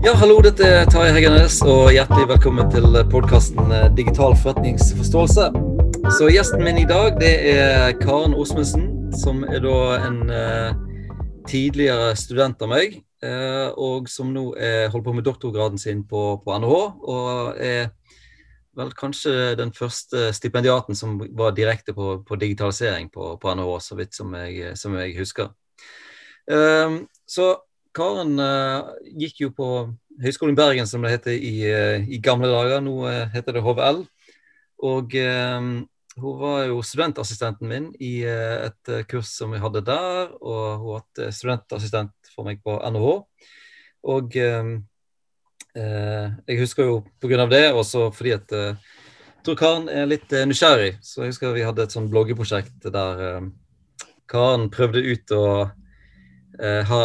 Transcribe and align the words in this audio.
Ja, 0.00 0.14
hallo, 0.16 0.38
dette 0.40 0.64
er 0.64 0.86
Tarjei 0.88 1.10
Heggenes, 1.12 1.58
og 1.60 1.90
hjertelig 1.92 2.22
velkommen 2.30 2.70
til 2.72 2.94
podkasten 3.12 3.68
Digital 3.98 4.32
forretningsforståelse. 4.32 5.50
Så 6.16 6.30
Gjesten 6.32 6.64
min 6.64 6.80
i 6.80 6.86
dag 6.88 7.18
det 7.20 7.34
er 7.50 7.92
Karen 8.00 8.32
Osmundsen, 8.32 8.86
som 9.12 9.44
er 9.44 9.60
da 9.60 9.76
en 9.98 10.18
uh, 10.32 10.72
tidligere 11.44 12.14
student 12.16 12.64
av 12.64 12.72
meg. 12.72 12.96
Uh, 13.20 13.76
og 13.76 14.08
som 14.08 14.32
nå 14.32 14.46
er, 14.56 14.88
holder 14.88 15.04
på 15.10 15.16
med 15.18 15.28
doktorgraden 15.28 15.76
sin 15.76 16.00
på, 16.08 16.40
på 16.40 16.56
NHH. 16.64 16.80
Og 17.04 17.60
er 17.60 17.92
vel 18.80 18.96
kanskje 18.96 19.52
den 19.60 19.76
første 19.76 20.30
stipendiaten 20.32 20.96
som 20.96 21.20
var 21.36 21.52
direkte 21.52 21.92
på, 21.92 22.22
på 22.24 22.40
digitalisering 22.40 23.12
på, 23.12 23.34
på, 23.36 23.52
NHH, 23.52 23.80
så 23.84 24.00
vidt 24.00 24.16
som 24.16 24.32
jeg, 24.32 24.78
som 24.80 24.96
jeg 24.96 25.18
husker. 25.20 25.52
Um, 26.48 27.02
så 27.28 27.58
Karen 27.96 28.38
uh, 28.38 28.92
gikk 29.18 29.40
jo 29.44 29.50
på 29.54 29.68
Høgskolen 30.22 30.56
Bergen, 30.58 30.86
som 30.86 31.02
det 31.02 31.14
heter 31.16 31.34
i, 31.34 31.54
uh, 31.66 31.98
i 32.06 32.20
gamle 32.22 32.50
dager. 32.50 32.82
Nå 32.84 32.94
uh, 33.02 33.26
heter 33.34 33.56
det 33.56 33.64
HVL. 33.64 34.04
Og 34.86 35.12
hun 35.12 36.36
var 36.40 36.62
jo 36.64 36.78
studentassistenten 36.80 37.68
min 37.68 37.90
i 38.00 38.24
et 38.24 38.90
kurs 39.10 39.28
som 39.36 39.52
vi 39.52 39.60
hadde 39.60 39.82
der. 39.84 40.30
Og 40.40 40.80
hun 40.80 40.86
har 40.86 41.02
hatt 41.02 41.34
studentassistent 41.36 42.30
for 42.32 42.48
meg 42.48 42.62
på 42.64 42.78
NHH. 42.80 43.10
Og 44.08 44.38
jeg 44.40 44.80
husker 46.62 46.88
jo 46.88 46.94
pga. 47.20 47.44
det, 47.52 47.76
også 47.76 48.08
fordi 48.16 48.32
at 48.38 48.56
jeg 48.56 49.44
tror 49.44 49.60
Karen 49.60 49.92
er 49.92 50.08
litt 50.08 50.32
nysgjerrig. 50.32 50.96
Så 51.04 51.26
jeg 51.26 51.34
husker 51.34 51.52
vi 51.52 51.68
hadde 51.68 51.84
et 51.84 51.92
sånn 51.92 52.08
bloggeprosjekt 52.08 52.88
der 52.88 53.44
Karen 54.32 54.70
prøvde 54.72 55.04
ut 55.04 55.36
å 55.36 55.44
ha 56.60 57.02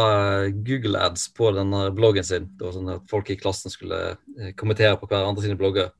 Google 0.51 0.99
ads 0.99 1.29
på 1.33 1.51
denne 1.55 1.87
bloggen 1.95 2.25
sin. 2.27 2.49
Det 2.57 2.65
var 2.65 2.73
sånn 2.75 2.91
at 2.97 3.05
folk 3.11 3.29
i 3.31 3.37
klassen 3.39 3.71
skulle 3.71 3.99
eh, 4.15 4.51
kommentere 4.59 4.97
på 4.99 5.07
hverandre 5.07 5.45
sine 5.45 5.57
blogger. 5.59 5.93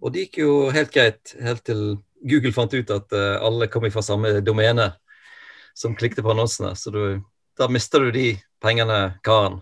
Og 0.00 0.14
det 0.14 0.26
gikk 0.26 0.40
jo 0.42 0.54
helt 0.74 0.92
greit, 0.94 1.34
helt 1.44 1.64
til 1.66 1.82
Google 2.24 2.54
fant 2.56 2.72
ut 2.74 2.92
at 2.94 3.14
eh, 3.16 3.36
alle 3.44 3.68
kom 3.72 3.84
fra 3.92 4.04
samme 4.04 4.38
domene 4.44 4.90
som 5.76 5.96
klikket 5.98 6.24
på 6.24 6.32
annonsene. 6.32 6.72
Så 6.78 6.92
du, 6.94 7.04
da 7.58 7.68
mister 7.68 8.06
du 8.06 8.14
de 8.14 8.26
pengene, 8.64 9.18
Karen. 9.26 9.60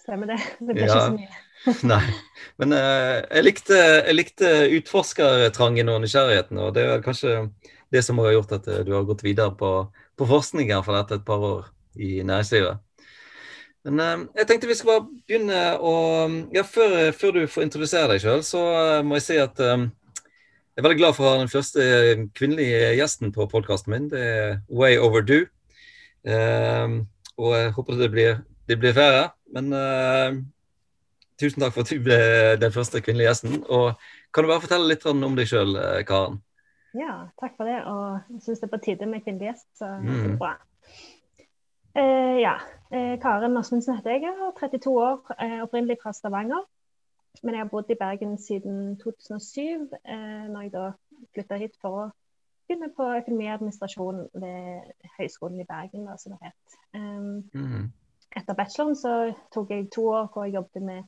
Stemmer 0.00 0.32
det. 0.32 0.40
Det 0.60 0.72
blir 0.72 0.86
ja. 0.86 0.92
ikke 0.92 1.06
så 1.06 1.16
mye. 1.18 1.46
Nei. 1.92 2.04
Men 2.56 2.72
uh, 2.72 3.18
jeg, 3.26 3.42
likte, 3.44 3.76
jeg 3.76 4.16
likte 4.16 4.52
utforskertrangen 4.78 5.90
og 5.92 5.98
nysgjerrigheten, 6.00 6.56
og 6.62 6.72
det 6.72 6.86
er 6.88 7.02
kanskje 7.04 7.34
det 7.92 8.00
som 8.06 8.22
har 8.22 8.32
gjort 8.32 8.54
at 8.56 8.70
du 8.86 8.94
har 8.94 9.04
gått 9.04 9.26
videre 9.26 9.52
på, 9.58 9.74
på 10.16 10.28
forskning 10.30 10.72
for 10.86 10.96
dette 10.96 11.18
et 11.20 11.26
par 11.26 11.44
år 11.44 11.68
i 11.96 12.20
næringslivet. 12.22 12.78
Men 13.84 14.00
uh, 14.00 14.26
jeg 14.36 14.48
tenkte 14.48 14.68
vi 14.68 14.76
skal 14.76 14.90
bare 14.90 15.06
begynne 15.08 15.60
å 15.80 15.94
ja, 16.52 16.64
før, 16.68 16.98
før 17.16 17.38
du 17.38 17.40
får 17.48 17.64
introdusere 17.64 18.10
deg 18.12 18.20
sjøl, 18.24 18.44
så 18.44 18.60
uh, 18.60 18.98
må 19.06 19.16
jeg 19.16 19.26
si 19.26 19.38
at 19.40 19.62
um, 19.64 19.86
jeg 20.20 20.82
er 20.82 20.86
veldig 20.86 21.00
glad 21.00 21.16
for 21.16 21.26
å 21.26 21.32
ha 21.32 21.40
den 21.40 21.52
første 21.52 21.86
kvinnelige 22.36 22.92
gjesten 22.98 23.32
på 23.34 23.48
podkasten 23.50 23.94
min. 23.94 24.06
Det 24.12 24.20
er 24.20 24.52
Way 24.68 25.00
Overdue. 25.00 25.48
Uh, 26.24 27.00
og 27.40 27.56
jeg 27.56 27.74
håper 27.76 27.98
det 28.00 28.10
blir, 28.12 28.38
det 28.68 28.78
blir 28.80 28.94
flere. 28.96 29.26
Men 29.50 29.72
tusen 31.40 31.64
takk 31.64 31.74
for 31.74 31.82
at 31.82 31.90
du 31.90 32.04
ble 32.04 32.20
den 32.60 32.72
første 32.72 33.00
kvinnelige 33.02 33.32
gjesten. 33.32 33.58
Og 33.66 33.96
kan 34.30 34.44
du 34.44 34.52
bare 34.52 34.62
fortelle 34.62 34.92
litt 34.92 35.04
om 35.08 35.36
deg 35.36 35.48
sjøl, 35.50 35.74
Karen? 36.08 36.38
Ja, 36.96 37.16
takk 37.40 37.56
for 37.58 37.68
det. 37.68 37.80
Og 37.88 38.36
jeg 38.36 38.44
syns 38.44 38.62
det 38.62 38.68
er 38.68 38.74
på 38.76 38.82
tide 38.84 39.08
med 39.10 39.24
kvinnelig 39.24 39.50
gjest, 39.50 39.68
så 39.80 39.90
mm. 39.98 40.12
det 40.28 40.36
bra. 40.40 40.54
Eh, 42.00 42.40
ja. 42.40 42.60
Eh, 42.90 43.20
Karen 43.20 43.56
Åsmundsen 43.56 43.96
heter 43.96 44.10
jeg. 44.10 44.22
Jeg 44.22 44.32
er 44.32 44.52
32 44.60 44.90
år, 45.02 45.18
eh, 45.42 45.62
opprinnelig 45.62 45.96
fra 46.02 46.12
Stavanger. 46.12 46.64
Men 47.42 47.54
jeg 47.54 47.62
har 47.62 47.68
bodd 47.68 47.90
i 47.90 47.94
Bergen 47.94 48.38
siden 48.38 48.96
2007, 48.98 49.88
eh, 50.04 50.46
når 50.52 50.60
jeg 50.60 50.72
da 50.72 50.92
flytta 51.34 51.56
hit 51.56 51.76
for 51.80 51.90
å 52.00 52.10
begynne 52.68 52.88
på 52.96 53.04
økonomiadministrasjon 53.20 54.28
ved 54.34 54.92
Høgskolen 55.18 55.60
i 55.60 55.68
Bergen, 55.68 56.06
da, 56.06 56.16
som 56.16 56.32
det 56.32 56.40
het. 56.42 56.78
Um. 56.94 57.92
Etter 58.36 58.54
bacheloren 58.54 58.96
så 58.96 59.34
tok 59.52 59.70
jeg 59.70 59.90
to 59.90 60.04
år 60.06 60.28
hvor 60.30 60.44
jeg 60.44 60.54
jobbet 60.54 60.82
med 60.82 61.02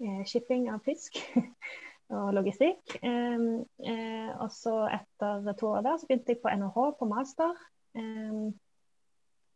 eh, 0.00 0.24
shipping 0.26 0.68
av 0.70 0.82
fisk 0.82 1.20
og 2.16 2.32
logistikk. 2.34 2.96
Um, 3.02 3.62
eh, 3.86 4.30
og 4.42 4.50
så 4.50 4.88
etter 4.90 5.52
to 5.52 5.66
år 5.66 5.86
der 5.86 5.96
så 5.96 6.06
begynte 6.06 6.34
jeg 6.34 6.42
på 6.42 6.50
NHH 6.50 6.90
på 6.98 7.08
master. 7.14 7.54
Um, 7.94 8.58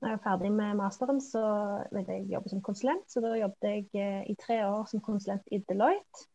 når 0.07 0.13
jeg 0.13 0.21
var 0.23 0.31
ferdig 0.31 0.53
med 0.55 0.75
masteren, 0.79 1.21
så 1.21 1.43
ville 1.91 2.13
jeg 2.15 2.29
jobbe 2.31 2.49
som 2.49 2.63
konsulent. 2.63 3.07
Så 3.11 3.21
da 3.21 3.33
jobbet 3.35 3.67
jeg 3.67 3.87
eh, 3.99 4.21
i 4.31 4.35
tre 4.39 4.61
år 4.63 4.85
som 4.87 5.03
konsulent 5.03 5.49
i 5.51 5.59
Deloitte. 5.67 6.29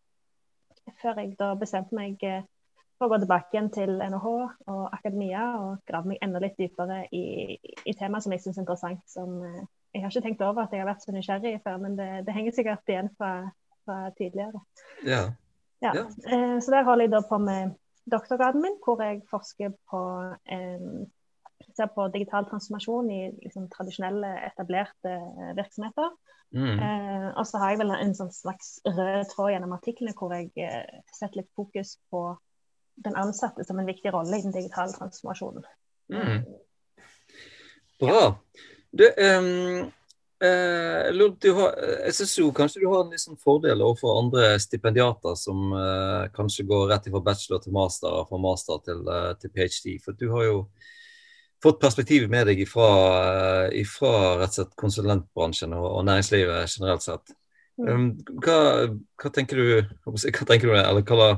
Før 0.99 1.21
jeg 1.21 1.37
da 1.39 1.53
bestemte 1.55 1.95
meg 1.95 2.19
eh, 2.27 2.43
for 2.97 3.07
å 3.07 3.13
gå 3.13 3.21
tilbake 3.21 3.55
igjen 3.55 3.69
til 3.71 3.93
NHH 4.03 4.27
og 4.73 4.81
akademia 4.91 5.45
og 5.61 5.85
grave 5.87 6.11
meg 6.11 6.19
enda 6.25 6.41
litt 6.43 6.59
dypere 6.59 7.05
i, 7.15 7.55
i 7.87 7.93
temaet 7.95 8.25
som 8.25 8.35
jeg 8.35 8.43
syns 8.43 8.59
er 8.59 8.65
interessant. 8.65 9.05
Som, 9.07 9.39
eh, 9.47 9.63
jeg 9.95 10.03
har 10.03 10.11
ikke 10.11 10.25
tenkt 10.27 10.43
over 10.49 10.65
at 10.65 10.75
jeg 10.75 10.83
har 10.83 10.91
vært 10.91 11.07
så 11.07 11.15
nysgjerrig 11.15 11.55
før, 11.63 11.79
men 11.85 11.95
det, 12.01 12.09
det 12.27 12.35
henger 12.35 12.57
sikkert 12.57 12.91
igjen 12.91 13.11
fra, 13.15 13.31
fra 13.88 14.01
tidligere. 14.19 14.65
Ja. 15.07 15.23
Ja. 15.79 15.95
ja. 15.95 16.03
Så 16.59 16.75
der 16.75 16.83
holder 16.83 17.07
jeg 17.07 17.15
da 17.15 17.23
på 17.25 17.39
med 17.41 17.71
doktorgraden 18.11 18.67
min, 18.67 18.75
hvor 18.83 18.99
jeg 18.99 19.23
forsker 19.31 19.71
på 19.88 20.03
en 20.51 21.07
ser 21.77 21.89
på 21.95 22.07
digital 22.13 22.47
transformasjon 22.49 23.09
i 23.11 23.21
liksom, 23.43 23.69
tradisjonelle, 23.73 24.31
etablerte 24.51 25.15
eh, 25.15 25.51
virksomheter. 25.57 26.13
Mm. 26.51 26.79
Eh, 26.79 27.27
og 27.39 27.45
så 27.47 27.61
har 27.61 27.71
jeg 27.71 27.79
vel 27.79 27.93
en 27.95 28.15
sånn 28.15 28.31
slags 28.35 28.73
rød 28.87 29.29
tråd 29.31 29.53
gjennom 29.53 29.75
artiklene 29.77 30.15
hvor 30.17 30.33
jeg 30.35 30.51
eh, 30.59 30.99
setter 31.15 31.41
litt 31.41 31.51
fokus 31.55 31.95
på 32.11 32.25
den 33.01 33.15
ansatte 33.15 33.63
som 33.63 33.79
en 33.79 33.87
viktig 33.87 34.11
rolle 34.13 34.37
i 34.37 34.43
den 34.43 34.53
digitale 34.55 34.93
transformasjonen. 34.95 35.63
Mm. 36.11 36.43
Bra. 38.01 38.35
Du, 38.91 39.05
um, 39.07 39.91
uh, 40.43 41.38
du 41.39 41.49
har, 41.55 41.75
jeg 42.07 42.15
syns 42.17 42.33
jo 42.39 42.49
kanskje 42.55 42.81
du 42.83 42.89
har 42.91 43.05
en 43.05 43.13
liksom 43.13 43.38
fordel 43.39 43.83
overfor 43.85 44.19
andre 44.19 44.49
stipendiater 44.59 45.38
som 45.39 45.71
uh, 45.71 46.27
kanskje 46.35 46.67
går 46.67 46.89
rett 46.91 47.07
fra 47.13 47.23
bachelor 47.23 47.61
til 47.63 47.75
master 47.77 48.11
og 48.11 48.27
fra 48.27 48.41
master 48.41 48.81
til, 48.83 49.05
uh, 49.07 49.31
til 49.39 49.53
ph.d. 49.55 49.95
For 50.03 50.17
du 50.17 50.27
har 50.33 50.49
jo 50.49 50.57
fått 51.63 51.81
perspektiv 51.81 52.29
med 52.29 52.47
deg 52.49 52.61
ifra, 52.63 52.88
ifra 53.77 54.13
rett 54.41 54.53
og 54.53 54.57
slett 54.57 54.77
konsulentbransjen 54.79 55.75
og, 55.77 55.88
og 55.99 56.07
næringslivet 56.07 56.77
generelt 56.77 57.05
sett. 57.05 57.35
Mm. 57.81 57.89
Um, 57.89 58.07
hva, 58.44 58.61
hva, 59.22 59.33
tenker 59.33 59.61
du, 59.61 59.91
hva 60.05 60.47
tenker 60.47 60.69
du, 60.69 60.77
eller 60.77 61.05
hva 61.07 61.35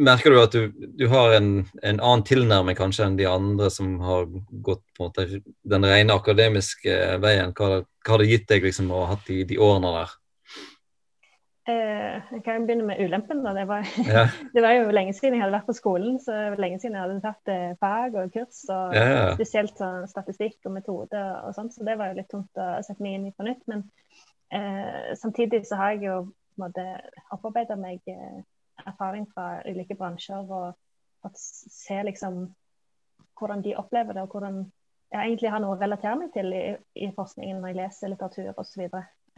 Merker 0.00 0.32
du 0.32 0.38
at 0.40 0.54
du, 0.56 0.86
du 0.96 1.02
har 1.12 1.34
en, 1.36 1.50
en, 1.84 1.98
annen 1.98 2.22
tilnærming 2.24 2.78
kanskje 2.78 3.04
enn 3.04 3.18
de 3.18 3.26
andre 3.28 3.66
som 3.68 3.98
har 4.00 4.24
gått 4.64 4.80
på 4.96 5.04
en 5.04 5.10
måte 5.10 5.26
den 5.68 5.84
rene 5.84 6.16
akademiske 6.16 6.94
veien? 7.20 7.52
Hva, 7.52 7.82
hva 7.84 8.14
har 8.14 8.22
det 8.22 8.30
gitt 8.30 8.46
deg 8.48 8.64
liksom 8.64 8.88
å 8.88 9.02
ha 9.02 9.10
hatt 9.12 9.28
de, 9.28 9.42
de 9.50 9.58
årene 9.60 9.92
der? 9.98 10.14
Eh, 11.70 12.32
jeg 12.34 12.42
kan 12.44 12.66
begynne 12.66 12.86
med 12.88 13.00
ulempen. 13.04 13.42
Det 13.44 13.66
var, 13.68 13.86
ja. 14.08 14.24
det, 14.54 14.62
var, 14.62 14.74
jo 14.76 14.90
lenge 14.94 15.14
siden 15.16 15.36
jeg 15.36 15.44
hadde 15.44 15.56
vært 15.56 15.68
på 15.70 15.76
skolen. 15.78 16.18
så 16.22 16.36
lenge 16.58 16.80
siden 16.80 16.96
jeg 16.96 17.04
hadde 17.04 17.20
tatt 17.24 17.52
eh, 17.52 17.76
fag 17.80 18.18
og 18.20 18.32
kurs. 18.34 18.62
og 18.68 18.96
ja, 18.96 19.06
ja. 19.10 19.24
Spesielt 19.38 19.78
sånn, 19.78 20.08
statistikk 20.10 20.58
og 20.66 20.76
metode 20.78 21.22
og 21.44 21.54
sånt. 21.56 21.74
Så 21.76 21.86
det 21.86 21.96
var 22.00 22.10
jo 22.10 22.20
litt 22.20 22.30
tungt 22.32 22.60
å 22.60 22.70
sette 22.86 23.02
meg 23.04 23.18
inn 23.18 23.28
i 23.30 23.34
på 23.36 23.46
nytt. 23.46 23.62
Men 23.70 23.86
eh, 24.54 25.12
samtidig 25.20 25.64
så 25.68 25.80
har 25.80 25.96
jeg 25.96 26.08
jo 26.10 26.18
opparbeida 26.60 27.78
meg 27.80 28.02
eh, 28.10 28.42
erfaring 28.84 29.28
fra 29.30 29.60
ulike 29.68 29.96
bransjer 29.96 30.44
og 30.44 30.74
fått 31.20 31.40
se 31.40 32.02
liksom 32.04 32.44
hvordan 33.40 33.62
de 33.64 33.76
opplever 33.80 34.16
det, 34.16 34.24
og 34.24 34.34
hvordan 34.34 34.64
jeg 35.10 35.26
egentlig 35.26 35.50
har 35.50 35.62
noe 35.62 35.74
å 35.74 35.80
relatere 35.80 36.18
meg 36.20 36.30
til 36.34 36.52
i, 36.54 36.64
i 36.94 37.08
forskningen 37.16 37.60
når 37.60 37.72
jeg 37.72 37.78
leser 37.80 38.12
litteratur 38.12 38.60
osv. 38.60 38.84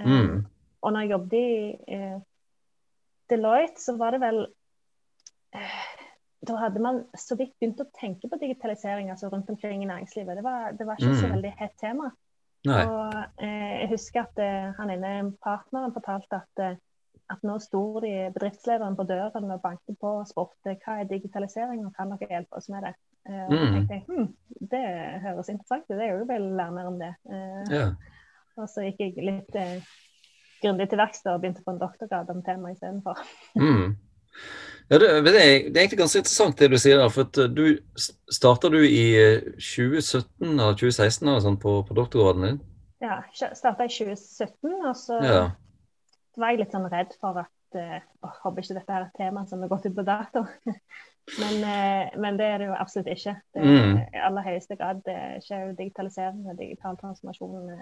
Mm. 0.02 0.42
Og 0.82 0.92
når 0.92 1.04
jeg 1.04 1.14
jobbet 1.14 1.38
i 1.38 1.96
eh, 1.96 2.18
Deloitte, 3.30 3.80
så 3.80 3.96
var 3.96 4.14
det 4.14 4.22
vel 4.22 4.40
eh, 5.54 5.82
Da 6.48 6.58
hadde 6.58 6.82
man 6.82 7.04
så 7.18 7.38
vidt 7.38 7.54
begynt 7.60 7.80
å 7.82 7.90
tenke 7.94 8.28
på 8.28 8.38
digitalisering 8.40 9.12
altså 9.14 9.30
rundt 9.30 9.50
omkring 9.52 9.84
i 9.84 9.88
næringslivet. 9.90 10.36
Det 10.38 10.44
var, 10.44 10.72
det 10.78 10.86
var 10.88 10.98
ikke 10.98 11.14
mm. 11.14 11.20
så 11.20 11.34
veldig 11.36 11.52
hett 11.60 11.76
tema. 11.80 12.10
Nei. 12.66 12.82
Og 12.86 13.14
eh, 13.42 13.74
jeg 13.82 13.90
husker 13.90 14.24
at 14.26 14.42
eh, 14.42 14.72
han 14.78 14.90
ene 14.94 15.12
partneren 15.42 15.94
fortalte 15.94 16.42
at, 16.42 16.62
eh, 16.62 16.76
at 17.30 17.46
nå 17.46 17.56
sto 17.62 17.82
de 18.02 18.12
bedriftslederen 18.34 18.98
på 18.98 19.06
døren 19.06 19.54
og 19.54 19.62
banket 19.62 19.98
på 20.02 20.12
og 20.20 20.28
spurte 20.30 20.76
hva 20.84 21.00
er 21.00 21.10
digitalisering, 21.10 21.82
og 21.86 21.94
kan 21.96 22.14
dere 22.14 22.30
hjelpe 22.30 22.58
oss 22.58 22.70
med 22.74 22.86
det? 22.86 22.94
Eh, 23.30 23.42
og 23.46 23.54
jeg 23.56 23.72
tenkte 23.72 23.98
jeg 23.98 24.04
hm, 24.10 24.28
det 24.74 24.84
høres 25.26 25.50
interessant 25.50 25.90
ut, 25.90 25.98
jeg 26.02 26.28
vil 26.30 26.48
lære 26.58 26.74
mer 26.74 26.90
om 26.90 26.98
det. 27.02 27.12
Ja. 27.70 27.88
Og 28.58 28.66
så 28.70 28.86
gikk 28.86 29.00
jeg 29.02 29.26
litt 29.26 29.58
grundig 30.62 30.88
til 30.90 31.00
verks 31.00 31.24
og 31.26 31.40
begynte 31.42 31.64
på 31.64 31.74
en 31.74 31.80
doktorgrad 31.82 32.30
om 32.32 32.42
temaet 32.46 32.78
istedenfor. 32.78 33.20
Mm. 33.58 33.94
Ja, 34.88 34.98
det, 34.98 35.08
det, 35.24 35.32
er, 35.40 35.54
egentlig 35.80 35.98
ganske 35.98 36.20
interessant 36.20 36.58
det 36.58 36.68
du 36.72 36.78
sier 36.80 37.00
der. 37.00 37.12
for 37.12 37.28
at 37.28 37.38
eh, 37.40 37.48
du 37.48 37.64
Starta 38.32 38.68
du 38.72 38.80
i 38.82 39.04
2017 39.56 40.26
eller 40.50 40.76
2016 40.76 41.28
eller 41.28 41.40
sånn, 41.44 41.58
på, 41.62 41.78
på 41.88 41.96
doktorgraden 41.96 42.46
din? 42.48 42.60
Ja, 43.02 43.22
starta 43.34 43.86
i 43.86 43.90
2017, 43.90 44.74
og 44.76 44.92
så 44.98 45.18
ja. 45.24 45.40
var 46.38 46.52
jeg 46.52 46.62
litt 46.62 46.74
sånn 46.76 46.90
redd 46.92 47.16
for 47.18 47.40
at 47.40 47.78
uh, 47.78 47.96
Håper 48.44 48.62
ikke 48.62 48.76
dette 48.76 48.94
er 48.94 49.06
et 49.08 49.16
tema 49.18 49.42
som 49.48 49.64
er 49.64 49.72
gått 49.72 49.88
ut 49.88 49.96
på 49.96 50.04
dato. 50.06 50.44
men, 51.40 51.56
uh, 51.64 52.12
men, 52.22 52.38
det 52.38 52.46
er 52.46 52.62
det 52.62 52.68
jo 52.68 52.76
absolutt 52.78 53.10
ikke. 53.10 53.34
Det 53.56 53.64
er 53.64 53.72
mm. 53.72 53.98
i 54.04 54.22
aller 54.28 54.46
høyeste 54.46 54.78
grad 54.78 55.02
det 55.08 55.18
skjer 55.48 55.66
jo 55.66 55.76
digitalisering 55.80 56.46
og 56.46 56.60
digital 56.60 57.00
transformasjon. 57.00 57.72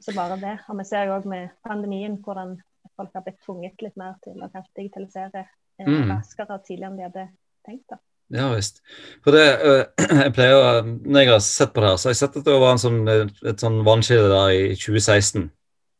Så 0.00 0.14
bare 0.14 0.38
det. 0.40 0.56
Og 0.68 0.78
vi 0.78 0.86
ser 0.86 1.08
jo 1.08 1.16
òg 1.18 1.26
med 1.30 1.54
pandemien 1.66 2.18
hvordan 2.22 2.56
folk 2.98 3.14
har 3.14 3.24
blitt 3.26 3.40
tvunget 3.44 3.82
litt 3.82 3.96
mer 3.98 4.16
til 4.24 4.38
å 4.38 4.50
kanskje 4.52 4.82
digitalisere 4.82 5.44
mm. 5.82 6.06
raskere 6.10 6.58
og 6.58 6.64
tidligere 6.66 6.90
enn 6.90 6.98
de 6.98 7.06
hadde 7.08 7.26
tenkt. 7.66 7.86
da. 7.90 8.00
Ja 8.38 8.48
visst. 8.52 8.82
For 9.24 9.34
det, 9.34 9.44
jeg 10.24 10.32
pleier, 10.36 10.82
Når 10.84 11.20
jeg 11.20 11.30
har 11.32 11.44
sett 11.44 11.72
på 11.74 11.80
det 11.82 11.92
her, 11.92 12.00
så 12.00 12.08
har 12.08 12.16
jeg 12.16 12.22
sett 12.22 12.40
at 12.40 12.48
det 12.48 12.58
var 12.60 12.74
en 12.74 12.82
sånn, 12.82 12.98
et 13.08 13.62
sånn 13.62 13.78
vannskille 13.86 14.28
der 14.32 14.56
i 14.56 14.64
2016. 14.76 15.48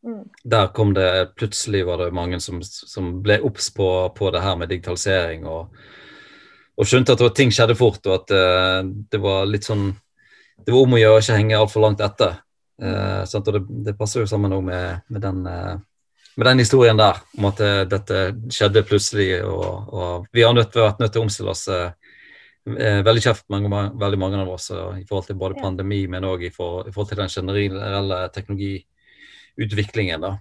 Mm. 0.05 0.21
Der 0.53 0.69
kom 0.75 0.93
det 0.95 1.09
plutselig 1.35 1.83
var 1.87 1.99
det 1.99 2.13
mange 2.15 2.39
som, 2.39 2.61
som 2.63 3.17
ble 3.23 3.41
obs 3.43 3.71
på, 3.75 3.87
på, 4.15 4.29
det 4.31 4.43
her 4.45 4.59
med 4.59 4.71
digitalisering. 4.71 5.47
Og, 5.49 5.73
og 6.79 6.87
skjønte 6.87 7.17
at 7.17 7.25
ting 7.35 7.51
skjedde 7.51 7.77
fort, 7.79 8.05
og 8.07 8.21
at 8.21 8.29
det, 8.31 8.45
det 9.11 9.23
var 9.23 9.49
litt 9.49 9.67
sånn 9.67 9.91
Det 10.59 10.73
var 10.75 10.85
om 10.85 10.93
å 10.93 10.99
gjøre 10.99 11.17
å 11.17 11.23
ikke 11.23 11.39
henge 11.39 11.57
altfor 11.57 11.83
langt 11.85 12.01
etter. 12.03 12.39
Uh, 12.79 13.25
og 13.27 13.51
det, 13.51 13.61
det, 13.89 13.97
passer 13.99 14.23
jo 14.23 14.29
sammen 14.29 14.53
med, 14.63 15.01
med, 15.11 15.21
den, 15.23 15.41
uh, 15.43 15.75
med, 16.35 16.45
den, 16.47 16.61
historien 16.63 16.99
der, 16.99 17.19
om 17.37 17.49
at 17.51 17.59
dette 17.91 18.21
skjedde 18.55 18.85
plutselig. 18.87 19.41
Og, 19.43 19.91
og 19.93 20.29
vi 20.31 20.47
har 20.47 20.55
nødt, 20.55 20.75
vært 20.75 21.03
nødt 21.03 21.15
til 21.15 21.23
å 21.23 21.27
omstille 21.27 21.55
oss 21.55 21.67
Eh, 22.77 22.99
veldig 23.05 23.21
kjeft 23.23 23.47
mange, 23.49 23.69
veldig 23.97 24.19
mange 24.19 24.41
av 24.41 24.49
oss 24.51 24.67
i 24.71 25.05
forhold 25.07 25.29
til 25.29 25.37
både 25.39 25.57
pandemi, 25.61 26.03
men 26.11 26.27
òg 26.27 26.43
i, 26.43 26.51
i, 26.51 26.53
forhold 26.53 27.09
til 27.09 27.21
den 27.21 27.31
generelle 27.31 28.19
teknologiutviklingen. 28.35 30.25
da. 30.27 30.35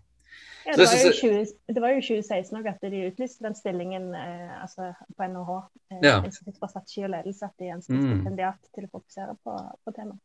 Ja, 0.67 0.75
det, 0.77 0.85
var 0.85 1.13
20, 1.17 1.45
det, 1.73 1.81
var 1.81 1.95
jo 1.95 2.01
2016 2.05 2.67
at 2.69 2.83
de 2.83 3.05
utlyste 3.09 3.47
den 3.47 3.55
stillingen 3.57 4.11
eh, 4.15 4.57
altså 4.61 4.91
på 5.17 5.29
NHH, 5.31 5.61
eh, 5.95 6.03
ja. 6.05 6.19
Institutt 6.27 6.59
for 6.59 6.69
strategi 6.69 7.07
og 7.07 7.15
ledelse, 7.15 7.49
at 7.49 7.63
de 7.63 7.71
ønsket 7.79 7.97
mm. 7.97 8.09
stipendiat 8.11 8.73
til 8.75 8.89
å 8.89 8.93
fokusere 8.99 9.39
på, 9.47 9.55
på 9.87 9.97
temaet. 9.97 10.21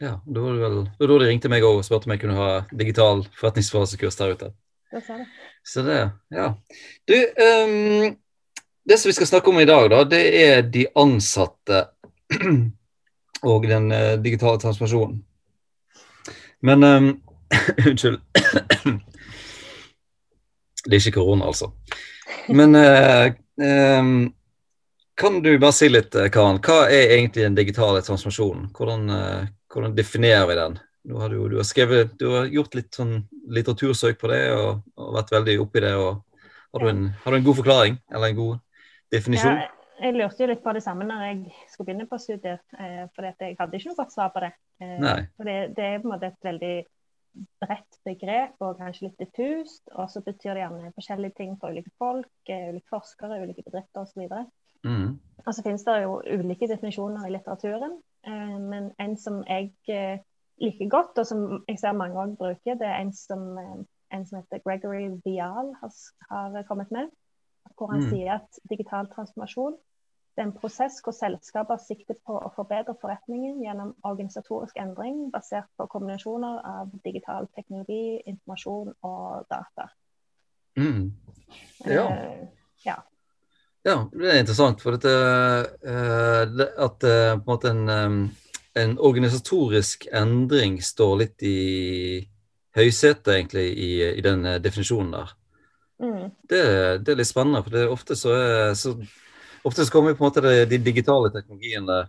Ja, 0.00 0.22
da 0.26 0.40
var 0.40 0.52
det 0.52 0.62
vel 0.62 0.78
da 0.98 1.18
de 1.20 1.28
ringte 1.28 1.50
meg 1.52 1.64
og 1.66 1.84
spurte 1.86 2.08
om 2.08 2.14
jeg 2.14 2.22
kunne 2.24 2.38
ha 2.38 2.50
digital 2.72 3.24
forretningsfasekurs 3.38 4.18
der 4.18 4.34
ute. 4.34 4.52
Det 4.92 5.02
det. 5.06 5.26
Så 5.64 5.82
det, 5.82 6.10
ja. 6.30 6.54
Du, 7.08 7.14
um, 7.14 8.16
det 8.84 8.98
som 8.98 9.08
vi 9.08 9.12
skal 9.12 9.26
snakke 9.26 9.50
om 9.50 9.60
i 9.60 9.64
dag, 9.68 9.90
da, 9.90 10.04
det 10.04 10.22
er 10.42 10.62
de 10.62 10.86
ansatte 10.98 11.84
og 13.52 13.68
den 13.68 13.92
uh, 13.92 14.18
digitale 14.22 14.58
transformasjonen. 14.58 15.22
Men 16.60 16.84
um, 16.84 17.22
Unnskyld. 17.88 18.20
det 20.84 20.96
er 20.96 21.00
ikke 21.00 21.20
korona, 21.20 21.46
altså. 21.46 21.70
Men 22.48 22.74
uh, 22.74 23.32
um, 24.00 24.32
kan 25.14 25.42
du 25.42 25.58
bare 25.58 25.72
si 25.76 25.88
litt, 25.92 26.14
eh, 26.14 26.30
Karen, 26.32 26.58
hva 26.64 26.86
er 26.88 27.12
egentlig 27.18 27.44
den 27.44 27.54
digitale 27.54 28.00
transformasjonen? 28.02 28.70
Hvordan, 28.74 29.10
hvordan 29.72 29.94
definerer 29.96 30.48
vi 30.50 30.58
den? 30.58 30.78
Har, 31.18 31.32
du, 31.32 31.48
du, 31.50 31.56
har 31.58 31.66
skrevet, 31.66 32.12
du 32.20 32.28
har 32.30 32.50
gjort 32.52 32.76
litt 32.78 32.94
sånn 32.94 33.16
litteratursøk 33.50 34.20
på 34.20 34.30
det 34.30 34.42
og, 34.54 34.84
og 34.94 35.16
vært 35.16 35.32
veldig 35.34 35.56
oppi 35.64 35.82
det. 35.82 35.96
og 35.98 36.22
har 36.72 36.84
du, 36.84 36.88
en, 36.88 37.06
har 37.24 37.34
du 37.34 37.38
en 37.40 37.46
god 37.48 37.58
forklaring? 37.58 37.96
Eller 38.14 38.32
en 38.32 38.38
god 38.38 38.60
definisjon? 39.12 39.58
Ja, 39.58 39.82
jeg 40.02 40.16
lurte 40.16 40.44
jo 40.44 40.48
litt 40.50 40.62
på 40.64 40.72
det 40.76 40.82
samme 40.84 41.06
når 41.08 41.24
jeg 41.26 41.40
skulle 41.70 41.90
begynne 41.90 42.08
på 42.10 42.18
studiet, 42.22 42.62
eh, 42.78 43.04
for 43.14 43.28
jeg 43.28 43.58
hadde 43.58 43.78
ikke 43.78 43.90
noe 43.90 43.98
godt 43.98 44.14
svar 44.14 44.32
på 44.34 44.44
det. 44.44 44.52
Eh, 44.82 45.04
det, 45.42 45.56
det, 45.76 45.88
er 45.88 46.00
på 46.00 46.08
en 46.08 46.14
måte 46.14 46.30
et 46.30 46.48
veldig 46.48 46.76
bredt 47.62 47.98
begrep 48.06 48.64
og 48.64 48.80
kanskje 48.80 49.08
litt 49.08 49.20
diffust, 49.20 49.84
og 49.94 50.08
så 50.12 50.22
betyr 50.24 50.54
det 50.54 50.64
gjerne 50.64 50.94
forskjellige 50.96 51.36
ting 51.38 51.54
for 51.60 51.72
ulike 51.72 51.92
folk, 52.00 52.32
eh, 52.48 52.70
ulike 52.72 52.92
forskere, 52.92 53.42
ulike 53.42 53.64
bedrifter 53.66 54.04
osv. 54.04 54.26
Mm. 54.86 55.12
Og 55.44 55.52
så 55.52 55.64
finnes 55.64 55.84
det 55.86 55.98
jo 56.04 56.18
ulike 56.24 56.70
definisjoner 56.70 57.28
i 57.28 57.34
litteraturen, 57.36 57.98
men 58.30 58.92
en 59.00 59.16
som 59.18 59.40
jeg 59.48 59.72
eh, 59.88 60.18
liker 60.62 60.88
godt, 60.88 61.18
og 61.18 61.26
som 61.26 61.64
jeg 61.68 61.78
ser 61.78 61.96
mange 61.98 62.20
òg 62.22 62.36
bruker, 62.38 62.78
det 62.78 62.86
er 62.86 63.00
en 63.00 63.12
som, 63.16 63.58
eh, 63.58 63.80
en 64.14 64.26
som 64.26 64.38
heter 64.38 64.62
Gregory 64.62 65.08
Vial 65.24 65.74
har, 65.80 65.96
har 66.30 66.62
kommet 66.68 66.90
med 66.90 67.10
hvor 67.78 67.86
han 67.92 68.02
mm. 68.02 68.08
sier 68.10 68.34
at 68.34 68.58
digital 68.70 69.06
transformasjon 69.14 69.76
det 70.32 70.40
er 70.42 70.46
en 70.48 70.56
prosess 70.56 70.94
hvor 71.04 71.12
selskaper 71.12 71.80
sikter 71.82 72.16
på 72.26 72.38
å 72.40 72.50
forbedre 72.56 72.94
forretningen 73.00 73.58
gjennom 73.60 73.90
organisatorisk 74.08 74.78
endring 74.80 75.26
basert 75.34 75.68
på 75.76 75.86
kombinasjoner 75.92 76.62
av 76.64 76.94
digital 77.04 77.48
teknologi, 77.56 78.16
informasjon 78.24 78.94
og 79.04 79.44
data. 79.52 79.90
Mm. 80.80 81.10
Ja. 81.84 82.06
Uh, 82.08 82.46
ja. 82.86 82.96
Ja. 83.86 83.96
det 84.12 84.30
er 84.30 84.40
interessant. 84.42 84.82
For 84.82 84.96
dette, 84.96 85.12
uh, 85.86 86.64
at 86.86 87.06
uh, 87.06 87.34
på 87.38 87.42
en 87.42 87.48
måte 87.48 87.72
en, 87.72 88.30
en, 88.78 88.96
organisatorisk 88.98 90.08
endring 90.12 90.80
står 90.82 91.14
litt 91.22 91.46
i 91.46 91.58
høysetet, 92.76 93.34
egentlig, 93.34 93.66
i, 93.76 93.92
i 94.16 94.24
den 94.24 94.46
definisjonen 94.64 95.12
der. 95.12 95.36
Mm. 96.02 96.30
Det, 96.48 96.62
det, 97.04 97.12
er 97.12 97.20
litt 97.20 97.30
spennende, 97.30 97.62
for 97.62 97.74
det 97.74 97.84
er 97.84 97.92
ofte 97.92 98.16
så, 98.18 98.32
er, 98.34 98.74
så, 98.78 98.96
ofte 99.62 99.84
så 99.84 99.92
kommer 99.92 100.16
på 100.16 100.24
en 100.24 100.30
måte 100.30 100.42
de, 100.46 100.64
de 100.70 100.80
digitale 100.82 101.30
teknologiene 101.34 102.02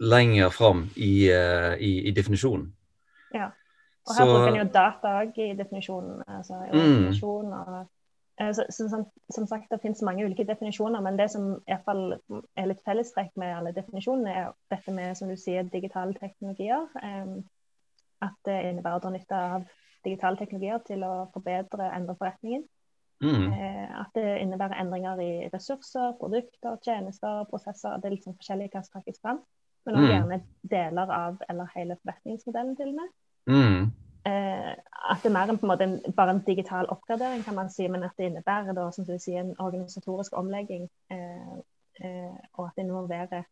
lenger 0.00 0.50
fram 0.50 0.86
i, 0.96 1.28
uh, 1.28 1.74
i, 1.76 2.08
i 2.08 2.14
definisjonen. 2.16 2.70
Ja. 3.36 3.52
Og 4.08 4.16
her 4.16 4.24
så, 4.24 4.32
bruker 4.32 4.50
en 4.54 4.60
jo 4.62 4.68
data 4.72 5.14
òg 5.20 5.38
i 5.38 5.50
definisjonen. 5.58 6.22
Altså, 6.26 6.62
i 6.66 6.72
mm. 6.72 6.84
definisjon 6.86 7.52
og, 7.54 7.80
så, 8.40 8.64
så, 8.72 8.88
som, 8.88 9.04
som, 9.34 9.46
sagt, 9.46 9.68
det 9.70 9.80
finnes 9.82 10.02
mange 10.06 10.24
ulike 10.24 10.46
definisjoner, 10.48 11.02
men 11.04 11.18
det 11.18 11.28
som 11.32 11.50
i 11.58 11.72
hvert 11.72 11.84
fall 11.84 12.04
er 12.56 12.70
litt 12.70 12.82
fellestrekk 12.86 13.34
med 13.40 13.52
alle 13.56 13.74
definisjonene, 13.76 14.32
er 14.32 14.52
dette 14.72 14.94
med 14.96 15.18
som 15.18 15.28
du 15.28 15.36
sier, 15.36 15.68
digitale 15.68 16.16
teknologier. 16.16 16.88
Um, 17.02 17.42
at 18.24 18.36
det 18.48 18.58
innebærer 18.70 19.00
å 19.00 19.04
dra 19.04 19.12
nytte 19.14 19.44
av 19.54 19.64
digitale 20.04 20.40
teknologier 20.40 20.82
til 20.86 21.04
å 21.04 21.14
forbedre 21.34 21.86
og 21.86 21.96
endre 21.96 22.16
forretningen. 22.18 22.66
Mm. 23.20 23.52
Eh, 23.52 23.88
at 24.00 24.14
det 24.16 24.38
innebærer 24.40 24.80
endringer 24.80 25.20
i 25.20 25.32
ressurser, 25.52 26.14
produkter, 26.20 26.78
tjenester, 26.84 27.44
prosesser. 27.50 27.98
Det 28.00 28.08
er 28.08 28.20
sånn 28.24 28.38
forskjellig 28.38 28.70
hva 28.72 28.84
som 28.84 28.96
trekkes 28.96 29.20
fram. 29.20 29.42
Men 29.84 29.96
også 29.96 30.06
mm. 30.06 30.14
gjerne 30.14 30.38
deler 30.72 31.12
av 31.16 31.42
eller 31.48 31.72
hele 31.74 31.96
forretningsmodellen 32.00 32.76
til 32.78 32.92
og 32.92 33.00
med. 33.00 33.12
Mm. 33.50 33.90
Eh, 34.28 34.72
at 35.10 35.22
det 35.22 35.30
er 35.30 35.34
mer 35.34 35.50
enn 35.50 35.58
på 35.60 35.66
en 35.66 35.72
måte 35.72 35.86
en, 35.86 35.96
bare 36.16 36.34
en 36.36 36.42
digital 36.46 36.90
oppgradering, 36.92 37.44
kan 37.44 37.56
man 37.56 37.70
si, 37.72 37.86
men 37.88 38.04
at 38.04 38.18
det 38.18 38.28
innebærer 38.30 38.76
da, 38.76 38.90
som 38.92 39.06
du 39.08 39.14
sier, 39.18 39.40
en 39.42 39.54
organisatorisk 39.58 40.36
omlegging. 40.38 40.88
Eh, 41.12 41.56
eh, 42.04 42.36
og 42.58 42.66
at 42.66 42.76
det 42.76 42.84
involverer 42.84 43.48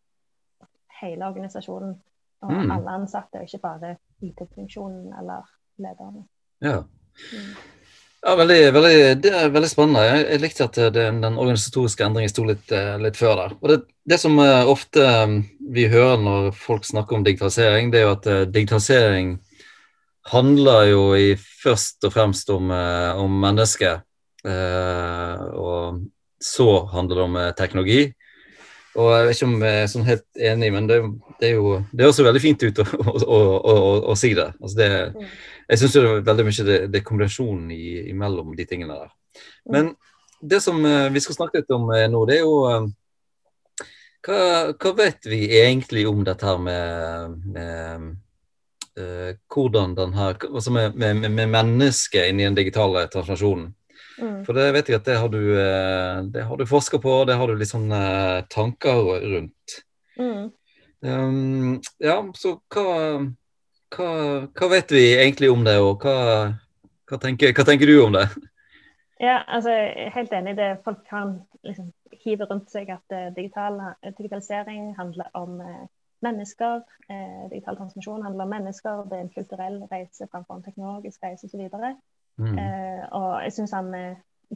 hele 1.01 1.27
organisasjonen 1.31 1.97
og 2.43 2.53
mm. 2.53 2.71
alle 2.71 3.01
ansatte, 3.01 3.41
og 3.41 3.49
ikke 3.49 3.65
bare 3.65 3.97
IT-funksjonen 4.23 5.11
eller 5.19 5.49
lederne. 5.83 6.25
Ja. 6.63 6.83
Mm. 7.33 7.57
Ja, 8.19 8.35
veldig, 8.35 8.73
veldig, 8.75 9.23
Det 9.23 9.31
er 9.31 9.51
veldig 9.55 9.69
spennende. 9.71 10.03
Jeg, 10.03 10.25
jeg 10.33 10.41
likte 10.43 10.65
at 10.67 10.79
den, 10.95 11.21
den 11.23 11.39
organisatoriske 11.39 12.05
endringen 12.05 12.33
sto 12.33 12.45
litt, 12.49 12.73
eh, 12.75 12.97
litt 12.99 13.19
før 13.19 13.37
der. 13.39 13.55
Og 13.61 13.69
det, 13.71 13.79
det, 14.11 14.19
som 14.19 14.39
eh, 14.43 14.67
ofte 14.67 15.05
eh, 15.07 15.37
vi 15.75 15.87
hører 15.91 16.19
når 16.23 16.49
folk 16.59 16.87
snakker 16.89 17.17
om 17.17 17.27
digitalisering, 17.27 17.93
det 17.93 18.01
er 18.01 18.09
jo 18.09 18.17
at 18.17 18.29
digitalisering 18.55 19.37
handler 20.33 20.87
jo 20.91 21.03
i 21.17 21.33
først 21.37 22.05
og 22.09 22.15
fremst 22.15 22.51
om, 22.55 22.71
om 22.71 23.41
mennesket. 23.43 24.05
og 24.49 25.99
så 26.41 26.69
handler 26.93 27.17
det 27.17 27.25
om 27.25 27.39
teknologi. 27.59 28.01
Og 28.99 29.09
jeg 29.13 29.27
vet 29.27 29.37
ikke 29.37 29.49
om 29.49 29.63
jeg 29.63 29.83
er 29.83 29.91
sånn 29.93 30.07
helt 30.07 30.41
enig, 30.51 30.69
men 30.75 30.87
det, 30.89 30.97
det 31.39 31.51
er 31.51 31.59
jo 31.59 31.75
det 31.93 32.07
høres 32.07 32.19
veldig 32.25 32.43
fint 32.43 32.65
ut 32.65 32.81
å, 32.83 32.87
å, 33.05 33.39
å, 33.39 33.75
å 34.11 34.17
si 34.19 34.33
det. 34.35 34.49
Altså 34.59 34.79
det 34.79 34.91
mm 35.15 35.29
jeg 35.69 35.81
syns 35.83 35.95
det 35.95 36.03
er 36.03 36.23
veldig 36.25 36.47
mye 36.47 36.65
det, 36.65 36.77
det 36.93 37.01
er 37.01 37.05
kombinasjonen 37.05 37.73
i, 37.75 37.83
imellom 38.09 38.55
de 38.57 38.65
tingene 38.69 38.97
der. 38.97 39.11
Men 39.69 39.91
det 40.41 40.63
som 40.65 40.81
vi 40.81 41.21
skal 41.21 41.37
snakke 41.37 41.61
litt 41.61 41.75
om 41.75 41.91
nå, 41.91 42.23
det 42.29 42.39
er 42.39 42.47
jo 42.47 42.55
hva, 44.25 44.39
hva, 44.73 44.93
vet 44.97 45.29
vi 45.29 45.43
egentlig 45.61 46.07
om 46.09 46.25
dette 46.25 46.49
her 46.49 46.63
med, 46.63 47.37
med 47.53 48.09
hvordan 49.55 49.95
den 49.95 50.15
her, 50.17 50.37
altså 50.49 50.73
med, 50.75 50.97
med, 50.99 51.29
med 51.31 51.51
mennesket 51.53 52.31
inni 52.31 52.47
den 52.47 52.57
digitale 52.59 53.07
transformasjonen? 53.13 53.73
Mm. 54.19 54.39
For 54.47 54.57
det 54.57 54.71
vet 54.75 54.89
jeg 54.91 54.99
at 54.99 55.07
det 55.07 55.19
har 55.21 55.29
du, 55.31 55.43
det 56.35 56.47
har 56.49 56.59
du 56.59 56.67
forska 56.67 56.99
på, 56.99 57.21
det 57.29 57.37
har 57.39 57.47
du 57.47 57.55
litt 57.59 57.71
sånne 57.71 58.01
tanker 58.51 59.05
rundt. 59.23 59.77
Mm. 60.19 60.49
Um, 61.07 61.77
ja, 62.03 62.17
så 62.35 62.57
hva 62.75 62.89
hva, 63.95 64.09
hva, 64.53 64.69
vet 64.73 64.93
vi 64.93 65.05
egentlig 65.17 65.51
om 65.53 65.65
det, 65.67 65.77
og 65.81 66.05
hva, 66.05 66.17
hva, 67.09 67.21
tenker, 67.23 67.55
tenker, 67.57 67.89
du 67.89 68.03
om 68.05 68.17
det? 68.17 68.27
Ja, 69.21 69.43
altså, 69.47 69.73
jeg 69.73 70.09
er 70.09 70.15
helt 70.15 70.35
enig 70.37 70.55
i 70.55 70.59
det. 70.61 70.69
Folk 70.85 71.01
kan 71.09 71.39
liksom 71.67 71.91
hive 72.25 72.47
rundt 72.51 72.71
seg 72.73 72.91
at 72.93 73.15
uh, 73.15 73.31
digital, 73.37 73.81
digitalisering 74.11 74.93
handler 74.99 75.31
om 75.39 75.59
uh, 75.63 75.87
mennesker. 76.25 76.83
Eh, 77.11 77.51
digital 77.51 77.77
transmisjon 77.77 78.23
handler 78.23 78.45
om 78.45 78.55
mennesker. 78.57 79.05
Det 79.11 79.19
er 79.19 79.27
en 79.27 79.35
kulturell 79.35 79.83
reise 79.93 80.29
framfor 80.33 80.59
en 80.59 80.65
teknologisk 80.67 81.23
reise 81.23 81.47
osv. 81.47 81.69
Mm. 82.39 82.59
Eh, 82.59 83.05
og 83.13 83.43
jeg 83.45 83.53
syns 83.53 83.75
han 83.75 83.93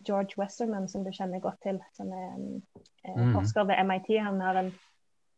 George 0.06 0.38
Westerman, 0.38 0.88
som 0.88 1.04
du 1.04 1.10
kjenner 1.12 1.40
godt 1.40 1.60
til, 1.62 1.80
som 1.96 2.12
er 2.12 2.32
eh, 3.04 3.16
mm. 3.16 3.32
forsker 3.36 3.68
ved 3.68 3.84
MIT, 3.84 4.10
han 4.22 4.40
har 4.40 4.60
en 4.60 4.72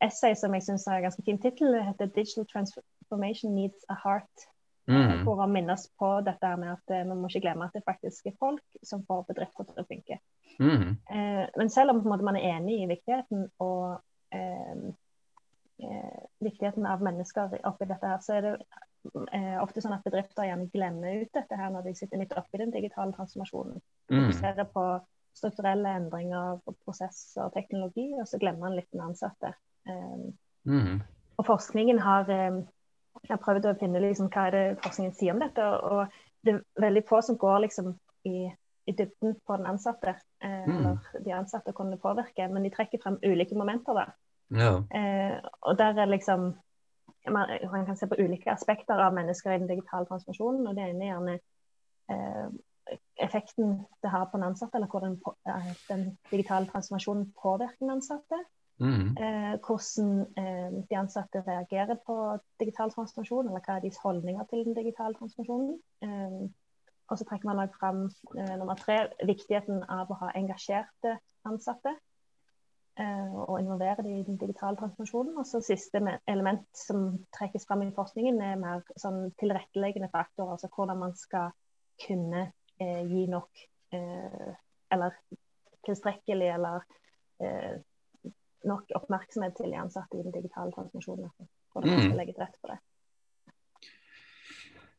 essay 0.04 0.34
som 0.34 0.54
jeg 0.54 0.66
syns 0.66 0.86
har 0.88 1.00
en 1.00 1.08
ganske 1.08 1.24
fin 1.26 1.40
tittel. 1.40 1.72
Det 1.74 1.84
heter 1.84 2.06
'Digital 2.06 2.46
Transformation 2.52 3.54
Needs 3.54 3.84
a 3.88 3.96
Heart'. 4.04 4.50
Mm. 4.86 5.22
For 5.24 5.40
å 5.40 5.46
minnes 5.48 5.86
på 5.96 6.08
dette 6.20 6.48
med 6.60 6.74
at 6.74 6.90
vi 6.92 7.14
må 7.16 7.28
ikke 7.30 7.40
glemme 7.46 7.64
at 7.64 7.72
det 7.72 7.86
faktisk 7.86 8.26
er 8.28 8.34
folk 8.38 8.82
som 8.84 9.00
får 9.08 9.22
bedrifter 9.30 9.64
til 9.64 9.80
å 9.80 9.86
funke. 9.88 10.18
Mm. 10.60 10.90
Eh, 11.10 11.44
men 11.56 11.70
selv 11.70 11.94
om 11.94 12.02
måte, 12.04 12.26
man 12.26 12.36
er 12.36 12.58
enig 12.58 12.82
i 12.82 12.90
viktigheten 12.90 13.46
og 13.64 13.96
eh, 14.34 14.74
eh, 14.74 14.84
viktigheten 16.40 16.86
av 16.86 17.02
mennesker 17.02 17.56
oppi 17.66 17.86
dette, 17.90 18.06
her, 18.06 18.20
så 18.22 18.36
er 18.36 18.44
det 18.46 18.52
eh, 19.34 19.56
ofte 19.62 19.82
sånn 19.82 19.96
at 19.96 20.04
bedrifter 20.06 20.46
gjerne 20.46 20.70
glemmer 20.72 21.24
ut 21.24 21.32
dette 21.34 21.58
her 21.58 21.72
når 21.74 21.88
de 21.88 21.94
sitter 21.98 22.20
midt 22.20 22.36
oppi 22.38 22.60
den 22.60 22.72
digitale 22.74 23.14
transformasjonen. 23.16 23.80
Mm. 24.12 24.20
Fokuserer 24.20 24.68
på 24.70 24.84
strukturelle 25.34 25.96
endringer, 25.98 26.60
prosesser 26.86 27.48
og 27.48 27.56
teknologi, 27.56 28.06
og 28.20 28.28
så 28.30 28.38
glemmer 28.42 28.68
man 28.68 28.78
litt 28.78 28.90
den 28.94 29.02
ansatte. 29.02 29.54
Eh, 29.88 30.26
mm. 30.70 31.02
Og 31.42 31.48
forskningen 31.48 31.98
har 32.04 32.30
eh, 32.30 32.62
jeg 33.24 33.32
har 33.32 33.42
prøvd 33.42 33.70
å 33.70 33.78
finne 33.80 34.02
liksom, 34.02 34.30
hva 34.30 34.48
er 34.48 34.54
det 34.54 34.64
forskningen 34.84 35.14
sier 35.18 35.34
om 35.34 35.42
dette. 35.42 35.64
og 35.64 36.20
det 36.44 36.58
er 36.58 36.82
veldig 36.82 37.02
få 37.08 37.22
som 37.24 37.38
går 37.40 37.64
liksom, 37.66 37.94
i 38.28 38.50
i 38.84 38.92
dybden 38.92 39.38
på 39.46 39.56
den 39.56 39.66
ansatte, 39.66 40.14
eh, 40.44 40.64
mm. 40.68 40.76
eller 40.76 41.22
de 41.24 41.32
ansatte 41.32 41.72
kunne 41.72 41.96
påvirke, 41.96 42.48
men 42.48 42.66
de 42.66 42.70
trekker 42.70 43.00
frem 43.02 43.18
ulike 43.22 43.56
momenter. 43.56 43.94
da. 43.94 44.04
Ja. 44.50 44.76
Eh, 44.98 45.40
og 45.62 45.78
der 45.78 46.00
er 46.00 46.10
liksom 46.10 46.54
man, 47.30 47.48
man, 47.72 47.86
kan 47.86 47.96
se 47.96 48.06
på 48.06 48.18
ulike 48.18 48.52
aspekter 48.52 49.00
av 49.00 49.14
mennesker 49.14 49.52
i 49.52 49.58
den 49.58 49.68
digitale 49.68 50.06
transformasjonen. 50.06 50.66
og 50.66 50.76
Det 50.76 50.84
ene 50.84 51.04
er 51.04 51.12
gjerne 51.12 51.38
eh, 52.12 52.48
effekten 53.24 53.78
det 54.02 54.10
har 54.10 54.26
på 54.28 54.36
den 54.36 54.46
ansatte, 54.50 54.76
eller 54.76 54.90
hvordan 54.92 55.16
eh, 55.48 55.70
den 55.88 56.18
digitale 56.30 56.66
transformasjonen 56.66 57.32
påvirker 57.42 57.80
den 57.80 57.94
ansatte. 57.96 58.42
Mm. 58.82 59.16
Eh, 59.16 59.54
hvordan 59.66 60.26
eh, 60.36 60.70
de 60.90 60.98
ansatte 60.98 61.44
reagerer 61.46 61.96
på 62.06 62.38
digital 62.60 62.92
transformasjon, 62.92 63.48
eller 63.48 63.64
hva 63.64 63.78
er 63.78 63.86
deres 63.86 64.02
holdninger 64.02 64.44
til 64.50 64.64
den 64.66 64.76
digitale 64.76 65.14
transformasjonen. 65.14 66.52
Og 67.08 67.18
så 67.18 67.24
trekker 67.24 67.48
man 67.48 67.58
også 67.58 67.78
fram 67.80 68.00
eh, 68.38 68.56
nummer 68.58 68.74
tre, 68.80 68.96
viktigheten 69.26 69.82
av 69.92 70.10
å 70.10 70.18
ha 70.22 70.32
engasjerte 70.38 71.18
ansatte. 71.48 71.92
Eh, 72.94 73.34
og 73.34 73.58
involvere 73.58 74.04
det 74.06 74.12
i 74.14 74.22
den 74.22 74.36
digitale 74.38 74.76
transformasjonen. 74.78 75.38
Og 75.38 75.46
så 75.46 75.60
siste 75.64 75.98
element 76.30 76.66
som 76.78 77.08
trekkes 77.34 77.66
fram 77.66 77.82
i 77.82 77.90
forskningen, 77.94 78.38
er 78.40 78.60
mer 78.60 78.84
sånn 79.00 79.32
tilretteleggende 79.40 80.12
faktorer. 80.12 80.54
Altså 80.54 80.70
hvordan 80.70 81.00
man 81.02 81.16
skal 81.18 81.50
kunne 82.06 82.44
eh, 82.78 83.02
gi 83.10 83.26
nok 83.30 83.64
eh, 83.98 84.52
eller 84.94 85.18
tilstrekkelig 85.84 86.52
eller 86.54 86.86
eh, 87.42 87.74
nok 88.64 88.94
oppmerksomhet 88.96 89.58
til 89.58 89.74
de 89.74 89.80
ansatte 89.82 90.18
i 90.18 90.22
den 90.22 90.34
digitale 90.34 90.70
transformasjonen. 90.76 91.34
Hvordan 91.72 91.90
man 91.90 92.00
skal 92.00 92.14
mm. 92.14 92.20
legge 92.22 92.36
til 92.36 92.46
rette 92.46 92.62
for 92.62 92.76
det. 92.76 92.78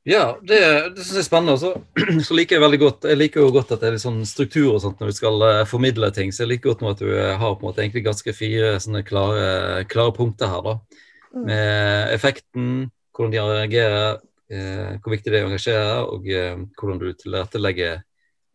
Ja, 0.05 0.35
det, 0.45 0.59
det 0.93 1.01
syns 1.01 1.15
jeg 1.17 1.23
er 1.23 1.25
spennende. 1.25 1.55
Også. 1.57 1.71
så, 2.27 2.35
liker 2.37 2.59
jeg 2.59 2.63
veldig 2.63 2.79
godt 2.83 3.07
jeg 3.09 3.17
liker 3.17 3.41
jo 3.41 3.53
godt 3.55 3.71
at 3.73 3.81
det 3.81 3.87
er 3.89 3.95
litt 3.95 4.03
sånn 4.03 4.21
struktur 4.29 4.75
og 4.75 4.83
sånt 4.83 4.99
når 5.01 5.09
du 5.09 5.17
skal 5.17 5.41
uh, 5.41 5.61
formidle 5.69 6.11
ting. 6.13 6.29
Så 6.29 6.43
jeg 6.43 6.51
liker 6.51 6.71
godt 6.71 6.83
nå 6.85 6.91
at 6.93 7.01
du 7.01 7.09
uh, 7.09 7.33
har 7.41 7.55
på 7.55 7.65
en 7.65 7.69
måte 7.71 7.81
egentlig 7.81 8.05
ganske 8.05 8.35
fire 8.37 8.75
sånne 8.83 9.01
klare, 9.07 9.47
klare 9.89 10.13
punkter 10.13 10.51
her. 10.51 10.61
da. 10.67 11.01
Mm. 11.33 11.47
Med 11.49 12.13
effekten, 12.13 12.67
hvordan 13.15 13.33
de 13.33 13.41
reagerer, 13.41 14.21
eh, 14.51 14.93
hvor 15.01 15.11
viktig 15.15 15.31
det 15.31 15.39
er 15.39 15.47
å 15.47 15.49
engasjere, 15.49 15.97
og 16.11 16.29
hvordan 16.77 17.01
du 17.01 17.09
tilrettelegger 17.15 17.97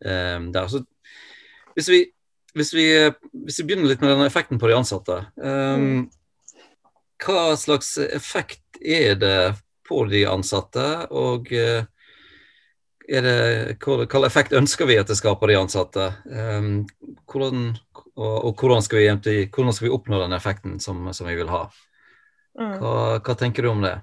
der. 0.01 0.67
Så 0.69 0.81
hvis 1.75 1.89
vi, 1.89 1.99
hvis, 2.57 2.71
vi, 2.73 2.85
hvis 3.45 3.59
vi, 3.59 3.65
begynner 3.67 3.91
litt 3.91 4.01
med 4.01 4.13
denne 4.13 4.27
effekten 4.29 4.61
på 4.61 4.69
de 4.69 4.77
ansatte. 4.77 5.17
Um, 5.37 6.07
hva 7.21 7.51
slags 7.59 7.95
effekt 8.01 8.81
er 8.81 9.17
det 9.21 9.35
på 9.91 10.05
de 10.11 10.23
ansatte? 10.31 10.87
Og 11.11 11.51
eh, 11.53 11.83
det, 13.11 13.77
hva 13.83 14.25
effekt 14.25 14.53
ønsker 14.55 14.87
vi 14.87 14.99
at 15.01 15.09
det 15.11 15.17
skal 15.19 15.35
på 15.39 15.49
de 15.51 15.57
ansatte? 15.59 16.07
Um, 16.31 16.85
hvordan, 17.27 17.73
og, 18.15 18.37
og 18.47 18.53
hvordan, 18.55 18.83
skal 18.85 19.01
vi, 19.01 19.09
hvordan, 19.51 19.73
skal 19.75 19.87
vi, 19.89 19.95
oppnå 19.95 20.21
den 20.21 20.37
effekten 20.37 20.79
som, 20.79 21.09
som 21.13 21.27
vi 21.27 21.35
vil 21.39 21.51
ha? 21.51 21.65
Mm. 22.59 22.77
Hva, 22.79 22.95
hva, 23.19 23.35
tenker 23.39 23.63
du 23.65 23.71
om 23.71 23.83
det? 23.83 23.97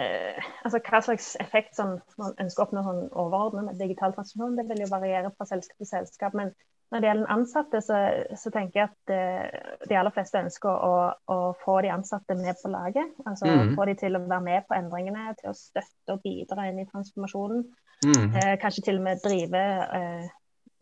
Eh, 0.00 0.40
altså 0.64 0.80
Hva 0.84 1.00
slags 1.04 1.34
effekt 1.42 1.76
som 1.76 1.98
man 2.20 2.34
ønsker 2.42 2.62
å 2.62 2.66
oppnå 2.66 2.84
sånn 2.86 3.04
overordnet 3.10 3.68
med 3.68 3.80
digital 3.80 4.14
transformasjon, 4.16 4.56
det 4.58 4.68
vil 4.70 4.84
jo 4.84 4.92
variere 4.92 5.32
fra 5.36 5.48
selskap 5.48 5.82
til 5.82 5.90
selskap. 5.90 6.36
Men 6.36 6.54
når 6.94 7.00
det 7.02 7.08
gjelder 7.08 7.30
ansatte, 7.34 7.80
så, 7.82 7.96
så 8.38 8.50
tenker 8.54 8.80
jeg 8.80 8.90
at 8.92 9.10
uh, 9.10 9.86
de 9.90 9.96
aller 9.98 10.14
fleste 10.14 10.38
ønsker 10.38 10.70
å, 10.70 10.98
å, 11.34 11.38
få 11.64 11.80
de 11.82 11.90
ansatte 11.90 12.36
med 12.38 12.54
på 12.60 12.70
laget. 12.70 13.16
Altså 13.26 13.50
mm. 13.50 13.72
få 13.74 13.88
de 13.90 13.96
til 13.98 14.14
å 14.14 14.20
være 14.22 14.44
med 14.44 14.68
på 14.68 14.76
endringene, 14.78 15.32
til 15.40 15.50
å 15.50 15.56
støtte 15.58 16.14
og 16.14 16.22
bidra 16.22 16.68
inn 16.70 16.78
i 16.78 16.86
transformasjonen. 16.92 17.64
Mm. 18.06 18.28
Uh, 18.36 18.52
kanskje 18.62 18.86
til 18.86 19.00
og 19.00 19.08
med 19.08 19.24
drive, 19.26 19.64
uh, 19.90 20.30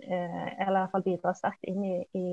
eller 0.03 0.69
i 0.69 0.83
hvert 0.83 0.93
fall 0.93 1.07
bidra 1.07 1.33
sterkt 1.39 1.65
inn 1.73 1.81
i, 1.87 1.97
i 2.19 2.27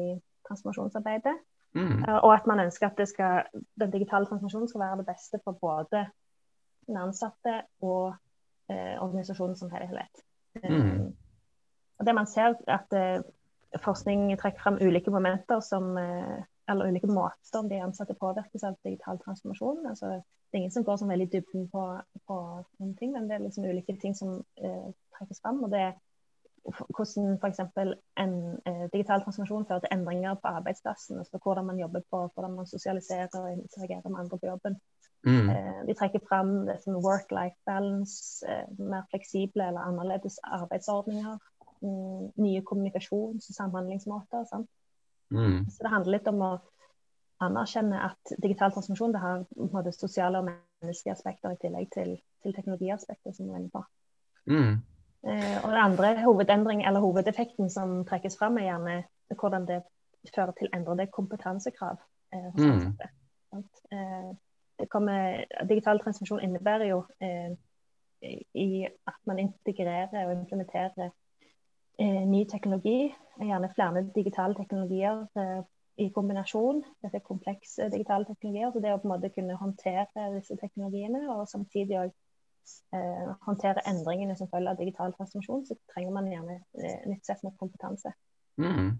transformasjonsarbeidet. 0.50 1.38
Mm. 1.78 2.00
og 2.26 2.32
at 2.34 2.48
man 2.50 2.64
ønsker 2.64 2.88
at 2.88 3.02
skal, 3.06 3.44
den 3.78 3.92
digitale 3.94 4.26
transformasjonen 4.26 4.72
skal 4.72 4.82
være 4.82 5.04
det 5.04 5.12
beste 5.12 5.38
for 5.44 5.54
både 5.62 6.00
den 6.88 6.98
ansatte 6.98 7.60
og 7.86 8.16
organisasjonen 8.74 9.54
som 9.60 9.70
helhet. 9.70 10.24
Mm. 10.64 11.12
Og 12.02 12.08
det 12.08 12.16
man 12.18 12.32
ser 12.32 12.58
at 12.66 12.98
forskning 13.78 14.38
trekker 14.38 14.62
frem 14.64 14.80
ulike 14.82 15.12
momenter 15.12 15.62
som, 15.62 15.98
eh, 15.98 16.44
eller 16.70 16.90
ulike 16.90 17.08
måter 17.08 17.70
de 17.70 17.82
ansatte 17.82 18.14
påvirkes 18.14 18.64
av 18.64 18.78
digital 18.84 19.20
transformasjon. 19.20 19.86
Altså, 19.88 20.06
det 20.10 20.58
er 20.58 20.64
ingen 20.64 20.72
som 20.72 20.84
går 20.84 20.98
sånn 20.98 21.14
veldig 21.14 21.32
dybden 21.32 21.70
på, 21.70 21.86
på 22.28 22.38
noen 22.80 22.96
ting, 22.98 23.14
men 23.14 23.28
det 23.30 23.38
er 23.38 23.46
liksom 23.46 23.66
ulike 23.70 23.98
ting 24.02 24.16
som 24.18 24.40
eh, 24.58 24.90
trekkes 25.18 25.42
frem. 25.42 25.64
og 25.64 25.74
det 25.74 25.84
er 25.88 25.98
hvordan 26.70 27.38
f.eks. 27.42 27.60
en 28.18 28.34
eh, 28.66 28.86
digital 28.94 29.22
transformasjon 29.24 29.66
fører 29.70 29.84
til 29.84 29.94
endringer 29.96 30.36
på 30.42 30.48
arbeidsplassen. 30.48 31.18
altså 31.18 31.40
Hvordan 31.44 31.66
man 31.66 31.80
jobber 31.80 32.02
på, 32.12 32.30
hvordan 32.34 32.56
man 32.56 32.68
sosialiserer 32.68 33.40
og 33.42 33.52
interagerer 33.54 34.10
med 34.10 34.20
andre 34.20 34.38
på 34.38 34.46
jobben. 34.46 34.80
Mm. 35.28 35.50
Eh, 35.50 35.80
de 35.88 35.94
trekker 35.94 36.20
fram 36.30 36.52
work-life 37.08 37.60
balance, 37.66 38.46
eh, 38.48 38.68
mer 38.80 39.04
fleksible 39.12 39.68
eller 39.68 39.82
annerledes 39.82 40.40
arbeidsordninger. 40.44 41.38
Mm, 41.82 42.32
nye 42.36 42.62
kommunikasjons- 42.62 43.50
og 43.50 43.56
samhandlingsmåter. 43.56 44.46
Mm. 45.32 45.70
Så 45.70 45.84
det 45.84 45.92
handler 45.94 46.18
litt 46.18 46.28
om 46.28 46.42
å 46.44 46.50
anerkjenne 47.40 48.02
at 48.04 48.34
digital 48.44 48.74
transformasjon 48.74 49.14
det 49.16 49.22
har 49.24 49.46
både 49.56 49.94
sosiale 49.96 50.42
og 50.42 50.50
menneskelige 50.50 51.16
aspekter 51.16 51.54
i 51.56 51.60
tillegg 51.62 51.88
til, 51.94 52.18
til 52.44 52.56
teknologiaspekter, 52.56 53.32
som 53.32 53.48
du 53.48 53.54
er 53.54 53.62
inne 53.62 53.72
på. 53.72 53.84
Mm. 54.52 54.74
Eh, 55.24 55.56
og 55.62 55.70
det 55.72 55.86
andre 55.86 56.10
hovedendring, 56.26 56.84
eller 56.88 57.00
hovedeffekten 57.00 57.72
som 57.72 58.04
trekkes 58.10 58.36
fram, 58.40 58.60
er 58.60 58.68
gjerne 58.68 58.98
hvordan 59.40 59.70
det 59.70 59.80
fører 60.36 60.52
til 60.60 60.72
endrede 60.76 61.08
kompetansekrav 61.16 61.96
eh, 62.34 62.50
hos 62.50 62.60
mm. 62.60 62.74
ansatte. 62.74 63.10
Eh, 63.96 64.86
kommer, 64.92 65.46
digital 65.70 66.04
transformasjon 66.04 66.44
innebærer 66.44 66.92
jo 66.92 67.02
eh, 67.24 67.56
i 68.56 68.84
at 68.84 69.20
man 69.28 69.40
integrerer 69.40 70.26
og 70.26 70.36
implementerer 70.36 71.12
eh, 72.00 72.24
ny 72.28 72.46
teknologi, 72.52 73.10
gjerne 73.40 73.72
flere 73.76 74.06
digitale 74.16 74.56
teknologier 74.58 75.26
eh, 75.40 75.62
i 76.00 76.10
kombinasjon. 76.16 76.82
Dette 77.04 77.20
er 77.20 77.28
komplekse 77.28 77.90
digitale 77.92 78.28
teknologier. 78.28 78.72
Så 78.74 78.84
det 78.84 78.94
å 78.94 79.02
på 79.02 79.10
en 79.10 79.16
måte 79.16 79.32
kunne 79.36 79.60
håndtere 79.60 80.32
disse 80.38 80.58
teknologiene, 80.62 81.26
og 81.34 81.48
samtidig 81.52 82.00
òg 82.06 82.14
eh, 82.96 83.28
håndtere 83.48 83.86
endringene 83.90 84.38
som 84.40 84.52
følger 84.52 84.74
av 84.74 84.80
digital 84.80 85.16
transformasjon, 85.18 85.68
så 85.68 85.80
trenger 85.94 86.16
man 86.16 86.32
gjerne 86.32 86.62
nytt 87.10 87.28
sett 87.28 87.44
med 87.44 87.58
kompetanse. 87.60 88.16
Mm. 88.60 88.96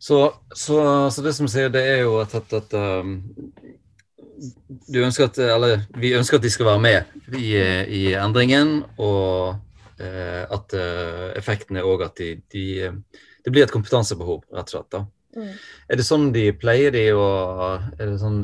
Så, 0.00 0.32
så, 0.56 0.76
så, 1.12 1.22
det 1.22 1.34
som 1.36 1.48
sier, 1.48 1.68
det 1.72 1.82
er 1.84 1.98
jo 2.06 2.14
at, 2.22 2.32
at, 2.32 2.52
at 2.56 2.72
um, 2.72 3.18
ønsker 4.96 5.26
at, 5.28 5.40
eller, 5.44 5.82
vi 6.00 6.14
ønsker 6.16 6.38
at 6.38 6.44
de 6.46 6.52
skal 6.52 6.70
være 6.70 6.80
med 6.80 7.36
i, 7.36 7.50
i 8.00 8.04
endringen. 8.16 8.78
og 8.96 9.60
at 10.00 10.74
eh, 10.76 11.26
effekten 11.38 11.78
er 11.80 11.88
òg 11.88 12.06
at 12.06 12.20
de, 12.20 12.34
de, 12.52 12.66
det 13.44 13.52
blir 13.52 13.66
et 13.66 13.74
kompetansebehov, 13.74 14.44
rett 14.54 14.70
og 14.70 14.76
slett. 14.76 14.90
da. 14.94 15.04
Mm. 15.36 15.52
Er 15.90 16.00
det 16.00 16.06
sånn 16.06 16.30
de 16.34 16.48
pleier 16.58 16.90
de 16.90 17.04
å 17.14 17.26
sånn, 18.18 18.40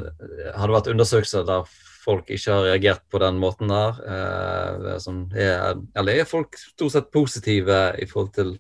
Har 0.55 0.69
det 0.69 0.77
vært 0.77 0.91
undersøkelser 0.93 1.47
der 1.49 1.65
folk 2.05 2.29
ikke 2.31 2.53
har 2.55 2.69
reagert 2.69 3.03
på 3.11 3.19
den 3.23 3.41
måten 3.43 3.73
der? 3.73 3.99
Eh, 4.07 4.93
sånn, 5.03 5.25
er, 5.35 5.81
eller 5.99 6.23
er 6.23 6.31
folk 6.31 6.59
stort 6.61 6.95
sett 6.95 7.11
positive 7.15 7.81
i 7.99 8.07
forhold 8.07 8.33
til 8.39 8.55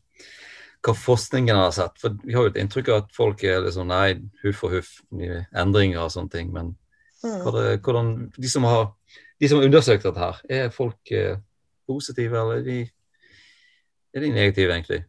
hva 0.86 0.94
forskningen 0.94 1.58
har 1.58 1.72
sett. 1.74 1.96
For 2.00 2.16
vi 2.22 2.34
har 2.36 2.46
jo 2.46 2.52
et 2.52 2.60
inntrykk 2.62 2.90
av 2.92 3.04
at 3.04 3.14
folk 3.14 3.42
er 3.46 3.64
liksom 3.64 3.90
nei, 3.90 4.18
huff 4.44 4.62
og 4.66 4.76
huff, 4.76 4.92
endringer 5.14 6.04
og 6.04 6.12
sånne 6.14 6.32
ting. 6.34 6.52
Men 6.54 6.74
mm. 7.24 7.40
hvordan, 7.82 8.12
de, 8.36 8.50
som 8.50 8.66
har, 8.68 8.90
de 9.40 9.50
som 9.50 9.60
har 9.60 9.68
undersøkt 9.70 10.06
dette 10.06 10.22
her, 10.22 10.42
er 10.60 10.74
folk 10.74 11.14
eh, 11.14 11.38
positive, 11.86 12.40
eller 12.40 12.62
er 12.62 12.66
de, 12.66 12.78
er 14.14 14.24
de 14.24 14.32
negative, 14.34 14.72
egentlig? 14.72 15.04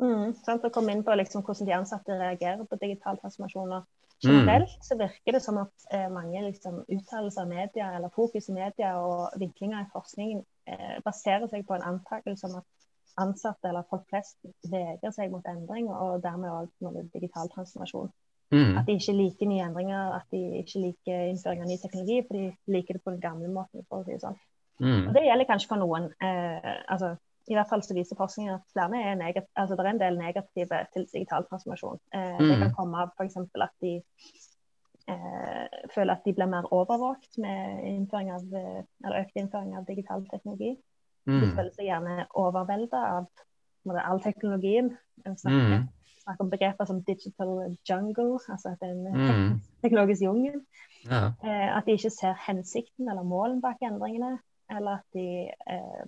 Mm, 0.00 0.34
sant, 0.44 0.64
Å 0.64 0.72
komme 0.72 0.94
inn 0.94 1.04
på 1.04 1.14
liksom, 1.20 1.44
hvordan 1.44 1.68
de 1.68 1.76
ansatte 1.76 2.16
reagerer 2.16 2.64
på 2.68 2.78
digital 2.80 3.18
transformasjon 3.20 3.80
Generelt 4.22 4.68
mm. 4.68 4.82
så 4.84 4.96
virker 5.00 5.32
det 5.32 5.40
som 5.40 5.58
at 5.62 5.86
eh, 5.96 6.08
mange 6.12 6.42
liksom, 6.44 6.82
uttalelser 6.92 7.42
av 7.42 7.48
media 7.48 7.86
eller 7.96 8.12
fokus 8.12 8.50
i 8.50 8.56
media 8.56 8.90
og 9.00 9.38
vinklinger 9.40 9.86
i 9.86 9.92
forskningen 9.94 10.42
eh, 10.68 10.98
baserer 11.04 11.48
seg 11.48 11.64
på 11.68 11.76
en 11.76 11.86
antakelse 11.94 12.50
om 12.50 12.58
at 12.60 12.66
ansatte 13.20 13.68
eller 13.68 13.86
folk 13.88 14.04
flest 14.12 14.36
vegrer 14.68 15.14
seg 15.14 15.32
mot 15.32 15.46
endring, 15.48 15.88
og 15.88 16.20
dermed 16.24 16.52
òg 16.52 17.00
digital 17.14 17.48
transformasjon. 17.54 18.12
Mm. 18.52 18.76
At 18.78 18.86
de 18.86 18.96
ikke 18.98 19.16
liker 19.16 19.48
nye 19.48 19.64
endringer, 19.64 20.14
at 20.18 20.28
de 20.34 20.40
ikke 20.60 20.84
liker 20.84 21.26
innføring 21.30 21.64
av 21.64 21.70
ny 21.70 21.76
teknologi, 21.80 22.20
for 22.26 22.38
de 22.38 22.76
liker 22.76 22.98
det 22.98 23.04
på 23.04 23.14
den 23.14 23.24
gamle 23.24 23.50
måten. 23.52 23.84
for 23.88 24.02
å 24.02 24.06
si 24.06 24.16
det 24.16 24.24
sånn. 24.24 24.38
Mm. 24.80 25.08
Og 25.08 25.14
Det 25.14 25.26
gjelder 25.26 25.48
kanskje 25.48 25.68
for 25.68 25.80
noen. 25.80 26.08
Eh, 26.24 26.70
altså, 26.88 27.14
I 27.50 27.56
hvert 27.56 27.68
fall 27.70 27.82
så 27.82 27.96
viser 27.96 28.16
forskningen 28.16 28.54
at 28.54 28.62
altså, 29.56 29.76
det 29.76 29.86
er 29.86 29.90
en 29.90 30.00
del 30.00 30.18
negative 30.18 30.84
til 30.94 31.06
digital 31.12 31.44
transformasjon. 31.50 32.00
Eh, 32.14 32.38
mm. 32.40 32.48
Det 32.48 32.58
kan 32.62 32.74
komme 32.78 33.02
av 33.02 33.12
f.eks. 33.18 33.36
at 33.36 33.74
de 33.84 33.94
eh, 35.10 35.66
føler 35.94 36.14
at 36.14 36.24
de 36.24 36.34
blir 36.36 36.50
mer 36.50 36.72
overvåket 36.72 37.38
med 37.42 37.84
innføring 37.92 38.32
av, 38.32 38.46
eh, 38.56 38.82
eller 39.04 39.22
økt 39.24 39.36
innføring 39.36 39.76
av 39.76 39.86
digital 39.88 40.26
teknologi. 40.32 40.74
Mm. 41.28 41.40
De 41.40 41.54
føler 41.54 41.72
seg 41.76 41.88
gjerne 41.90 42.26
overvelda 42.34 43.06
av 43.18 43.96
all 44.04 44.20
teknologien. 44.24 44.94
Snakker, 45.24 45.74
mm. 45.74 45.88
snakker 46.24 46.44
om 46.44 46.52
begreper 46.52 46.84
som 46.88 47.02
'digital 47.02 47.76
jungle', 47.88 48.40
altså 48.48 48.72
at 48.72 48.80
det 48.80 48.88
er 48.88 48.92
en 48.92 49.50
mm. 49.50 49.60
teknologisk 49.82 50.22
jungel. 50.22 50.60
Ja. 51.10 51.32
Eh, 51.44 51.76
at 51.76 51.86
de 51.86 51.96
ikke 51.96 52.10
ser 52.12 52.36
hensikten 52.46 53.08
eller 53.08 53.22
målen 53.22 53.60
bak 53.60 53.80
endringene. 53.82 54.38
Eller 54.70 55.00
at 55.00 55.16
de 55.16 55.26
eh, 55.74 56.02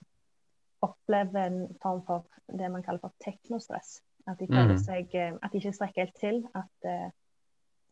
opplever 0.82 1.46
en 1.46 1.60
form 1.82 2.02
for 2.06 2.26
det 2.46 2.70
man 2.70 2.82
kaller 2.82 3.02
for 3.02 3.14
teknostress. 3.24 4.00
At 4.26 4.38
de 4.38 4.46
mm. 4.50 4.76
seg, 4.78 5.14
eh, 5.18 5.34
at 5.42 5.52
de 5.52 5.60
ikke 5.62 5.74
strekker 5.74 6.04
helt 6.04 6.18
til. 6.20 6.42
At 6.54 6.90
eh, 6.90 7.08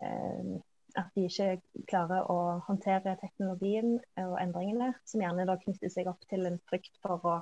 eh 0.06 0.58
at 0.98 1.10
de 1.14 1.26
ikke 1.28 1.84
klarer 1.90 2.26
å 2.30 2.38
håndtere 2.66 3.16
teknologien 3.20 3.98
og 4.18 4.36
endringene, 4.40 4.92
som 5.06 5.22
gjerne 5.22 5.46
da 5.48 5.54
knytter 5.60 5.92
seg 5.92 6.08
opp 6.10 6.22
til 6.30 6.48
en 6.48 6.58
frykt 6.70 6.96
for 7.04 7.26
å 7.26 7.34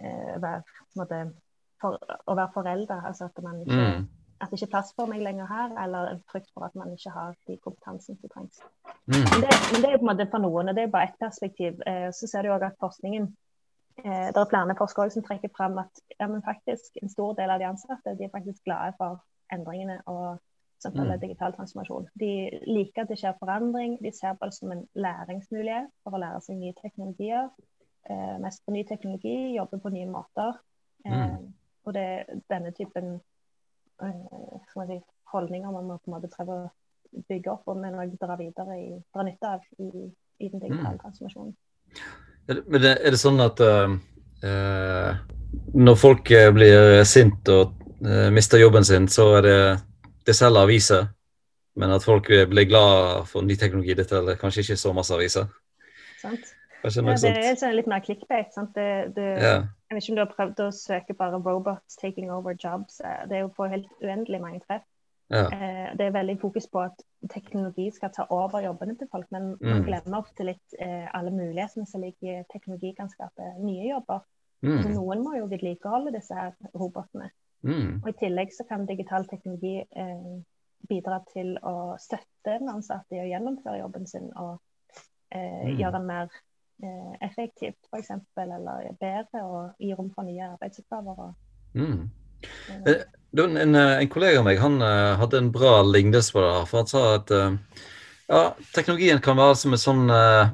eh, 0.00 0.34
være, 0.42 0.62
måte, 0.98 1.20
for, 1.82 1.98
å 1.98 2.34
være 2.38 2.54
forelder. 2.56 3.04
Altså 3.10 3.28
at, 3.28 3.42
man 3.44 3.62
ikke, 3.64 3.78
mm. 3.78 4.08
At 4.40 4.50
det 4.50 4.58
ikke 4.58 4.68
er 4.68 4.74
plass 4.76 4.94
for 4.96 5.10
meg 5.10 5.22
lenger 5.24 5.48
her, 5.50 5.74
eller 5.84 6.12
en 6.12 6.22
frykt 6.30 6.50
for 6.54 6.66
at 6.66 6.74
man 6.78 6.92
ikke 6.94 7.12
har 7.14 7.34
de 7.48 7.56
kompetansen 7.64 8.18
som 8.20 8.32
trengs. 8.32 8.62
Mm. 9.10 9.14
Men, 9.14 9.44
det, 9.44 9.52
men, 9.72 9.82
det, 9.82 9.90
er 9.90 10.00
på 10.00 10.06
en 10.06 10.10
måte 10.12 10.28
for 10.30 10.44
noen, 10.44 10.70
og 10.70 10.76
det 10.76 10.84
er 10.84 10.94
bare 10.94 11.10
ett 11.10 11.20
perspektiv. 11.20 11.80
Eh, 11.86 12.08
så 12.14 12.30
ser 12.30 12.46
du 12.46 12.52
òg 12.54 12.66
at 12.66 12.78
forskningen 12.82 13.28
eh, 14.04 14.28
det 14.30 14.42
er 14.42 14.50
flere 14.52 14.76
forskere 14.78 15.14
som 15.14 15.26
trekker 15.26 15.52
fram 15.56 15.80
at 15.82 16.04
ja, 16.18 16.28
faktisk, 16.50 17.00
en 17.02 17.12
stor 17.12 17.34
del 17.40 17.54
av 17.54 17.62
de 17.62 17.70
ansatte 17.70 18.14
de 18.18 18.28
er 18.28 18.34
faktisk 18.34 18.62
glade 18.68 18.94
for 19.00 19.22
endringene 19.54 20.02
og 20.06 20.38
som 20.78 20.92
følger 20.94 21.16
mm. 21.16 21.20
digital 21.20 21.54
transformasjon. 21.56 22.06
De 22.20 22.32
liker 22.66 23.02
at 23.02 23.10
det 23.10 23.18
skjer 23.18 23.34
forandring. 23.40 23.96
De 24.02 24.12
ser 24.14 24.36
på 24.38 24.46
det 24.46 24.54
som 24.54 24.72
en 24.72 24.84
læringsmulighet 24.94 25.90
for 26.04 26.14
å 26.14 26.20
lære 26.22 26.42
seg 26.44 26.60
nye 26.60 26.76
teknologier. 26.78 27.48
Eh, 28.10 28.36
mest 28.42 28.62
på 28.64 28.74
ny 28.74 28.84
teknologi, 28.86 29.56
jobbe 29.56 29.80
på 29.82 29.92
nye 29.94 30.06
måter. 30.10 30.60
Eh, 31.06 31.24
mm. 31.34 31.48
Og 31.88 31.96
det 31.96 32.06
denne 32.52 32.70
typen 32.76 33.18
si, 33.98 34.98
holdninger 35.32 35.72
man 35.72 35.88
må 35.88 35.98
på 35.98 36.10
en 36.10 36.16
måte 36.16 36.30
prøve 36.32 36.56
å 36.56 36.68
bygge 37.28 37.52
opp 37.52 37.68
og 37.70 37.78
men 37.80 37.96
dra 38.20 38.36
videre 38.38 38.78
i, 38.78 38.88
dra 39.14 39.24
nytte 39.26 39.52
av 39.56 39.66
i, 39.80 40.06
i 40.44 40.48
den 40.48 40.60
digitale 40.60 40.96
mm. 40.96 41.02
transformasjonen. 41.02 41.54
Er 42.48 42.62
det, 42.78 42.94
er 42.94 43.12
det 43.12 43.20
sånn 43.20 43.40
at 43.44 43.60
uh, 43.60 45.12
når 45.74 46.00
folk 46.00 46.32
blir 46.56 47.04
sint 47.08 47.48
og 47.52 47.74
uh, 48.04 48.28
mister 48.32 48.60
jobben 48.60 48.86
sin, 48.86 49.08
så 49.12 49.30
er 49.38 49.46
det 49.46 49.60
det 50.28 50.36
selger 50.36 50.68
aviser, 50.68 51.08
men 51.80 51.94
at 51.94 52.04
folk 52.04 52.28
blir 52.28 52.68
glad 52.68 53.24
for 53.30 53.46
ny 53.46 53.56
teknologi, 53.56 53.96
dette 53.96 54.20
er 54.20 54.40
kanskje 54.40 54.66
ikke 54.66 54.80
så 54.80 54.92
masse 54.96 55.14
aviser. 55.16 55.48
Sant. 56.20 56.54
Ja, 56.84 56.90
det 56.92 57.30
er 57.32 57.56
sånn 57.58 57.74
litt 57.74 57.88
mer 57.90 58.02
clickbait. 58.04 58.52
sant? 58.54 58.70
Det, 58.76 59.14
det, 59.16 59.28
ja. 59.42 59.54
Jeg 59.88 59.96
vet 59.96 60.04
ikke 60.04 60.12
om 60.12 60.18
du 60.18 60.24
har 60.24 60.34
prøvd 60.36 60.62
å 60.66 60.70
søke 60.76 61.14
bare 61.16 61.40
'robots 61.40 61.96
taking 61.96 62.30
over 62.30 62.54
jobs'. 62.54 63.00
Eh, 63.04 63.26
det 63.28 63.36
er 63.36 63.40
jo 63.46 63.54
på 63.56 63.68
helt 63.72 63.88
uendelig 64.02 64.40
mange 64.40 64.60
treff. 64.66 64.84
Ja. 65.30 65.44
Eh, 65.52 65.96
det 65.96 66.06
er 66.06 66.16
veldig 66.16 66.40
fokus 66.40 66.66
på 66.72 66.80
at 66.80 67.02
teknologi 67.30 67.90
skal 67.90 68.10
ta 68.16 68.26
over 68.30 68.60
jobbene 68.64 68.96
til 68.96 69.08
folk, 69.12 69.26
men 69.30 69.54
mm. 69.60 69.68
man 69.68 69.84
glemmer 69.84 70.18
ofte 70.18 70.44
litt 70.44 70.76
eh, 70.80 71.08
alle 71.14 71.30
mulighetene 71.30 71.86
som 71.86 72.00
ligger 72.00 72.40
i 72.40 72.44
teknologi 72.52 72.94
kan 72.96 73.10
skape 73.12 73.52
nye 73.60 73.90
jobber. 73.90 74.24
Mm. 74.62 74.82
Så 74.82 74.92
noen 74.92 75.22
må 75.22 75.36
jo 75.36 75.48
vedlikeholde 75.50 76.14
disse 76.16 76.34
her 76.34 76.54
robotene. 76.74 77.30
Mm. 77.62 78.00
Og 78.02 78.08
I 78.08 78.16
tillegg 78.18 78.54
så 78.54 78.64
kan 78.68 78.86
digital 78.86 79.26
teknologi 79.28 79.76
eh, 79.82 80.30
bidra 80.88 81.20
til 81.32 81.56
å 81.66 81.96
støtte 82.00 82.58
den 82.58 82.70
ansatte 82.72 83.16
i 83.16 83.22
å 83.22 83.28
gjennomføre 83.28 83.80
jobben 83.82 84.06
sin 84.06 84.30
og 84.34 84.58
eh, 85.34 85.66
mm. 85.68 85.76
gjøre 85.80 85.96
den 85.98 86.08
mer 86.08 86.38
effektivt, 87.24 87.78
f.eks., 87.90 88.10
eller 88.38 88.88
bedre, 89.00 89.42
og 89.42 89.82
gi 89.82 89.92
rom 89.94 90.10
for 90.14 90.26
nye 90.28 90.46
arbeidsoppgaver. 90.52 91.24
Og, 91.24 91.34
mm. 91.74 92.02
Eh, 92.86 93.02
en, 93.42 93.56
en, 93.56 93.74
en, 93.74 94.08
kollega 94.08 94.38
av 94.38 94.46
meg 94.46 94.60
han 94.62 94.78
hadde 95.18 95.40
en 95.40 95.50
bra 95.52 95.80
lignelse 95.82 96.32
på 96.32 96.42
det. 96.44 96.52
her, 96.54 96.68
for 96.70 96.78
Han 96.78 96.90
sa 96.90 97.02
at 97.16 97.32
ja, 98.28 98.42
teknologien 98.76 99.20
kan 99.24 99.40
være 99.40 99.56
som 99.58 99.74
et 99.74 99.82
sånn 99.82 100.04
uh, 100.12 100.50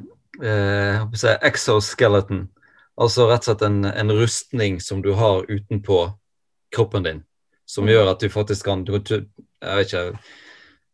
exoskeleton. 1.45 2.47
Altså 2.95 3.27
rett 3.29 3.43
og 3.43 3.51
slett 3.51 3.65
en, 3.67 3.83
en 3.85 4.15
rustning 4.15 4.81
som 4.81 5.03
du 5.03 5.13
har 5.19 5.45
utenpå 5.51 5.99
kroppen 6.75 7.07
din, 7.07 7.23
som 7.67 7.89
gjør 7.91 8.13
at 8.13 8.23
du 8.23 8.31
faktisk 8.31 8.69
kan 8.71 8.85
du, 8.87 8.95
Jeg 8.95 9.27
vet 9.63 9.93
ikke 9.93 10.05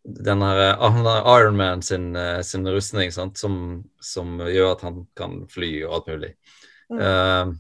den 0.05 0.43
her 0.43 0.61
uh, 0.81 1.33
Ironman 1.39 1.83
sin, 1.83 2.15
uh, 2.17 2.41
sin 2.43 2.69
rustning 2.69 3.13
sant? 3.13 3.39
Som, 3.39 3.85
som, 4.01 4.39
gjør 4.41 4.75
at 4.75 4.85
han 4.87 5.03
kan 5.17 5.43
fly 5.51 5.73
og 5.87 5.99
alt 5.99 6.13
mulig. 6.13 6.31
Mm. 6.91 7.01
Uh, 7.01 7.57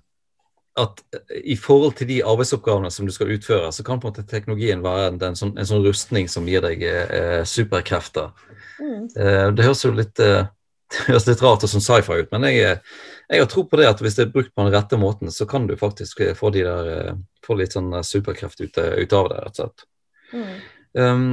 at 0.81 1.03
i 1.45 1.57
forhold 1.59 1.99
til 1.99 2.09
de 2.09 2.21
arbeidsoppgavene 2.25 2.91
som 2.95 3.07
du 3.07 3.13
skal 3.13 3.33
utføre, 3.35 3.73
så 3.75 3.85
kan 3.85 4.01
på 4.01 4.09
en 4.09 4.15
måte 4.15 4.29
teknologien 4.31 4.85
være 4.85 5.11
en, 5.11 5.19
en, 5.31 5.37
sånn, 5.37 5.53
en 5.59 5.69
sånn, 5.69 5.85
rustning 5.85 6.31
som 6.31 6.47
gir 6.49 6.63
deg 6.65 6.85
uh, 6.87 7.43
superkrefter. 7.45 8.31
Mm. 8.79 9.11
Uh, 9.17 9.49
det 9.57 9.67
høres 9.67 9.85
jo 9.85 9.93
litt, 9.93 10.23
uh, 10.25 10.47
høres 11.11 11.27
litt 11.29 11.43
rart 11.45 11.67
og 11.67 11.73
sånn 11.75 11.85
sci-fi 11.85 12.23
ut, 12.23 12.31
men 12.33 12.49
jeg, 12.49 12.79
jeg, 13.27 13.43
har 13.43 13.51
tro 13.51 13.67
på 13.69 13.83
det 13.83 13.91
at 13.91 14.01
hvis 14.01 14.17
det 14.17 14.29
er 14.29 14.33
brukt 14.33 14.55
på 14.55 14.65
den 14.65 14.73
rette 14.75 15.01
måten, 15.01 15.35
så 15.35 15.47
kan 15.51 15.69
du 15.69 15.77
faktisk 15.79 16.23
få 16.39 16.55
de 16.55 16.65
der 16.65 17.19
få 17.47 17.57
litt 17.59 17.75
sånn 17.77 17.91
eh, 17.97 18.07
superkreft 18.07 18.63
ut, 18.63 18.79
eh, 18.79 19.01
ut 19.03 19.17
av 19.17 19.31
det, 19.33 19.41
rett 19.45 19.59
og 19.59 19.65
slett. 19.65 19.87
Mm. 20.31 20.55
Um, 20.91 21.27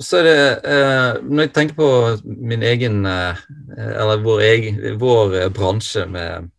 så 0.00 0.18
er 0.20 0.26
det 0.26 0.40
eh, 0.68 1.22
Når 1.24 1.46
jeg 1.46 1.52
tenker 1.56 1.76
på 1.78 1.88
min 2.24 2.62
egen 2.62 3.06
eh, 3.08 3.38
Eller 3.78 4.20
vår, 4.24 4.42
egen, 4.44 4.80
vår 5.00 5.36
bransje 5.56 6.04
med, 6.06 6.50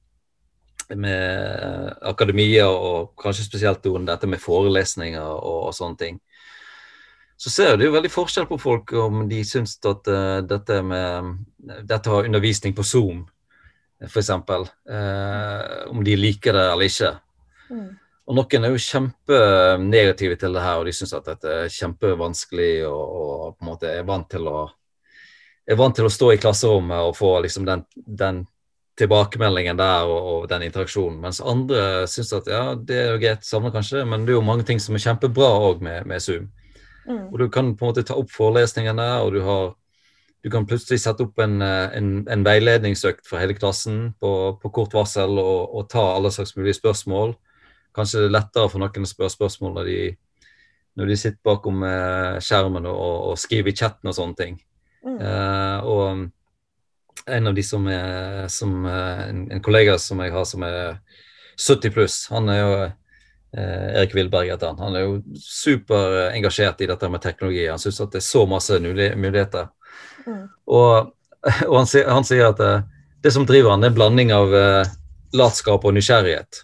med 0.95 1.93
akademia, 2.01 2.67
og 2.67 3.13
kanskje 3.21 3.45
spesielt 3.45 3.83
dette 3.83 4.27
med 4.27 4.41
forelesninger 4.41 5.21
og, 5.21 5.67
og, 5.67 5.73
sånne 5.75 5.97
ting, 5.99 6.19
så 7.37 7.51
ser 7.53 7.77
du 7.77 7.89
veldig 7.91 8.09
forskjell 8.09 8.47
på 8.49 8.57
folk 8.57 8.93
om 8.97 9.27
de 9.29 9.43
syns 9.45 9.75
at 9.85 10.07
uh, 10.09 10.39
dette 10.41 10.79
med 10.81 11.35
dette 11.85 12.09
har 12.09 12.25
undervisning 12.25 12.73
på 12.73 12.85
Zoom, 12.87 13.25
f.eks. 14.01 14.29
eh, 14.29 15.89
om 15.91 16.03
de 16.05 16.15
liker 16.15 16.55
det 16.55 16.65
eller 16.71 16.89
ikke. 16.89 17.11
Mm. 17.69 17.89
Og 18.27 18.35
noen 18.35 18.65
er 18.67 18.73
jo 18.73 18.81
kjempenegative 18.83 20.35
til 20.39 20.57
det 20.57 20.63
her, 20.65 20.81
og 20.81 20.87
de 20.87 20.93
syns 20.95 21.15
at 21.15 21.29
dette 21.29 21.53
er 21.63 21.71
kjempevanskelig 21.71 22.73
og, 22.89 23.05
og, 23.21 23.55
på 23.55 23.63
en 23.63 23.71
måte 23.71 23.93
er 23.93 24.03
vant 24.07 24.27
til 24.31 24.49
å 24.51 24.59
er 25.67 25.79
vant 25.79 25.95
til 25.95 26.07
å 26.07 26.11
stå 26.11 26.31
i 26.31 26.39
klasserommet 26.39 27.09
og 27.09 27.15
få 27.17 27.33
liksom 27.43 27.65
den, 27.67 27.81
den 27.95 28.45
tilbakemeldingen 28.99 29.79
der 29.79 30.07
og, 30.07 30.29
og, 30.31 30.45
den 30.51 30.63
interaksjonen. 30.67 31.19
Mens 31.23 31.41
andre 31.43 32.05
syns 32.07 32.31
at 32.35 32.47
ja, 32.51 32.61
det 32.75 32.99
er 33.01 33.09
jo 33.11 33.17
greit, 33.23 33.47
savner 33.47 33.73
kanskje 33.75 33.99
det, 33.99 34.05
men 34.11 34.23
det 34.25 34.33
er 34.33 34.39
jo 34.39 34.45
mange 34.47 34.67
ting 34.67 34.79
som 34.83 34.95
er 34.95 35.03
kjempebra 35.03 35.49
òg 35.67 35.83
med, 35.83 36.07
med, 36.07 36.23
Zoom. 36.23 36.47
Mm. 37.07 37.25
Og 37.27 37.35
du 37.39 37.49
kan 37.51 37.73
på 37.75 37.85
en 37.85 37.91
måte 37.91 38.05
ta 38.07 38.15
opp 38.19 38.31
forelesningene, 38.31 39.09
og 39.23 39.35
du 39.35 39.43
har 39.47 39.75
du 40.45 40.51
kan 40.53 40.67
plutselig 40.69 41.01
sette 41.01 41.25
opp 41.25 41.39
en, 41.43 41.59
en, 41.61 42.09
en 42.31 42.43
veiledningsøkt 42.45 43.25
for 43.27 43.41
hele 43.41 43.55
klassen 43.57 44.13
på, 44.21 44.31
på 44.61 44.71
kort 44.71 44.93
varsel 44.95 45.33
og, 45.41 45.73
og, 45.73 45.87
ta 45.91 46.03
alle 46.13 46.31
slags 46.31 46.53
mulige 46.55 46.77
spørsmål 46.77 47.33
kanskje 47.97 48.23
det 48.23 48.29
er 48.29 48.37
lettere 48.37 48.71
for 48.71 48.81
noen 48.81 49.05
å 49.05 49.09
spørre 49.09 49.33
spørsmål 49.33 49.77
når 49.79 49.89
de, 49.89 49.99
når 50.97 51.11
de 51.11 51.19
sitter 51.19 51.43
bakom 51.45 51.83
eh, 51.85 52.37
skjermen 52.43 52.89
og, 52.89 53.31
og, 53.31 53.37
skriver 53.39 53.73
i 53.73 53.77
chatten 53.77 54.11
og 54.11 54.17
sånne 54.17 54.37
ting. 54.39 54.59
Mm. 55.05 55.17
Eh, 55.17 55.87
og 55.87 57.27
en 57.37 57.49
av 57.49 57.57
de 57.57 57.65
som 57.65 57.87
er 57.91 58.47
som, 58.53 58.77
eh, 58.85 59.23
en, 59.29 59.43
en, 59.53 59.63
kollega 59.63 59.97
som 60.01 60.21
jeg 60.23 60.33
har 60.33 60.47
som 60.49 60.65
er 60.67 60.97
70 61.57 61.93
pluss, 61.95 62.21
han 62.33 62.49
er 62.53 62.61
jo 62.61 62.71
Erik 63.57 64.11
Wilberg 64.13 64.51
heter 64.51 64.69
han. 64.69 64.81
Han 64.83 64.95
er 64.99 65.05
jo 65.05 65.37
superengasjert 65.41 66.81
i 66.83 66.89
dette 66.91 67.07
med 67.09 67.23
teknologi. 67.23 67.63
Han 67.71 67.79
syns 67.81 68.01
at 68.03 68.11
det 68.13 68.19
er 68.19 68.25
så 68.25 68.43
masse 68.45 68.75
muligheter. 68.83 69.69
Mm. 70.27 70.43
Og, 70.75 71.07
og 71.71 71.77
han, 71.79 71.87
han, 72.11 72.27
sier 72.27 72.51
at 72.51 72.59
det, 72.59 72.73
det 73.23 73.31
som 73.33 73.47
driver 73.49 73.73
han, 73.73 73.87
er 73.87 73.93
en 73.93 73.97
blanding 73.97 74.33
av 74.35 74.53
latskap 75.33 75.87
og 75.87 75.95
nysgjerrighet. 75.95 76.61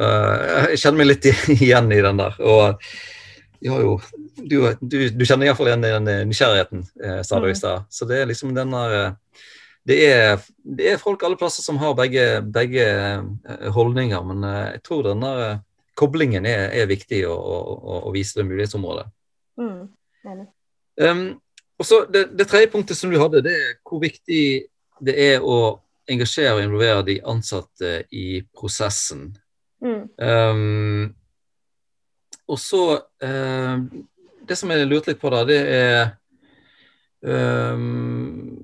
Uh, 0.00 0.70
jeg 0.72 0.80
kjenner 0.82 1.00
meg 1.00 1.12
litt 1.12 1.28
igjen 1.58 1.92
i 1.94 2.00
den 2.04 2.22
der. 2.22 2.40
Og 2.42 2.88
jo, 3.64 4.00
du, 4.36 4.58
du, 4.80 4.96
du 5.08 5.24
kjenner 5.24 5.48
iallfall 5.48 5.70
igjen 5.70 5.84
den 5.84 6.08
eh, 6.10 6.24
nysgjerrigheten, 6.28 6.82
eh, 7.00 7.20
sa 7.24 7.38
du 7.40 7.46
i 7.48 7.54
mm. 7.54 7.58
stad. 7.58 7.86
Så 7.88 8.04
det 8.08 8.18
er 8.20 8.28
liksom 8.28 8.54
den 8.56 8.74
der 8.74 8.96
eh, 8.98 9.44
det 9.84 9.96
er, 10.08 10.42
det 10.64 10.90
er, 10.90 11.00
folk 11.00 11.22
alle 11.24 11.36
plasser 11.36 11.64
som 11.64 11.76
har 11.80 11.96
begge, 11.96 12.40
begge 12.48 12.84
holdninger, 13.74 14.22
men 14.24 14.46
jeg 14.48 14.80
tror 14.80 15.02
den 15.04 15.20
der 15.20 15.58
koblingen 15.92 16.48
er, 16.48 16.70
er 16.72 16.88
viktig 16.88 17.18
å, 17.28 17.34
å, 17.36 17.98
å, 18.08 18.12
vise 18.14 18.38
det 18.38 18.46
mulighetsområdet. 18.48 19.04
Mm. 19.60 19.82
Um, 21.04 21.20
og 21.76 21.84
så 21.84 21.98
det, 22.08 22.30
det, 22.32 22.46
tredje 22.48 22.70
punktet 22.72 22.96
som 22.96 23.12
du 23.12 23.18
hadde, 23.20 23.44
det 23.44 23.52
er 23.52 23.76
hvor 23.84 24.00
viktig 24.00 24.40
det 25.04 25.18
er 25.20 25.44
å 25.44 25.58
engasjere 26.08 26.56
og 26.56 26.64
involvere 26.64 27.04
de 27.10 27.18
ansatte 27.34 27.92
i 28.08 28.40
prosessen. 28.56 29.34
Mm. 29.84 30.04
Um, 30.16 31.14
og 32.48 32.56
så 32.60 32.84
uh, 32.96 33.74
Det 34.48 34.56
som 34.56 34.70
jeg 34.72 34.86
lurte 34.88 35.12
litt 35.12 35.20
på, 35.20 35.28
da, 35.32 35.42
det 35.48 35.58
er 35.68 36.00
um, 37.20 38.56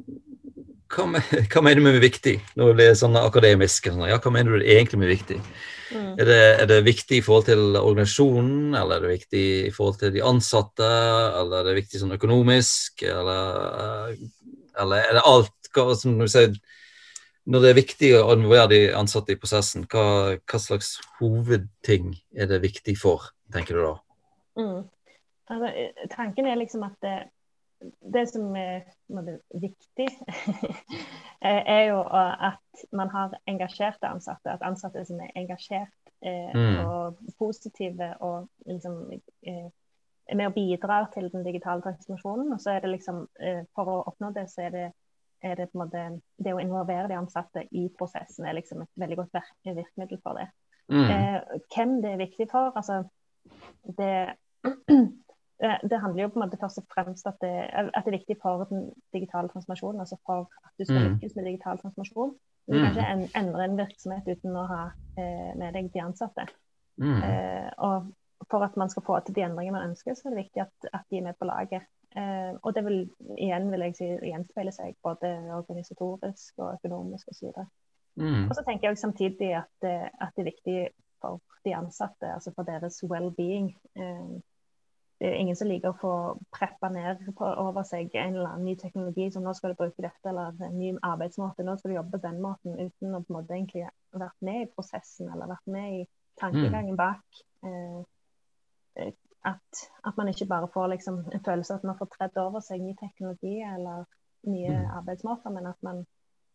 hva, 0.91 1.07
med, 1.07 1.29
hva, 1.53 1.63
mener 1.63 1.81
du 1.81 1.87
med 1.87 2.01
viktig, 2.03 2.35
når 2.59 2.71
det 2.71 2.77
blir 2.79 2.97
sånn 2.99 3.19
akademisk? 3.21 3.89
Sånn, 3.93 4.09
ja, 4.11 4.19
hva 4.21 4.33
mener 4.35 4.59
du 4.59 4.65
egentlig 4.65 5.01
med 5.01 5.13
viktig? 5.13 5.39
Mm. 5.91 6.11
Er, 6.17 6.25
det, 6.27 6.41
er, 6.41 6.67
det, 6.71 6.81
viktig 6.87 7.21
i 7.21 7.23
forhold 7.25 7.47
til 7.49 7.79
organisasjonen, 7.79 8.75
eller 8.79 8.99
er 8.99 9.07
det 9.07 9.15
viktig 9.15 9.45
i 9.69 9.73
forhold 9.75 10.01
til 10.03 10.13
de 10.15 10.25
ansatte? 10.27 10.91
Eller 11.41 11.63
er 11.63 11.71
det 11.71 11.79
viktig 11.81 12.03
sånn 12.03 12.17
økonomisk, 12.19 13.07
eller, 13.07 14.13
eller 14.83 15.07
er 15.07 15.19
det 15.19 15.25
alt? 15.31 15.57
Hva, 15.71 15.93
som 15.95 16.19
du 16.19 16.27
sier, 16.27 16.57
når 17.45 17.65
det 17.65 17.71
er 17.71 17.79
viktig 17.79 18.11
å 18.19 18.35
involvere 18.35 18.71
de 18.73 18.81
ansatte 18.97 19.35
i 19.35 19.41
prosessen, 19.41 19.87
hva, 19.91 20.37
hva, 20.39 20.61
slags 20.61 20.97
hovedting 21.19 22.13
er 22.37 22.51
det 22.51 22.61
viktig 22.65 22.97
for, 23.01 23.31
tenker 23.53 23.79
du 23.79 23.85
da? 23.87 23.95
Mm. 24.61 24.81
Altså, 25.51 25.71
tanken 26.13 26.47
er 26.47 26.61
liksom 26.61 26.85
at 26.87 26.97
det, 27.03 27.17
det 28.13 28.27
som 28.31 28.53
er 28.57 28.85
viktig, 29.51 30.09
er 31.41 31.83
jo 31.89 32.05
at 32.05 32.85
man 32.93 33.11
har 33.11 33.35
engasjerte 33.51 34.11
ansatte. 34.11 34.53
At 34.53 34.67
ansatte 34.67 35.05
som 35.09 35.21
er 35.25 35.33
engasjert 35.41 36.15
eh, 36.23 36.55
mm. 36.55 36.81
og 36.85 37.21
positive 37.41 38.13
og 38.21 38.49
liksom 38.69 39.03
eh, 39.11 39.69
er 40.31 40.39
med 40.39 40.51
å 40.51 40.55
bidra 40.55 41.03
til 41.15 41.31
den 41.33 41.45
digitale 41.47 41.83
transformasjonen. 41.85 42.53
Og 42.55 42.63
så 42.63 42.77
er 42.77 42.85
det 42.85 42.95
liksom, 42.95 43.25
eh, 43.41 43.65
For 43.75 43.91
å 43.91 44.03
oppnå 44.13 44.33
det, 44.37 44.47
så 44.53 44.69
er 44.69 44.75
det 44.77 44.87
er 45.43 45.57
det 45.57 45.71
måte 45.75 46.21
Det 46.37 46.55
å 46.55 46.61
involvere 46.61 47.09
de 47.09 47.19
ansatte 47.19 47.65
i 47.77 47.89
prosessen 47.97 48.47
er 48.47 48.59
liksom 48.59 48.83
et 48.85 48.93
veldig 49.01 49.17
godt 49.23 49.41
virkemiddel 49.65 50.21
for 50.23 50.41
det. 50.41 50.49
Mm. 50.91 51.07
Eh, 51.07 51.41
hvem 51.75 51.99
det 52.03 52.13
er 52.13 52.23
viktig 52.25 52.47
for, 52.51 52.73
altså 52.77 53.05
det, 54.01 54.13
det 55.91 56.01
handler 56.03 56.23
jo 56.23 56.31
på 56.33 56.41
en 56.41 56.45
måte 56.47 56.61
først 56.61 56.83
og 56.83 56.89
fremst 56.95 57.29
at 57.31 57.39
det, 57.45 57.53
at 57.73 58.05
det 58.05 58.13
er 58.13 58.19
viktig 58.19 58.37
for 58.43 58.65
den 58.71 58.89
digitale 59.15 59.49
transformasjonen. 59.53 60.01
Altså 60.01 60.19
for 60.27 60.49
at 60.65 60.73
du 60.79 60.85
skal 60.85 60.99
mm. 60.99 61.07
lykkes 61.15 61.37
med 61.37 61.51
digital 61.51 61.83
transformasjon. 61.83 62.35
Du 62.67 62.73
kan 62.73 62.83
mm. 62.83 62.91
ikke 62.91 63.07
en, 63.13 63.23
endre 63.43 63.65
en 63.65 63.79
virksomhet 63.79 64.29
uten 64.29 64.57
å 64.57 64.67
ha 64.71 64.83
eh, 65.19 65.53
med 65.59 65.77
deg 65.77 65.93
de 65.95 66.03
ansatte. 66.05 66.47
Mm. 67.01 67.23
Eh, 67.23 67.71
og 67.87 68.11
for 68.51 68.65
at 68.67 68.77
man 68.81 68.91
skal 68.91 69.05
få 69.07 69.19
til 69.25 69.37
de 69.37 69.47
endringene 69.47 69.79
man 69.79 69.91
ønsker, 69.93 70.15
så 70.15 70.29
er 70.29 70.35
det 70.35 70.45
viktig 70.45 70.65
at, 70.65 70.91
at 70.93 71.07
de 71.11 71.21
er 71.21 71.27
med 71.29 71.39
på 71.39 71.49
laget. 71.49 71.87
Eh, 72.17 72.55
og 72.63 72.75
det 72.75 72.83
vil 72.85 73.01
igjen 73.39 73.69
vil 73.71 73.85
jeg 73.87 73.97
si, 73.99 74.09
gjenspeile 74.33 74.73
seg 74.75 74.97
både 75.05 75.31
organisatorisk 75.55 76.59
og 76.59 76.73
økonomisk 76.81 77.31
osv. 77.31 77.53
Og, 77.53 77.67
mm. 78.19 78.49
og 78.49 78.55
så 78.59 78.65
tenker 78.67 78.89
jeg 78.89 78.99
samtidig 78.99 79.53
at, 79.61 79.75
at, 79.87 80.33
det 80.35 80.43
er 80.43 80.49
viktig 80.51 80.79
for 81.23 81.39
de 81.67 81.77
ansatte, 81.77 82.33
altså 82.35 82.53
for 82.57 82.67
deres 82.67 82.99
well-being. 83.07 83.71
Eh, 83.95 84.33
det 85.21 85.29
er 85.29 85.37
ingen 85.37 85.57
som 85.57 85.69
liker 85.69 85.93
å 85.93 86.01
få 86.01 86.13
preppa 86.57 86.89
ned 86.91 87.27
på, 87.37 87.45
over 87.45 87.85
seg 87.85 88.15
en 88.17 88.39
eller 88.39 88.55
annen 88.55 88.71
ny 88.71 88.77
teknologi 88.81 89.29
som 89.31 89.45
nå 89.45 89.53
skal 89.55 89.75
du 89.75 89.83
bruke 89.83 90.03
dette, 90.03 90.31
eller 90.33 90.57
en 90.65 90.79
ny 90.81 90.95
arbeidsmåte, 91.05 91.67
nå 91.67 91.77
skal 91.77 91.93
du 91.93 91.99
jobbe 91.99 92.17
på 92.17 92.25
den 92.25 92.41
måten, 92.43 92.79
uten 92.81 93.15
å 93.15 93.21
på 93.21 93.35
en 93.35 93.37
måte 93.37 93.55
egentlig 93.55 93.85
vært 94.17 94.47
med 94.49 94.65
i 94.65 94.71
prosessen 94.73 95.29
eller 95.29 95.53
vært 95.53 95.69
med 95.71 95.99
i 95.99 96.07
tankegangen 96.41 96.97
mm. 96.97 97.03
bak. 97.03 97.45
Eh 97.69 99.11
at, 99.45 99.89
at, 100.05 100.17
man 100.17 100.29
ikke 100.29 100.47
bare 100.47 100.69
får 100.73 100.87
liksom, 100.87 101.19
en 101.33 101.45
følelse 101.45 101.73
av 101.73 101.79
at 101.79 101.85
man 101.85 101.99
får 101.99 102.11
tredd 102.17 102.41
over 102.43 102.61
seg 102.65 102.83
ny 102.83 102.95
teknologi 103.01 103.61
eller 103.65 104.05
nye 104.49 104.73
mm. 104.77 104.89
arbeidsmåter, 105.01 105.53
men 105.55 105.67
at, 105.67 105.79
man, 105.83 106.05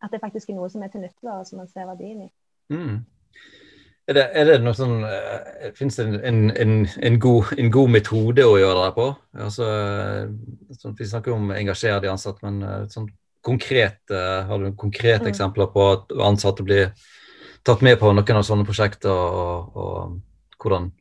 at, 0.02 0.10
det 0.12 0.22
faktisk 0.22 0.50
er 0.50 0.58
noe 0.58 0.70
som 0.70 0.82
er 0.82 0.92
til 0.92 1.02
nytte, 1.02 1.30
og 1.30 1.46
som 1.46 1.62
man 1.62 1.70
ser 1.70 1.88
verdien 1.90 2.26
i. 2.26 2.30
Mm. 2.74 3.00
Er 4.06 4.14
det, 4.14 4.24
er 4.38 4.46
det, 4.46 4.56
noe 4.62 4.74
sånn 4.78 5.00
uh, 5.02 5.70
Fins 5.74 5.96
det 5.98 6.04
en, 6.28 6.44
en, 6.54 6.74
en, 6.86 7.16
god, 7.22 7.52
en, 7.58 7.70
god, 7.74 7.90
metode 7.90 8.44
å 8.46 8.54
gjøre 8.58 8.84
det 8.84 8.92
på? 8.94 9.06
Altså, 9.46 9.70
sånn, 10.78 10.94
vi 10.98 11.08
snakker 11.10 11.34
om 11.34 11.50
å 11.50 11.56
engasjere 11.58 12.04
de 12.04 12.12
ansatte, 12.12 12.46
men 12.46 12.62
uh, 12.62 12.84
sånn 12.90 13.08
konkret, 13.46 13.98
uh, 14.14 14.46
har 14.46 14.62
du 14.62 14.70
konkrete 14.78 15.26
mm. 15.26 15.32
eksempler 15.32 15.70
på 15.74 15.88
at 15.90 16.14
ansatte 16.22 16.66
blir 16.66 16.94
tatt 17.66 17.82
med 17.82 17.98
på 17.98 18.12
noen 18.14 18.38
av 18.38 18.46
sånne 18.46 18.66
prosjekter, 18.66 19.10
og, 19.10 19.74
og 19.74 20.62
hvordan, 20.62 20.92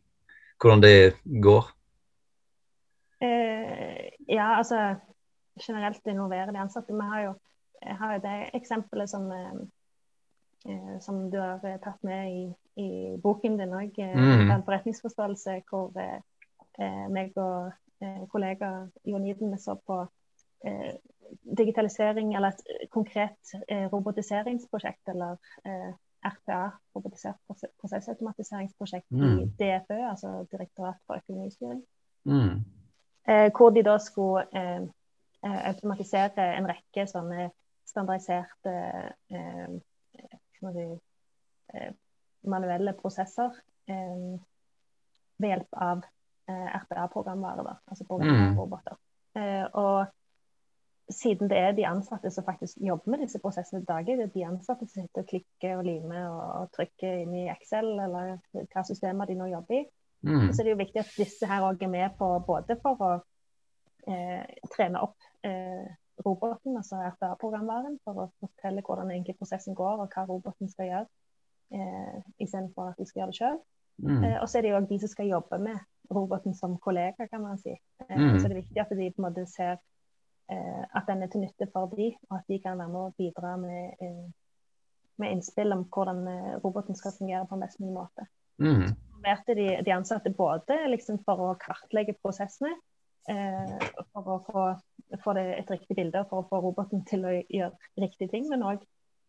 hvordan 0.62 0.82
det 0.82 0.98
går? 1.46 1.75
Ja, 4.28 4.58
altså 4.58 4.96
generelt 5.62 6.08
involvere 6.08 6.52
de 6.52 6.60
ansatte. 6.60 6.94
Vi 6.94 7.02
har 7.02 7.22
jo, 7.22 7.34
har 7.82 8.14
jo 8.14 8.22
det 8.24 8.36
eksempelet 8.54 9.10
som, 9.10 9.32
eh, 9.32 9.56
eh 10.72 11.00
som 11.00 11.30
du 11.32 11.40
har 11.40 11.66
eh, 11.66 11.80
tatt 11.84 12.04
med 12.04 12.32
i, 12.32 12.46
i 12.76 13.18
boken 13.24 13.58
din 13.58 13.74
òg, 13.74 14.00
eh, 14.00 14.16
mm. 14.16 14.52
en 14.52 14.64
forretningsforståelse 14.68 15.62
hvor 15.70 15.96
eh, 16.00 17.08
meg 17.10 17.38
og 17.38 17.72
eh, 18.02 18.24
kollega 18.32 18.88
Jon 19.06 19.28
Iden 19.28 19.58
så 19.60 19.80
på 19.88 20.06
digitalisering 21.58 22.32
eller 22.34 22.56
et 22.56 22.90
konkret 22.90 23.52
robotiseringsprosjekt, 23.92 25.12
eller 25.12 25.36
RPA, 26.26 26.72
robotisert 26.96 27.38
prosessautomatiseringsprosjekt 27.82 29.12
mm. 29.12 29.36
i 29.44 29.46
DFØ, 29.60 30.00
altså 30.10 30.32
Direktorat 30.52 30.98
for 31.06 31.22
økonomistyring. 31.22 31.84
Mm. 32.26 32.64
Eh, 33.28 33.52
hvor 33.58 33.70
de 33.70 33.84
da 33.84 33.98
skulle 33.98 34.46
eh, 34.54 34.82
eh, 35.46 35.68
automatisere 35.68 36.50
en 36.58 36.68
rekke 36.70 37.08
sånne 37.10 37.50
standardiserte 37.86 38.74
si, 40.66 40.86
manuelle 42.46 42.94
prosesser 42.98 43.54
ved 43.86 45.48
hjelp 45.50 45.78
av 45.86 46.04
RPA-programvare, 46.50 47.76
altså 47.88 48.06
programroboter. 48.10 48.98
Mm. 49.36 49.70
og 49.74 50.06
siden 51.10 51.50
det 51.50 51.58
er 51.58 51.72
de 51.78 51.86
ansatte 51.88 52.32
som 52.32 52.46
faktisk 52.46 52.78
jobber 52.82 53.12
med 53.12 53.20
disse 53.26 53.40
prosessene 53.40 53.82
i 53.82 53.86
dag, 53.86 54.06
det 54.06 54.24
er 54.24 54.34
de 54.34 54.46
ansatte 54.46 54.88
som 54.88 55.04
sitter 55.04 55.22
og 55.22 55.30
klikker 55.30 55.78
og 55.78 55.86
limer 55.86 56.28
og, 56.30 56.46
og 56.62 56.72
trykker 56.78 57.22
inn 57.22 57.36
i 57.44 57.50
Excel 57.54 57.92
eller 58.00 58.38
hva 58.54 58.86
systemer 58.88 59.30
de 59.30 59.38
nå 59.38 59.50
jobber 59.52 59.82
i, 59.82 59.84
Mm. 60.26 60.54
Så 60.54 60.64
det 60.64 60.72
er 60.72 60.74
jo 60.74 60.82
viktig 60.82 61.00
at 61.04 61.18
disse 61.18 61.48
her 61.50 61.64
òg 61.68 61.84
er 61.86 61.92
med 61.92 62.18
på 62.18 62.28
både 62.48 62.78
for 62.82 63.02
å 63.06 63.12
eh, 64.10 64.44
trene 64.74 65.02
opp 65.06 65.28
eh, 65.46 65.86
roboten, 66.26 66.78
altså 66.80 67.02
RPA-programvaren, 67.12 68.00
for 68.06 68.24
å 68.24 68.28
fortelle 68.42 68.84
hvordan 68.86 69.12
egentlig 69.14 69.38
prosessen 69.38 69.78
går, 69.78 70.02
og 70.02 70.14
hva 70.16 70.26
roboten 70.30 70.72
skal 70.72 70.90
gjøre, 70.90 71.08
eh, 71.78 72.22
istedenfor 72.40 72.94
at 72.94 73.02
de 73.02 73.08
skal 73.10 73.22
gjøre 73.22 73.34
det 73.34 73.40
sjøl. 73.42 73.60
Mm. 73.98 74.24
Eh, 74.24 74.38
og 74.42 74.48
så 74.50 74.58
er 74.58 74.66
det 74.66 74.72
jo 74.72 74.80
òg 74.80 74.88
de 74.90 75.02
som 75.04 75.12
skal 75.12 75.30
jobbe 75.30 75.60
med 75.62 76.16
roboten 76.16 76.58
som 76.58 76.78
kollega, 76.82 77.28
kan 77.30 77.44
man 77.44 77.60
si. 77.62 77.76
Eh, 78.08 78.16
mm. 78.16 78.40
Så 78.40 78.48
det 78.48 78.56
er 78.56 78.64
viktig 78.64 78.82
at 78.82 78.96
de 78.96 79.12
på 79.12 79.22
en 79.22 79.28
måte 79.28 79.46
ser 79.52 79.78
eh, 80.50 80.84
at 80.90 81.06
den 81.12 81.22
er 81.22 81.32
til 81.32 81.46
nytte 81.46 81.70
for 81.74 81.94
de, 81.94 82.14
og 82.32 82.40
at 82.40 82.50
de 82.50 82.62
kan 82.64 82.82
være 82.82 82.94
med 82.96 83.02
å 83.04 83.14
bidra 83.20 83.56
med, 83.62 83.94
eh, 84.02 84.26
med 85.22 85.38
innspill 85.38 85.76
om 85.76 85.86
hvordan 85.86 86.26
roboten 86.64 86.98
skal 86.98 87.14
fungere 87.18 87.46
på 87.46 87.56
en 87.56 87.68
best 87.68 87.80
mulig 87.84 88.00
måte. 88.00 88.32
Mm 88.58 88.96
involverte 89.26 89.56
de, 89.56 89.82
de 89.84 89.92
ansatte 89.92 90.30
både 90.30 90.78
liksom 90.90 91.20
for 91.26 91.42
å 91.42 91.54
kartlegge 91.60 92.16
prosessene, 92.22 92.76
eh, 93.30 93.78
for 94.14 94.28
å 94.28 94.40
få, 94.46 94.66
få 95.24 95.38
et 95.38 95.70
riktig 95.72 95.96
bilde 95.98 96.22
og 96.22 96.30
for 96.30 96.44
å 96.44 96.50
få 96.50 96.62
roboten 96.62 97.06
til 97.06 97.26
å 97.26 97.34
gjøre 97.34 97.74
riktige 97.98 98.30
ting, 98.30 98.48
men 98.50 98.64
òg 98.64 98.84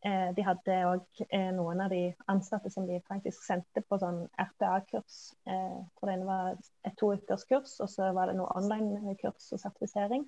eh, 0.05 0.33
de 0.37 0.45
hadde 0.45 0.79
òg 0.91 1.23
eh, 1.31 1.53
noen 1.57 1.81
av 1.81 1.91
de 1.91 2.15
ansatte 2.29 2.71
som 2.71 2.87
de 2.87 3.01
faktisk 3.09 3.43
sendte 3.43 3.83
på 3.89 3.99
sånn 3.99 4.27
RPA-kurs. 4.37 5.21
Eh, 5.49 5.79
for 5.97 6.09
det 6.09 6.19
ene 6.19 6.29
var 6.29 6.57
et 6.85 6.97
to 7.01 7.15
ukers 7.15 7.47
kurs, 7.49 7.79
og 7.81 7.91
så 7.91 8.13
var 8.13 8.29
det 8.29 8.37
noe 8.39 8.53
online-kurs 8.59 9.53
og 9.53 9.63
sertifisering. 9.63 10.27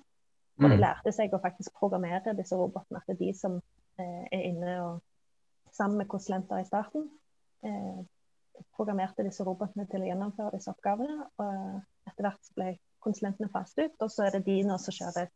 Og 0.59 0.65
de 0.65 0.75
mm. 0.75 0.81
lærte 0.81 1.11
seg 1.15 1.31
å 1.31 1.39
faktisk 1.39 1.77
programmere 1.77 2.33
disse 2.35 2.57
robotene. 2.59 2.99
At 2.99 3.07
det 3.07 3.15
er 3.15 3.21
de 3.21 3.33
som 3.37 3.61
eh, 4.01 4.25
er 4.27 4.47
inne 4.49 4.73
og 4.83 4.97
sammen 5.71 6.01
med 6.01 6.09
konsulenter 6.11 6.59
i 6.59 6.67
starten. 6.67 7.05
Eh, 7.63 8.01
programmerte 8.75 9.25
disse 9.25 9.45
robotene 9.45 9.87
til 9.89 10.03
å 10.03 10.09
gjennomføre 10.09 10.55
disse 10.55 10.71
oppgavene. 10.71 11.27
Og 11.41 12.09
etter 12.09 12.25
hvert 12.27 12.51
ble 12.57 12.73
konsulentene 13.03 13.51
faset 13.53 13.87
ut, 13.87 13.97
og 14.05 14.11
så 14.11 14.27
er 14.27 14.37
det 14.37 14.45
de 14.47 14.59
nå 14.67 14.77
som 14.81 14.95
kjører 14.95 15.29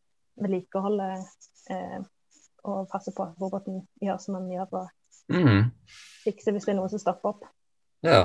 vedlikeholdet 0.43 1.47
eh, 1.71 1.99
og 2.63 2.87
passer 2.91 3.15
på 3.15 3.25
at 3.27 3.41
roboten 3.41 3.83
gjør 4.01 4.19
som 4.23 4.37
den 4.39 4.53
gjør, 4.55 4.79
og 4.79 5.35
mm. 5.35 5.65
fikser 6.23 6.55
hvis 6.55 6.65
det 6.67 6.73
er 6.73 6.79
noe 6.79 6.91
som 6.91 7.01
stopper 7.01 7.35
opp. 7.35 7.45
Ja. 8.05 8.23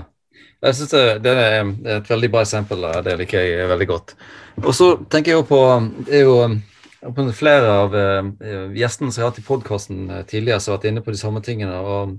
Jeg 0.62 0.76
synes 0.76 0.90
det, 0.92 1.04
det, 1.24 1.32
er 1.40 1.70
et 1.96 2.10
veldig 2.10 2.28
bra 2.30 2.42
eksempel. 2.44 2.84
Det 3.02 3.14
liker 3.18 3.42
jeg 3.42 3.68
veldig 3.70 3.86
godt. 3.88 4.12
Og 4.60 4.74
så 4.76 4.90
tenker 5.10 5.32
jeg 5.32 5.40
jo 5.40 5.46
på 5.48 5.60
det 6.06 6.20
er 6.20 6.26
jo 6.26 7.32
flere 7.38 7.74
av 7.84 7.94
uh, 7.94 8.28
gjestene 8.76 9.10
som 9.10 9.22
jeg 9.22 9.24
har 9.24 9.32
hatt 9.32 9.40
i 9.40 9.46
podkasten 9.46 10.02
uh, 10.10 10.22
tidligere, 10.28 10.60
som 10.60 10.74
har 10.74 10.80
vært 10.80 10.90
inne 10.90 11.02
på 11.06 11.14
de 11.14 11.20
samme 11.20 11.42
tingene. 11.46 11.78
og 11.78 12.18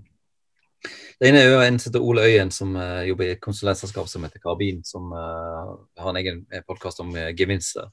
det 1.20 1.30
ene 1.30 1.44
er 1.44 1.50
jo 1.52 1.60
en 1.62 1.80
som 1.80 1.90
heter 1.90 2.06
Ole 2.06 2.26
Øyen, 2.30 2.52
som 2.52 2.76
uh, 2.80 3.04
jobber 3.08 3.28
i 3.28 3.34
et 3.36 3.44
konsulentselskap 3.44 4.08
som 4.08 4.24
heter 4.24 4.42
Karbin, 4.44 4.82
som 4.88 5.12
har 5.12 6.10
en 6.10 6.20
egen 6.22 6.46
podkast 6.68 7.02
om 7.04 7.12
gevinster. 7.38 7.90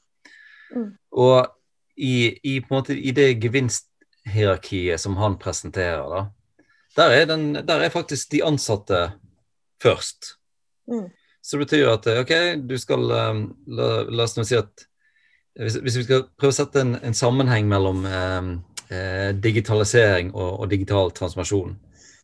Mm. 0.74 0.92
Og 1.10 1.48
i, 1.96 2.38
i, 2.44 2.60
måte, 2.70 2.94
i, 2.94 3.12
det 3.16 3.36
gevinsthierarkiet 3.42 5.00
som 5.00 5.16
han 5.18 5.38
presenterer, 5.42 6.06
da, 6.10 6.24
der 6.96 7.14
er, 7.14 7.28
den, 7.28 7.46
der 7.66 7.84
er 7.84 7.92
faktisk 7.92 8.30
de 8.32 8.44
ansatte 8.44 9.00
først. 9.82 10.36
Mm. 10.88 11.08
Så 11.46 11.56
det 11.56 11.66
betyr 11.66 11.88
at 11.92 12.06
OK, 12.10 12.32
du 12.68 12.78
skal 12.78 13.10
um, 13.10 13.42
la, 13.66 13.88
la, 14.08 14.24
oss 14.24 14.36
nå 14.36 14.44
si 14.46 14.56
at 14.58 14.86
hvis, 15.56 15.76
hvis, 15.78 15.98
vi 16.00 16.06
skal 16.08 16.24
prøve 16.36 16.52
å 16.52 16.56
sette 16.56 16.82
en, 16.82 16.96
en 17.06 17.14
sammenheng 17.16 17.68
mellom 17.70 18.02
um, 18.04 18.48
eh, 18.90 19.30
digitalisering 19.30 20.32
og, 20.34 20.48
og, 20.58 20.66
digital 20.72 21.12
transformasjon 21.16 21.76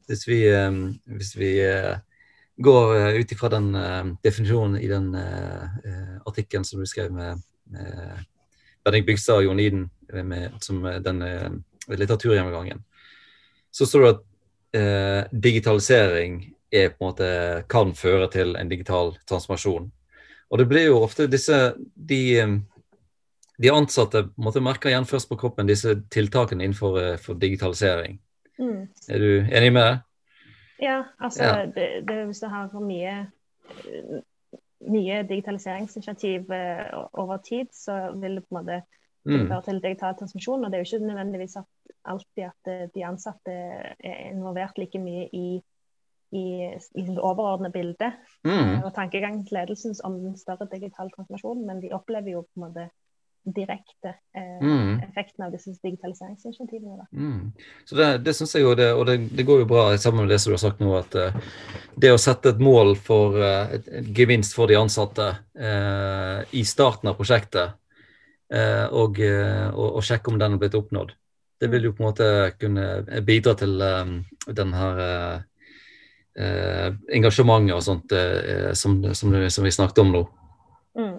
Hvis 0.09 0.27
vi, 0.29 0.41
um, 0.55 0.85
hvis 1.19 1.35
vi 1.39 1.53
uh, 1.67 1.97
går 2.63 2.95
uh, 2.95 3.21
ut 3.21 3.33
ifra 3.33 3.51
den 3.53 3.73
definisjonen 4.25 4.81
i 4.81 4.91
den 4.91 5.13
artikkelen 6.27 6.65
som 6.65 6.81
du 6.81 6.87
skrev 6.87 7.13
med, 7.13 7.43
med 7.71 8.25
Bendik 8.85 9.07
Bygstad 9.07 9.41
og 9.41 9.47
Jon 9.47 9.61
Iden 9.61 9.87
med, 10.13 10.59
som 10.61 10.83
den 10.83 11.23
litteraturgjennomgangen, 11.89 12.83
så 13.73 13.87
står 13.87 14.05
det 14.05 14.13
at 14.13 15.31
digitalisering 15.33 16.43
er 16.73 16.93
på 16.93 17.03
en 17.03 17.09
måte 17.11 17.31
kan 17.69 17.93
føre 17.97 18.29
til 18.33 18.57
en 18.57 18.71
digital 18.71 19.15
transformasjon. 19.29 19.91
Og 20.53 20.61
det 20.61 20.69
blir 20.69 20.89
jo 20.89 21.01
ofte 21.05 21.29
disse 21.33 21.59
de, 21.97 22.23
de 23.57 23.73
ansatte 23.73 24.25
på 24.29 24.41
en 24.41 24.47
måte 24.49 24.65
merker 24.65 24.93
igjen 24.93 25.09
først 25.09 25.31
på 25.31 25.39
kroppen 25.41 25.69
disse 25.69 25.95
tiltakene 26.13 26.67
innenfor 26.67 27.17
for 27.23 27.41
digitalisering. 27.41 28.19
Mm. 28.59 28.89
Er 29.09 29.19
du 29.19 29.31
enig 29.41 29.73
med 29.73 29.87
det? 29.89 29.99
Ja, 30.83 31.03
altså 31.21 31.45
ja. 31.45 31.67
Det, 31.67 31.89
det, 32.09 32.25
hvis 32.27 32.43
du 32.43 32.49
har 32.51 32.73
mye, 32.81 33.15
nye 34.91 35.23
digitaliseringsinitiativ 35.29 36.51
eh, 36.51 36.87
over 37.13 37.37
tid, 37.37 37.71
så 37.73 38.11
vil 38.19 38.41
det 38.41 38.45
på 38.45 38.57
en 38.57 38.59
måte 38.59 38.81
mm. 39.25 39.47
føre 39.47 39.63
til 39.69 39.83
digital 39.83 40.17
transmisjon. 40.19 40.65
Og 40.65 40.71
det 40.71 40.79
er 40.79 40.85
jo 40.85 40.91
ikke 40.91 41.07
nødvendigvis 41.07 41.57
at, 41.57 41.69
alltid 42.05 42.49
at 42.49 42.73
eh, 42.73 42.89
de 42.95 43.07
ansatte 43.07 43.53
er 43.53 44.25
involvert 44.33 44.79
like 44.79 44.99
mye 44.99 45.29
i 45.33 45.63
i, 46.33 46.73
i 46.97 47.03
det 47.05 47.21
overordnede 47.21 47.73
bildet 47.73 48.15
mm. 48.45 48.83
og 48.87 48.95
tankegangen 48.97 49.45
til 49.47 49.59
ledelsen 49.59 49.95
om 50.05 50.15
den 50.21 50.37
større 50.41 50.69
digitale 50.73 51.13
transformasjonen, 51.13 51.67
men 51.67 51.83
de 51.83 51.93
opplever 51.93 52.33
jo 52.33 52.41
på 52.41 52.57
en 52.57 52.65
måte 52.65 52.87
direkte 53.45 54.15
eh, 54.35 54.63
mm. 54.63 55.01
effekten 55.01 55.45
av 55.45 55.53
disse 55.53 55.71
digitaliseringsinitiativene. 55.83 57.07
Mm. 57.13 57.53
Så 57.85 57.97
Det, 57.97 58.19
det 58.19 58.35
syns 58.35 58.55
jeg 58.55 58.63
jo, 58.63 58.75
det, 58.79 58.93
og 58.95 59.07
det, 59.07 59.17
det, 59.35 59.47
går 59.47 59.63
jo 59.63 59.71
bra 59.71 59.85
sammen 59.99 60.25
med 60.25 60.31
det 60.31 60.39
som 60.39 60.53
du 60.53 60.57
har 60.57 60.63
sagt 60.63 60.83
nå, 60.83 60.93
at 60.95 61.17
uh, 61.19 61.55
det 61.99 62.13
å 62.15 62.21
sette 62.21 62.53
et 62.53 62.63
mål 62.63 62.95
for 63.03 63.39
uh, 63.43 63.73
et, 63.75 63.89
et 63.89 64.13
gevinst 64.15 64.55
for 64.55 64.71
de 64.71 64.79
ansatte 64.79 65.27
uh, 65.59 66.39
i 66.55 66.63
starten 66.67 67.11
av 67.11 67.19
prosjektet, 67.19 67.79
og, 68.53 69.17
og, 69.17 69.87
og, 69.87 70.03
sjekke 70.05 70.29
om 70.29 70.35
den 70.37 70.53
har 70.53 70.61
blitt 70.61 70.75
oppnådd, 70.77 71.15
det 71.57 71.71
vil 71.73 71.87
jo 71.87 71.95
på 71.97 72.03
en 72.03 72.09
måte 72.11 72.27
kunne 72.61 73.23
bidra 73.25 73.55
til 73.57 73.81
um, 73.81 74.11
den 74.45 74.75
her 74.77 75.01
eh, 76.37 76.91
engasjementet 77.17 77.73
og 77.73 77.81
sånt 77.87 78.13
som, 78.77 78.99
som, 79.17 79.39
som, 79.49 79.65
vi 79.65 79.73
snakket 79.73 80.03
om 80.05 80.13
nå. 80.13 80.23
Mm. 81.01 81.17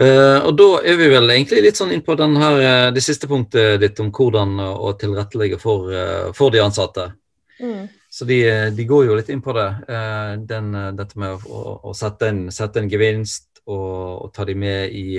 Eh, 0.00 0.38
og 0.46 0.54
da 0.56 0.68
er 0.88 0.96
vi 0.96 1.08
vel 1.12 1.28
egentlig 1.34 1.66
litt 1.66 1.76
sånn 1.76 1.90
inn 1.92 2.04
på 2.04 2.16
den 2.16 2.36
her, 2.40 2.60
eh, 2.60 2.90
det 2.96 3.02
siste 3.04 3.28
punktet 3.28 3.80
ditt 3.82 3.98
om 4.00 4.08
hvordan 4.08 4.56
å 4.60 4.94
tilrettelegge 4.96 5.58
for, 5.60 5.92
eh, 5.92 6.32
for 6.32 6.50
de 6.50 6.62
ansatte. 6.64 7.12
Mm. 7.60 7.88
Så 8.12 8.24
de, 8.24 8.38
de, 8.76 8.84
går 8.84 9.06
jo 9.06 9.16
litt 9.16 9.28
inn 9.32 9.40
på 9.40 9.52
det. 9.56 9.68
Uh, 9.88 10.36
den, 10.44 10.72
dette 10.98 11.16
med 11.16 11.46
å, 11.48 11.60
å 11.88 11.92
sette, 11.96 12.28
en, 12.28 12.40
sette, 12.52 12.82
en, 12.82 12.90
gevinst 12.90 13.62
og, 13.64 14.26
og 14.26 14.32
ta 14.36 14.44
de 14.44 14.52
med 14.52 14.92
i 14.92 15.16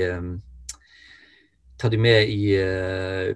ta 1.82 1.90
de 1.90 1.98
med 1.98 2.30
i 2.30 2.54
uh, 2.54 3.34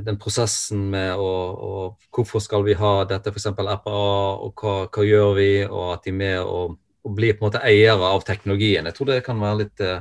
den 0.00 0.16
prosessen 0.16 0.86
med 0.94 1.12
å, 1.12 1.28
og 1.60 2.08
Hvorfor 2.08 2.40
skal 2.40 2.64
vi 2.64 2.78
ha 2.78 3.04
dette, 3.04 3.34
f.eks. 3.34 3.50
RPA, 3.52 4.00
og 4.46 4.56
hva, 4.56 4.88
hva, 4.88 5.04
gjør 5.04 5.36
vi? 5.36 5.50
Og 5.68 5.92
at 5.98 6.08
de 6.08 6.14
er 6.14 6.18
med 6.22 6.40
og, 6.40 6.78
og, 7.04 7.12
blir 7.18 7.36
på 7.36 7.44
en 7.44 7.50
måte 7.50 7.64
eiere 7.66 8.14
av 8.14 8.24
teknologien. 8.24 8.88
Jeg 8.88 8.96
tror 8.96 9.12
det 9.12 9.20
kan 9.28 9.44
være 9.44 9.60
litt 9.60 9.84
uh, 9.84 10.00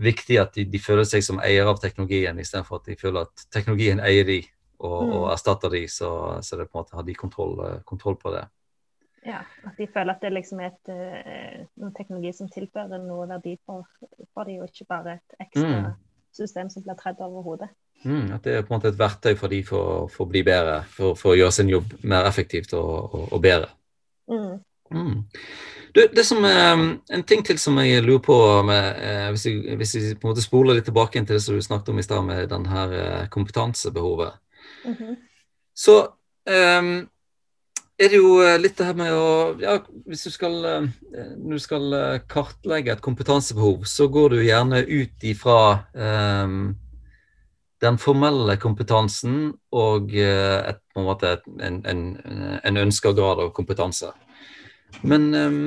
viktig 0.00 0.38
at 0.40 0.54
de, 0.56 0.64
de, 0.68 0.80
føler 0.82 1.06
seg 1.08 1.24
som 1.26 1.40
eier 1.44 1.68
av 1.68 1.80
teknologien, 1.82 2.38
istedenfor 2.38 2.80
at 2.80 2.90
de 2.90 2.98
føler 3.00 3.26
at 3.26 3.46
teknologien 3.52 4.00
eier 4.00 4.26
de 4.28 4.40
og, 4.82 4.98
mm. 4.98 5.12
og 5.18 5.26
erstatter 5.34 5.72
de, 5.76 5.84
så, 5.90 6.10
så 6.42 6.58
det 6.58 6.68
på 6.70 6.78
en 6.78 6.82
måte 6.82 6.98
har 6.98 7.06
de 7.06 7.14
kontroll, 7.14 7.58
kontroll 7.88 8.18
på 8.18 8.32
det. 8.34 8.46
Ja, 9.22 9.44
At 9.68 9.76
de 9.78 9.86
føler 9.86 10.16
at 10.16 10.24
det 10.24 10.32
liksom 10.34 10.58
er 10.64 10.72
et, 10.72 10.88
uh, 10.90 11.90
teknologi 11.94 12.32
som 12.34 12.48
tilfører 12.50 13.04
noe 13.04 13.28
verdi 13.30 13.52
for, 13.62 13.86
for 14.34 14.48
de, 14.48 14.56
og 14.58 14.72
ikke 14.72 14.88
bare 14.90 15.20
et 15.20 15.44
ekstra 15.44 15.68
mm 15.68 15.92
system 16.32 16.70
som 16.70 16.84
blir 16.84 16.96
tredd 16.98 17.20
over 17.20 17.44
hodet. 17.44 17.70
Mm, 18.02 18.32
at 18.34 18.44
det 18.44 18.56
er 18.56 18.64
på 18.66 18.72
en 18.72 18.80
måte 18.80 18.90
et 18.90 18.98
verktøy 18.98 19.36
for 19.38 19.52
de 19.52 19.60
for, 19.66 20.08
for 20.10 20.26
å 20.26 20.32
bli 20.32 20.42
bedre, 20.46 20.80
for, 20.90 21.18
for, 21.18 21.34
å 21.34 21.38
gjøre 21.38 21.54
sin 21.54 21.70
jobb 21.70 21.94
mer 22.02 22.26
effektivt 22.26 22.74
og, 22.78 23.14
og, 23.14 23.26
og 23.30 23.42
bedre. 23.44 23.70
Mm. 24.32 24.56
Mm. 24.92 25.24
Du, 25.92 26.00
det 26.08 26.24
som 26.24 26.44
eh, 26.44 26.84
En 27.12 27.24
ting 27.28 27.42
til 27.44 27.58
som 27.60 27.76
jeg 27.82 28.04
lurer 28.04 28.22
på 28.24 28.36
med, 28.64 29.02
eh, 29.02 29.28
hvis, 29.34 29.46
jeg, 29.46 29.76
hvis 29.76 29.94
jeg 29.94 30.20
på 30.20 30.28
en 30.28 30.32
måte 30.32 30.44
spoler 30.44 30.78
litt 30.78 30.88
tilbake 30.88 31.20
til 31.20 31.36
det 31.36 31.42
som 31.44 31.56
du 31.56 31.62
snakket 31.64 31.92
om 31.92 31.98
i 31.98 32.06
stad, 32.06 32.24
med 32.24 32.48
den 32.48 32.66
her 32.66 32.88
kompetansebehovet. 33.28 33.30
kompetansebehovet. 33.30 34.32
-hmm. 34.84 35.16
Så 35.74 36.06
um, 36.80 37.08
er 38.02 38.10
det 38.10 38.18
jo 38.18 38.38
eh, 38.42 38.58
litt 38.60 38.76
det 38.78 38.86
her 38.88 38.96
med 38.98 39.14
å 39.14 39.26
ja, 39.60 39.76
Hvis 40.08 40.24
du 40.26 40.32
skal, 40.34 40.56
eh, 40.66 40.86
du 41.38 41.58
skal 41.62 41.92
eh, 41.96 42.22
kartlegge 42.30 42.94
et 42.94 43.04
kompetansebehov, 43.04 43.84
så 43.86 44.08
går 44.12 44.34
du 44.34 44.40
gjerne 44.42 44.82
ut 44.88 45.26
ifra 45.28 45.58
um, 45.92 46.72
den 47.82 47.98
formelle 47.98 48.56
kompetansen 48.62 49.52
og 49.74 50.12
et, 50.14 50.78
på 50.94 51.02
en 51.02 51.08
en, 51.66 51.78
en, 51.90 52.02
en 52.62 52.76
ønska 52.78 53.10
grad 53.12 53.40
av 53.42 53.50
kompetanse. 53.56 54.12
Men 55.08 55.28
um, 55.34 55.62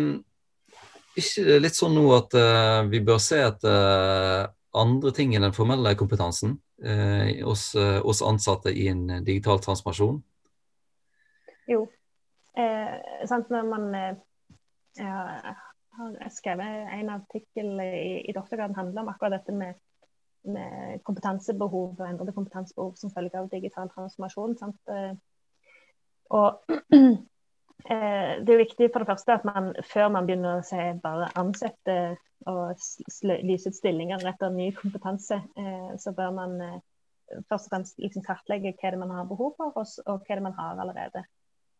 ikke 1.18 1.48
det 1.48 1.60
litt 1.64 1.78
sånn 1.78 1.96
nå 1.98 2.06
at 2.16 2.38
uh, 2.38 2.86
vi 2.92 3.02
bør 3.06 3.20
se 3.24 3.42
etter 3.48 3.76
uh, 3.76 4.46
andre 4.76 5.12
ting 5.16 5.36
enn 5.36 5.48
den 5.48 5.56
formelle 5.56 5.96
kompetansen 6.00 6.58
uh, 6.86 7.28
hos, 7.48 7.72
hos 7.76 8.24
ansatte 8.26 8.74
i 8.74 8.90
en 8.92 9.08
digital 9.26 9.62
transformasjon? 9.64 10.22
Jo, 11.66 11.86
Eh, 12.58 13.26
sant, 13.28 13.50
når 13.52 13.66
man 13.68 13.96
eh, 13.96 15.50
har 15.98 16.30
skrevet 16.32 16.94
en 16.96 17.10
artikkel 17.18 17.82
i, 17.84 18.22
i 18.30 18.36
doktorgraden 18.36 18.78
handler 18.78 19.04
om 19.04 19.12
akkurat 19.12 19.36
dette 19.36 19.56
med, 19.56 19.82
med 20.48 21.02
kompetansebehov 21.04 21.98
og 22.00 22.06
endrede 22.08 22.36
kompetansebehov 22.38 22.94
som 23.00 23.12
følge 23.12 23.42
av 23.42 23.50
digital 23.52 23.92
transformasjon. 23.92 24.56
Sant? 24.62 24.80
Eh, 24.88 25.12
og 26.32 26.64
eh, 26.96 27.18
det 27.86 28.54
er 28.54 28.62
viktig 28.62 28.88
for 28.94 29.04
det 29.04 29.10
første 29.10 29.36
at 29.36 29.44
man 29.46 29.74
før 29.86 30.08
man 30.14 30.26
begynner 30.26 30.60
å 30.60 30.66
si 30.66 30.80
bare 31.04 31.28
ansette 31.38 32.16
og 32.50 32.76
lyse 33.44 33.70
ut 33.70 33.78
stillinger 33.78 34.26
etter 34.30 34.54
ny 34.54 34.70
kompetanse, 34.78 35.40
eh, 35.58 35.92
så 35.98 36.14
bør 36.14 36.34
man 36.36 36.60
eh, 36.62 36.82
først 37.50 37.70
og 37.70 37.72
fremst 37.74 38.02
liksom 38.02 38.26
kartlegge 38.26 38.76
hva 38.78 38.92
det 38.94 39.02
man 39.02 39.14
har 39.16 39.30
behov 39.30 39.56
for, 39.58 39.74
og, 39.74 39.86
og 40.06 40.26
hva 40.26 40.38
det 40.38 40.46
man 40.46 40.58
har 40.58 40.82
allerede. 40.82 41.26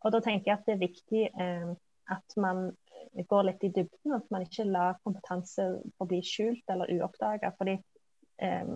Og 0.04 0.12
da 0.14 0.20
tenker 0.24 0.50
jeg 0.50 0.58
at 0.58 0.66
det 0.66 0.76
er 0.76 0.82
viktig 0.82 1.22
eh, 1.30 1.70
at 2.16 2.38
man 2.40 2.68
går 3.30 3.48
litt 3.48 3.64
i 3.66 3.72
dybden, 3.74 4.14
at 4.18 4.30
man 4.30 4.44
ikke 4.46 4.66
lar 4.68 4.98
kompetanse 5.06 5.68
forbli 5.98 6.20
skjult 6.26 6.74
eller 6.74 6.90
uoppdaga. 6.98 7.52
Eh, 8.42 8.66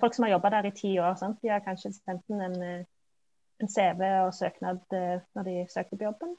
folk 0.00 0.14
som 0.16 0.26
har 0.26 0.36
jobba 0.36 0.54
der 0.56 0.70
i 0.70 0.76
ti 0.76 0.94
år, 0.98 1.14
sant? 1.20 1.40
de 1.42 1.52
har 1.52 1.64
kanskje 1.64 1.92
sendt 1.98 2.24
en, 2.32 2.62
eh, 2.62 2.86
en 3.62 3.70
CV 3.70 4.02
og 4.24 4.34
søknad 4.34 4.84
eh, 4.94 5.24
når 5.34 5.48
de 5.48 5.56
søkte 5.72 5.96
på 5.96 6.06
jobben, 6.08 6.36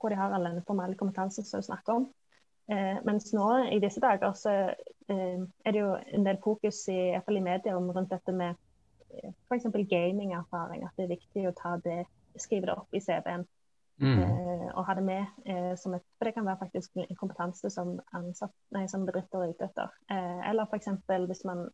hvor 0.00 0.12
de 0.12 0.18
har 0.18 0.34
all 0.34 0.44
den 0.44 0.64
formelle 0.66 0.98
kompetansen 0.98 1.44
som 1.44 1.62
du 1.62 1.66
snakker 1.66 1.92
om. 2.00 2.08
Eh, 2.70 2.98
mens 3.04 3.32
nå 3.34 3.48
i 3.72 3.80
disse 3.82 4.00
dager 4.00 4.34
så 4.38 4.50
eh, 5.10 5.40
er 5.64 5.72
det 5.74 5.80
jo 5.80 5.94
en 6.14 6.26
del 6.26 6.38
fokus 6.44 6.84
i, 6.88 7.14
i, 7.16 7.40
media 7.40 7.76
om 7.76 7.90
rundt 7.90 8.10
dette 8.10 8.32
med 8.32 8.54
f.eks. 9.48 9.66
gamingerfaring. 9.90 10.84
At 10.84 10.96
det 10.96 11.04
er 11.06 11.16
viktig 11.16 11.48
å 11.48 11.56
ta 11.56 11.76
det 11.84 12.04
skrive 12.38 12.70
det 12.70 12.76
opp 12.76 12.94
i 12.94 13.00
CV-en. 13.00 13.44
Mm. 14.02 14.22
Eh, 14.22 14.68
og 14.72 14.86
ha 14.88 14.94
det 14.98 15.04
med 15.04 15.26
eh, 15.46 15.74
som 15.78 15.94
et 15.94 16.02
For 16.18 16.26
det 16.26 16.34
kan 16.34 16.46
være 16.46 16.58
faktisk 16.58 16.96
en 16.96 17.18
kompetanse 17.18 17.70
som, 17.70 17.98
ansatt, 18.16 18.54
nei, 18.74 18.86
som 18.90 19.04
bedrifter 19.06 19.44
er 19.44 19.52
ute 19.52 19.68
etter. 19.68 19.92
Eh, 20.10 20.40
eller 20.50 20.66
f.eks. 20.66 20.88
hvis 21.28 21.44
man 21.46 21.66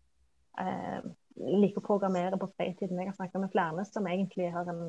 eh, 0.60 1.06
liker 1.38 1.82
å 1.82 1.86
programmere 1.86 2.38
på 2.40 2.50
fritiden. 2.56 2.98
Jeg 2.98 3.12
har 3.12 3.16
snakket 3.16 3.42
med 3.42 3.52
flere 3.52 3.84
som 3.86 4.06
egentlig 4.10 4.50
har 4.54 4.68
en 4.72 4.82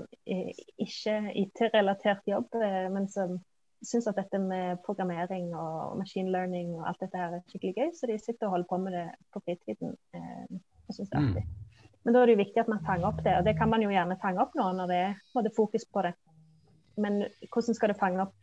ikke 0.82 1.16
IT-relatert 1.44 2.28
jobb, 2.30 2.56
eh, 2.60 2.88
men 2.94 3.08
som 3.12 3.38
syns 3.86 4.10
at 4.12 4.18
dette 4.20 4.40
med 4.44 4.82
programmering 4.84 5.54
og 5.56 5.98
machine 6.02 6.32
learning 6.34 6.74
og 6.76 6.88
alt 6.90 7.00
dette 7.06 7.20
her 7.20 7.38
er 7.38 7.46
skikkelig 7.48 7.76
gøy, 7.78 7.94
så 7.96 8.10
de 8.10 8.18
sitter 8.20 8.50
og 8.50 8.58
holder 8.58 8.70
på 8.72 8.82
med 8.84 8.98
det 8.98 9.06
på 9.34 9.44
fritiden. 9.46 9.96
Eh, 10.16 10.60
og 10.90 10.96
synes 10.96 11.12
det 11.12 11.20
er 11.20 11.30
artig. 11.30 11.46
Mm. 11.46 11.86
Men 12.04 12.16
da 12.16 12.22
er 12.22 12.30
det 12.30 12.36
jo 12.36 12.44
viktig 12.44 12.62
at 12.64 12.72
man 12.72 12.84
fanger 12.88 13.12
opp 13.12 13.24
det, 13.24 13.38
og 13.38 13.46
det 13.46 13.56
kan 13.60 13.70
man 13.70 13.84
jo 13.84 13.92
gjerne 13.94 14.20
fange 14.22 14.42
opp 14.44 14.56
nå 14.58 14.68
når 14.78 14.92
det 14.92 15.00
er 15.06 15.56
fokus 15.56 15.86
på 15.94 16.04
det. 16.08 16.14
Men 17.00 17.24
hvordan 17.54 17.78
skal 17.78 17.92
du 17.92 18.00
fange 18.00 18.24
opp 18.24 18.36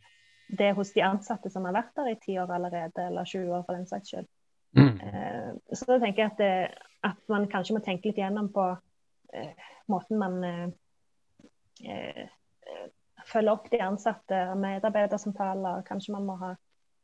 det 0.57 0.71
hos 0.77 0.93
de 0.95 1.03
ansatte 1.03 1.51
som 1.51 1.65
har 1.67 1.75
vært 1.75 1.95
der 1.97 2.13
i 2.13 2.19
ti 2.21 2.37
år 2.39 2.53
allerede, 2.53 3.07
eller 3.09 3.27
20 3.27 3.51
år 3.57 3.65
for 3.65 3.75
den 3.75 3.89
saks 3.89 4.13
skyld? 4.13 4.29
Mm. 4.77 4.99
Eh, 5.01 5.49
så 5.73 5.89
da 5.89 5.97
tenker 5.99 6.23
jeg 6.23 6.31
at, 6.31 6.41
det, 6.41 6.86
at, 7.05 7.19
man 7.29 7.47
kanskje 7.51 7.77
må 7.77 7.83
tenke 7.85 8.09
litt 8.09 8.19
gjennom 8.21 8.49
på 8.53 8.65
eh, 9.33 9.69
måten 9.91 10.21
man 10.21 10.43
eh, 10.43 10.67
eh 11.85 12.25
følger 13.27 13.51
opp 13.51 13.65
de 13.71 13.79
ansatte, 13.83 14.37
medarbeidersamtaler. 14.55 15.81
Kanskje 15.87 16.13
man 16.13 16.27
må 16.27 16.35
ha 16.39 16.53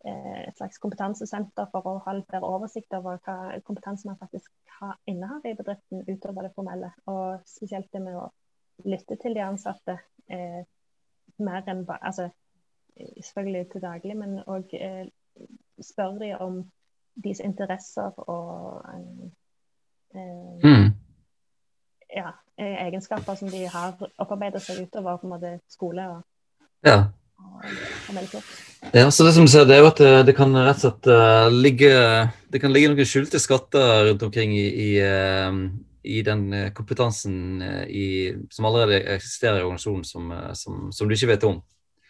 eh, 0.05 0.43
et 0.47 0.57
slags 0.57 0.79
kompetansesenter 0.79 1.67
for 1.71 1.89
å 1.89 1.97
ha 2.05 2.13
litt 2.15 2.29
bedre 2.31 2.51
oversikt 2.57 2.95
over 2.95 3.19
hva 3.25 3.57
kompetanse 3.67 4.07
man 4.07 4.19
faktisk 4.21 4.51
har, 4.77 4.95
innehar 5.09 5.43
i 5.49 5.55
bedriften 5.57 6.05
utover 6.07 6.47
det 6.47 6.53
formelle. 6.55 6.93
Og 7.11 7.43
spesielt 7.49 7.91
det 7.91 8.03
med 8.05 8.19
å 8.21 8.29
lytte 8.87 9.17
til 9.21 9.35
de 9.35 9.43
ansatte. 9.43 9.97
Eh, 10.31 10.63
mer 11.43 11.67
enn 11.67 11.85
bare 11.89 12.11
altså, 12.11 12.29
Selvfølgelig 12.93 13.71
til 13.71 13.81
daglig, 13.81 14.13
men 14.13 14.35
òg 14.45 14.73
eh, 14.77 15.07
spørre 15.81 16.19
de 16.19 16.27
om 16.37 16.59
deres 17.23 17.39
interesser 17.41 18.19
og 18.29 18.83
eh, 18.85 19.31
mm. 20.13 20.85
ja, 22.15 22.33
egenskaper 22.57 23.35
som 23.39 23.49
de 23.49 23.65
har 23.71 23.95
opparbeidet 24.17 24.61
seg 24.63 24.83
utover 24.85 25.17
på 25.19 25.27
en 25.27 25.33
måte 25.33 25.53
skole 25.71 26.05
og, 26.11 26.21
ja. 26.85 26.99
og, 27.41 27.63
og 28.11 28.93
Ja, 28.93 29.11
så 29.11 29.23
det 29.25 29.33
som 29.33 29.47
du 29.47 29.51
ser, 29.51 29.65
det 29.65 29.77
er 29.77 29.81
jo 29.81 29.89
at 29.89 30.01
det, 30.01 30.11
eh, 30.11 30.25
det 30.27 30.35
kan 30.37 30.53
rett 30.53 30.81
og 30.81 30.83
slett 30.83 31.07
uh, 31.09 31.47
ligge 31.49 31.93
Det 32.51 32.59
kan 32.61 32.73
ligge 32.73 32.91
noen 32.91 33.07
skjulte 33.07 33.39
skatter 33.41 34.09
rundt 34.09 34.25
omkring 34.27 34.53
i, 34.57 34.65
i, 34.67 34.89
uh, 35.01 35.55
i 36.03 36.19
den 36.25 36.49
kompetansen 36.75 37.61
uh, 37.63 37.85
i, 37.87 38.33
som 38.51 38.67
allerede 38.67 38.99
eksisterer 39.15 39.61
i 39.61 39.65
organisasjonen, 39.65 40.03
som, 40.05 40.33
som, 40.53 40.91
som, 40.91 41.07
du 41.07 41.15
ikke 41.15 41.31
vet 41.31 41.47
om. 41.47 41.61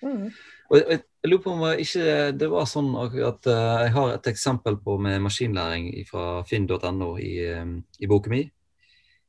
Mm. 0.04 0.34
Og 0.74 0.80
jeg, 0.82 1.04
lurer 1.30 1.42
på 1.44 1.52
om 1.54 1.64
ikke 1.78 2.06
det 2.34 2.48
var 2.50 2.66
sånn 2.66 2.88
at 2.98 3.46
uh, 3.46 3.84
jeg 3.86 3.92
har 3.94 4.16
et 4.16 4.30
eksempel 4.32 4.80
på 4.82 4.96
med 5.06 5.22
maskinlæring 5.22 5.92
fra 6.08 6.42
finn.no 6.50 7.12
i, 7.22 7.34
um, 7.62 7.76
i 8.02 8.10
boken 8.10 8.34
min. 8.34 8.50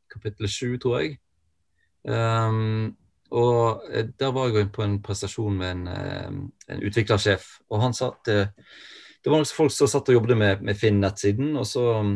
Kapittel 0.09 0.48
7, 0.48 0.78
tror 0.80 1.02
jeg. 1.02 1.18
Um, 2.09 2.96
og 3.35 3.85
der 3.92 4.33
var 4.33 4.57
jeg 4.57 4.72
på 4.72 4.87
en 4.87 4.96
prestasjon 5.04 5.61
med 5.61 5.70
en, 5.74 6.42
en 6.70 6.83
utviklersjef, 6.87 7.46
og 7.68 7.80
han 7.83 7.96
sa 7.96 8.12
at 8.14 8.28
det 8.30 9.33
var 9.33 9.40
noen 9.40 9.48
folk 9.48 9.72
som 9.74 9.90
satt 9.90 10.09
og 10.12 10.20
jobbet 10.20 10.38
med, 10.38 10.64
med 10.64 10.78
Finn-nettsiden, 10.80 11.57
og 11.61 11.66
så 11.68 11.88
um, 12.00 12.14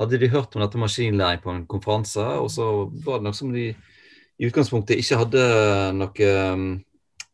hadde 0.00 0.18
de 0.18 0.30
hørt 0.32 0.56
om 0.56 0.64
dette 0.64 0.80
maskinlæring 0.82 1.42
på 1.44 1.52
en 1.52 1.66
konferanse, 1.70 2.24
og 2.42 2.48
så 2.50 2.72
var 3.06 3.20
det 3.20 3.28
noe 3.28 3.38
som 3.38 3.54
de 3.54 3.68
i 3.70 4.48
utgangspunktet 4.48 4.98
ikke 4.98 5.22
hadde 5.22 5.52
noe 6.00 6.32
Uh, 6.32 6.80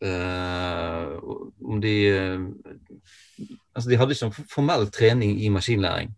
om 0.04 1.80
de 1.82 1.94
uh, 2.14 2.46
Altså, 3.74 3.90
de 3.90 3.96
hadde 3.98 4.14
ikke 4.14 4.44
formell 4.50 4.88
trening 4.90 5.36
i 5.42 5.48
maskinlæring. 5.54 6.08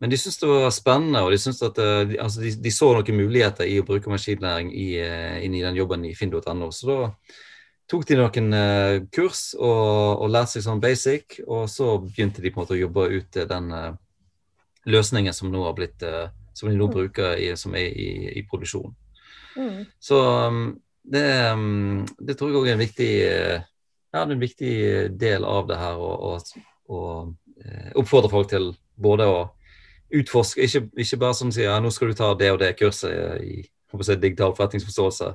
Men 0.00 0.10
de 0.10 0.16
syntes 0.16 0.38
det 0.40 0.48
var 0.48 0.70
spennende, 0.72 1.20
og 1.20 1.32
de, 1.32 1.52
at, 1.66 1.76
de, 2.08 2.16
altså 2.20 2.40
de, 2.40 2.52
de, 2.64 2.70
så 2.72 2.88
noen 2.96 3.18
muligheter 3.18 3.68
i 3.68 3.74
å 3.80 3.84
bruke 3.84 4.08
maskinlæring 4.08 4.70
i, 4.72 4.86
inn 5.44 5.56
i 5.56 5.60
den 5.60 5.76
jobben 5.76 6.06
i 6.08 6.14
finn.no. 6.16 6.70
Så 6.72 6.88
da 6.88 6.96
tok 7.92 8.06
de 8.08 8.16
noen 8.16 8.56
kurs 9.12 9.50
og, 9.52 10.22
og, 10.22 10.30
lærte 10.32 10.56
seg 10.56 10.64
sånn 10.64 10.80
basic, 10.80 11.42
og 11.44 11.68
så 11.68 11.98
begynte 12.00 12.40
de 12.40 12.52
på 12.52 12.60
en 12.60 12.64
måte 12.64 12.76
å 12.78 12.80
jobbe 12.80 13.06
ut 13.12 13.40
den 13.52 13.68
løsningen 14.88 15.36
som 15.36 15.52
nå 15.52 15.64
har 15.68 15.76
blitt 15.76 16.08
som 16.56 16.70
de 16.70 16.76
nå 16.76 16.88
mm. 16.88 16.92
bruker 16.94 17.36
i, 17.36 17.50
som 17.56 17.74
er 17.76 17.92
i, 17.92 18.08
i 18.40 18.44
produksjon. 18.48 18.94
Mm. 19.56 19.84
Så 20.00 20.20
um, 20.48 20.62
det, 21.12 21.26
mm, 21.54 22.06
det, 22.18 22.36
tror 22.36 22.50
jeg 22.50 22.60
òg 22.60 22.68
er 22.68 22.76
en 22.76 22.82
viktig, 22.82 23.10
eh, 23.26 23.66
ja, 24.12 24.22
en 24.22 24.40
viktig 24.40 24.72
del 25.20 25.46
av 25.46 25.68
det 25.70 25.78
her. 25.80 26.00
Å 26.00 27.02
eh, 27.64 27.92
oppfordre 27.98 28.30
folk 28.32 28.50
til 28.50 28.72
både 28.94 29.26
å 29.30 29.38
utforske, 30.14 30.66
ikke, 30.66 30.86
ikke 31.02 31.18
bare 31.22 31.34
som 31.34 31.50
sier 31.54 31.70
ja, 31.70 31.78
nå 31.82 31.90
skal 31.94 32.12
du 32.12 32.18
ta 32.18 32.30
det 32.38 32.52
og 32.54 32.60
det 32.62 32.76
kurset 32.78 33.42
i 33.42 33.62
si, 33.62 34.16
digital 34.22 34.54
forretningsforståelse, 34.54 35.32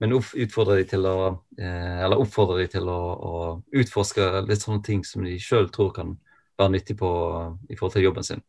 men 0.00 0.14
utfordre 0.16 0.78
de 0.80 0.86
til 0.88 1.08
å, 1.08 1.16
eh, 1.58 2.04
eller 2.04 2.20
oppfordre 2.20 2.62
de 2.62 2.68
til 2.76 2.88
å, 2.92 3.00
å, 3.14 3.32
utforske 3.76 4.28
litt 4.48 4.64
sånne 4.64 4.84
ting 4.84 5.04
som 5.04 5.24
de 5.24 5.36
sjøl 5.40 5.70
tror 5.72 5.92
kan 5.96 6.16
være 6.56 6.76
nyttig 6.76 6.98
på, 7.00 7.10
i 7.68 7.76
forhold 7.76 7.96
til 7.96 8.06
jobben 8.08 8.26
sin. 8.26 8.44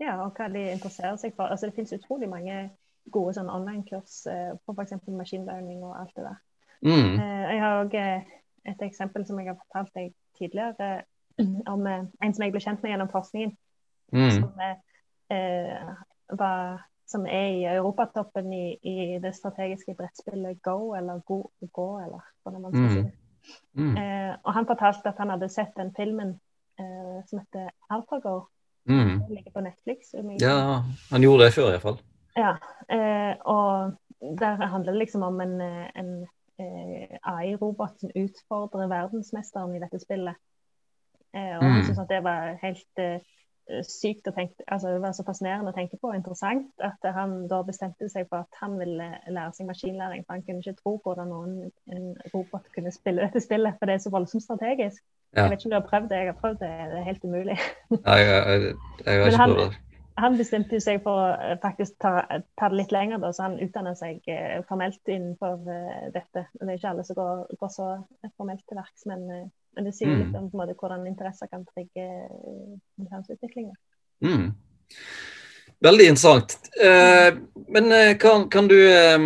Ja, 0.00 0.16
og 0.24 0.36
hva 0.36 0.48
de 0.52 0.70
interesserer 0.72 1.18
seg 1.20 1.34
for. 1.36 1.52
Altså, 1.52 1.68
det 1.68 1.76
finnes 1.76 1.92
utrolig 1.92 2.28
mange 2.28 2.70
gode 3.12 3.34
sånn 3.36 3.50
online-kurs 3.52 4.26
eh, 4.30 4.52
på 4.64 4.74
f.eks. 4.74 4.98
maskinlæring 5.06 5.80
og 5.84 5.96
alt 5.98 6.12
det 6.16 6.26
der. 6.26 6.38
Mm. 6.80 7.16
Eh, 7.20 7.46
jeg 7.54 7.62
har 7.62 7.80
òg 7.84 7.96
eh, 8.00 8.36
et 8.70 8.84
eksempel 8.84 9.24
som 9.26 9.40
jeg 9.40 9.50
har 9.50 9.58
fortalt 9.58 9.94
deg 9.96 10.12
tidligere, 10.38 11.02
om 11.74 11.88
en 11.88 12.34
som 12.34 12.44
jeg 12.44 12.54
ble 12.54 12.62
kjent 12.62 12.82
med 12.84 12.94
gjennom 12.94 13.10
forskningen. 13.12 13.56
Mm. 14.12 14.30
Som, 14.36 14.62
eh, 15.30 15.90
var, 16.38 16.84
som, 17.06 17.26
er 17.26 17.48
i 17.54 17.64
europatoppen 17.70 18.52
i, 18.52 18.66
i, 18.82 18.96
det 19.22 19.34
strategiske 19.36 19.94
brettspillet 19.98 20.62
Go, 20.66 20.94
eller 20.98 21.22
Go, 21.26 21.44
Go 21.72 21.92
eller 22.02 22.24
hvordan 22.42 22.62
man 22.62 22.72
skal 22.72 22.86
mm. 22.86 22.94
si 22.94 23.02
det. 23.02 23.16
Mm. 23.74 23.96
Eh, 23.96 24.32
og 24.42 24.54
han 24.54 24.66
fortalte 24.66 25.08
at 25.08 25.18
han 25.18 25.30
hadde 25.30 25.48
sett 25.48 25.76
den 25.78 25.92
filmen 25.96 26.34
eh, 26.78 27.20
som 27.30 27.40
heter 27.40 27.70
AlphaGo. 27.90 28.40
Mm. 28.90 29.20
Den 29.20 29.34
ligger 29.34 29.50
på 29.54 29.60
Netflix. 29.60 30.14
Ja, 30.40 30.82
han 31.10 31.22
gjorde 31.22 31.44
det 31.44 31.54
før 31.54 31.70
iallfall. 31.70 32.00
Ja, 32.36 32.54
eh, 32.90 33.34
og 33.48 33.96
der 34.20 34.66
handler 34.66 34.92
det 34.92 34.98
liksom 34.98 35.22
om 35.22 35.40
en, 35.40 35.60
en 35.60 36.12
eh, 36.60 37.18
AI-robot 37.22 38.00
som 38.00 38.10
utfordrer 38.14 38.88
verdensmesteren 38.88 39.74
i 39.76 39.82
dette 39.82 39.98
spillet. 40.02 40.36
Eh, 41.34 41.56
og 41.56 41.64
mm. 41.64 41.70
han 41.70 41.84
syntes 41.84 42.02
at 42.02 42.10
det 42.10 42.22
var 42.24 42.56
helt 42.62 43.02
eh, 43.02 43.20
sykt 43.86 44.26
å 44.26 44.32
tenke 44.34 44.64
altså 44.66 44.90
Det 44.90 45.02
var 45.02 45.12
så 45.14 45.22
fascinerende 45.22 45.70
å 45.70 45.76
tenke 45.76 45.94
på 46.00 46.08
og 46.10 46.16
interessant 46.18 46.82
at 46.82 47.04
han 47.14 47.44
da 47.50 47.60
bestemte 47.62 48.08
seg 48.10 48.26
for 48.26 48.42
at 48.42 48.58
han 48.58 48.74
ville 48.80 49.06
lære 49.30 49.52
seg 49.54 49.68
maskinlæring. 49.68 50.24
For 50.26 50.36
han 50.36 50.42
kunne 50.46 50.64
ikke 50.64 50.80
tro 50.80 50.96
på 50.96 51.12
hvordan 51.12 51.30
noen 51.30 51.70
en 51.94 52.08
robot 52.34 52.66
kunne 52.74 52.92
spille 52.94 53.22
dette 53.22 53.42
spillet, 53.44 53.78
for 53.78 53.86
det 53.86 53.96
er 53.96 54.02
så 54.04 54.12
voldsomt 54.14 54.44
strategisk. 54.44 55.04
Ja. 55.36 55.44
Jeg 55.44 55.52
vet 55.52 55.60
ikke 55.60 55.70
om 55.70 55.76
du 55.76 55.78
har 55.78 55.86
prøvd 55.92 56.10
det, 56.10 56.18
jeg 56.24 56.32
har 56.32 56.40
prøvd 56.40 56.58
det, 56.64 56.72
det 56.90 56.98
er 56.98 57.06
helt 57.06 57.24
umulig. 57.24 57.60
Nei, 57.94 58.18
jeg, 58.18 58.34
jeg, 58.34 58.74
jeg, 59.06 59.22
har 59.22 59.30
ikke 59.30 59.46
prøvd 59.46 59.62
det 59.62 59.89
han 60.20 60.36
bestemte 60.38 60.80
seg 60.82 61.00
for 61.04 61.22
å 61.22 61.30
eh, 61.34 61.56
faktisk 61.62 61.96
ta, 62.02 62.12
ta, 62.58 62.68
det 62.70 62.78
litt 62.78 62.92
lenger, 62.94 63.20
da, 63.22 63.32
så 63.34 63.48
han 63.48 63.58
utdanner 63.62 63.96
seg 63.98 64.20
eh, 64.30 64.60
formelt 64.68 65.00
innenfor 65.10 65.64
uh, 65.66 66.06
dette. 66.14 66.46
Det 66.52 66.68
er 66.68 66.78
ikke 66.78 66.92
alle 66.92 67.06
som 67.08 67.18
går, 67.18 67.42
går 67.60 67.72
så 67.74 67.88
formelt 68.36 68.64
til 68.68 68.80
verks, 68.80 69.06
men, 69.10 69.26
men, 69.30 69.86
det 69.86 69.94
sier 69.96 70.12
mm. 70.12 70.22
litt 70.22 70.38
om 70.38 70.48
måte, 70.54 70.76
hvordan 70.78 71.08
interesser 71.10 71.50
kan 71.50 71.66
trigge 71.72 72.06
kompetanseutviklinga. 72.96 73.76
Mm. 74.24 74.48
Veldig 75.80 76.06
interessant. 76.12 76.58
Eh, 76.84 77.30
men 77.72 78.18
kan, 78.20 78.42
kan, 78.52 78.66
du, 78.68 78.76
eh, 78.84 79.16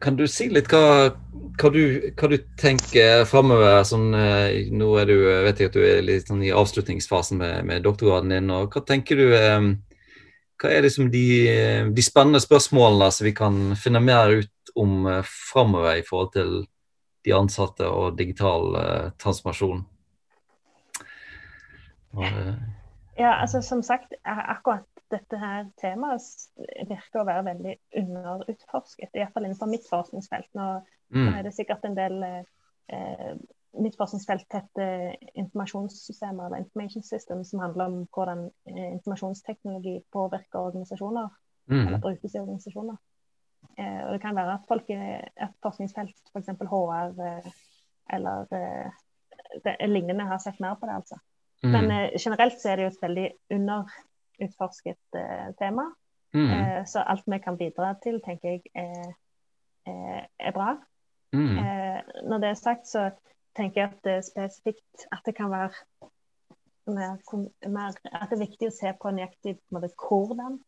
kan 0.00 0.16
du 0.16 0.24
si 0.30 0.48
litt 0.48 0.70
hva 0.72 1.10
hva 1.58 1.70
du, 1.74 1.82
hva 2.14 2.28
du 2.30 2.36
tenker 2.58 3.24
framover? 3.28 3.82
Sånn, 3.86 4.08
eh, 4.16 4.70
nå 4.74 4.92
er 5.00 5.10
du, 5.10 5.16
vet 5.46 5.60
jeg 5.60 5.70
at 5.70 5.76
du 5.76 5.82
er 5.84 6.04
litt 6.06 6.30
sånn 6.30 6.44
i 6.46 6.54
avslutningsfasen 6.54 7.40
med, 7.40 7.66
med, 7.68 7.84
doktorgraden 7.86 8.34
din. 8.34 8.50
og 8.54 8.72
Hva 8.72 8.84
tenker 8.86 9.18
du 9.18 9.26
eh, 9.36 9.68
Hva 10.58 10.72
er 10.74 10.86
liksom 10.86 11.10
de, 11.14 11.26
de, 11.94 12.04
spennende 12.04 12.42
spørsmålene 12.42 13.10
som 13.14 13.28
vi 13.28 13.34
kan 13.36 13.60
finne 13.78 14.02
mer 14.02 14.40
ut 14.40 14.74
om 14.78 15.06
eh, 15.10 15.22
framover 15.52 16.00
i 16.00 16.06
forhold 16.06 16.34
til 16.36 16.58
de 17.26 17.34
ansatte 17.34 17.86
og 17.86 18.18
digital 18.18 18.70
transformasjon? 19.20 19.82
Og, 22.18 22.28
ja, 23.18 23.34
altså 23.42 23.60
som 23.62 23.82
sagt, 23.84 24.14
akkurat 24.24 24.86
dette 25.12 25.40
her 25.40 25.68
temaet 25.80 26.24
virker 26.88 27.22
å 27.22 27.26
være 27.28 27.46
veldig 27.50 27.74
underutforsket. 28.02 29.14
Iallfall 29.16 29.48
innenfor 29.48 29.70
mitt 29.70 29.86
forskningsfelt. 29.88 30.50
Nå, 30.58 30.66
mm. 31.14 31.28
er 31.32 31.46
det 31.46 31.54
sikkert 31.56 31.86
en 31.88 31.98
del 31.98 32.18
eh, 32.26 33.30
Mitt 33.78 33.98
forskningsfelt 34.00 34.54
heter 34.56 35.12
informasjonssystemer, 35.38 36.46
eller 36.48 36.62
information 36.64 37.04
system, 37.04 37.42
som 37.44 37.60
handler 37.60 37.90
om 37.90 37.98
hvordan 38.16 38.46
eh, 38.66 38.88
informasjonsteknologi 38.96 39.98
påvirker 40.12 40.70
organisasjoner. 40.70 41.28
Mm. 41.68 41.82
Eller 41.82 42.00
brukes 42.02 42.34
i 42.34 42.40
organisasjoner. 42.40 42.96
Eh, 43.78 44.00
og 44.06 44.14
det 44.14 44.22
kan 44.22 44.36
være 44.36 44.56
at 44.56 44.68
folk 44.68 44.88
i 44.90 44.98
et 44.98 45.58
forskningsfelt, 45.62 46.16
f.eks. 46.32 46.50
For 46.58 46.72
HR 46.72 47.20
eh, 47.26 47.50
eller 48.16 48.54
eh, 48.56 48.96
det, 49.64 49.76
lignende, 49.86 50.26
har 50.26 50.40
sett 50.42 50.60
mer 50.64 50.78
på 50.80 50.88
det, 50.88 50.96
altså. 51.02 51.20
Mm. 51.62 51.74
Men 51.74 52.10
generelt 52.14 52.60
så 52.60 52.70
er 52.70 52.78
det 52.78 52.84
jo 52.86 52.90
et 52.92 53.02
veldig 53.02 53.28
underutforsket 54.38 55.18
tema. 55.58 55.88
Mm. 56.36 56.84
så 56.84 57.00
alt 57.08 57.24
vi 57.26 57.38
kan 57.40 57.56
bidra 57.56 57.94
til, 58.02 58.18
tenker 58.20 58.50
jeg 58.50 58.60
er, 58.76 59.14
er 60.38 60.52
bra. 60.52 60.74
Mm. 61.32 61.56
når 62.28 62.38
det 62.42 62.48
er 62.48 62.58
sagt, 62.60 62.88
så 62.88 63.10
tenker 63.56 63.80
jeg 63.80 63.88
at 63.88 64.04
det 64.04 64.12
er 64.12 64.26
spesifikt 64.26 65.06
at 65.12 65.24
det 65.26 65.34
kan 65.36 65.50
være 65.50 65.70
mer, 66.86 67.16
mer, 67.68 67.96
At 68.12 68.28
det 68.30 68.36
er 68.36 68.44
viktig 68.44 68.68
å 68.68 68.76
se 68.76 68.92
på 69.00 69.12
nøyaktig 69.16 69.56
hvordan 69.72 70.60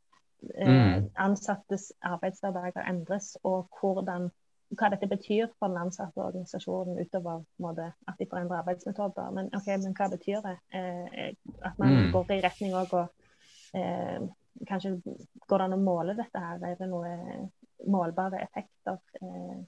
Eh, 0.59 0.97
mm. 0.97 1.11
ansattes 1.15 1.93
arbeidshverdager 2.01 2.89
endres, 2.89 3.37
og 3.45 3.69
hvordan, 3.81 4.31
hva 4.79 4.89
dette 4.93 5.09
betyr 5.11 5.51
for 5.59 5.69
den 5.69 5.83
ansatte 5.85 6.23
organisasjonen 6.25 7.01
utover 7.01 7.43
måte, 7.61 7.91
at 8.09 8.19
de 8.19 8.29
forandrer 8.31 8.63
arbeidsmetoder. 8.63 9.31
Men, 9.37 9.51
okay, 9.57 9.77
men 9.83 9.97
hva 9.99 10.09
betyr 10.13 10.41
det? 10.47 10.57
Eh, 10.73 11.35
at 11.65 11.79
man 11.79 11.97
mm. 11.97 12.13
går 12.15 12.33
i 12.37 12.41
retning 12.47 12.77
òg 12.79 12.95
og 13.03 13.20
eh, 13.77 14.21
Kanskje 14.67 14.91
går 15.47 15.63
det 15.63 15.65
an 15.65 15.75
å 15.77 15.81
måle 15.81 16.15
dette 16.19 16.41
her? 16.43 16.59
Er 16.67 16.75
det 16.77 16.89
noen 16.91 17.47
målbare 17.89 18.43
effekter 18.43 18.99
eh, 19.23 19.61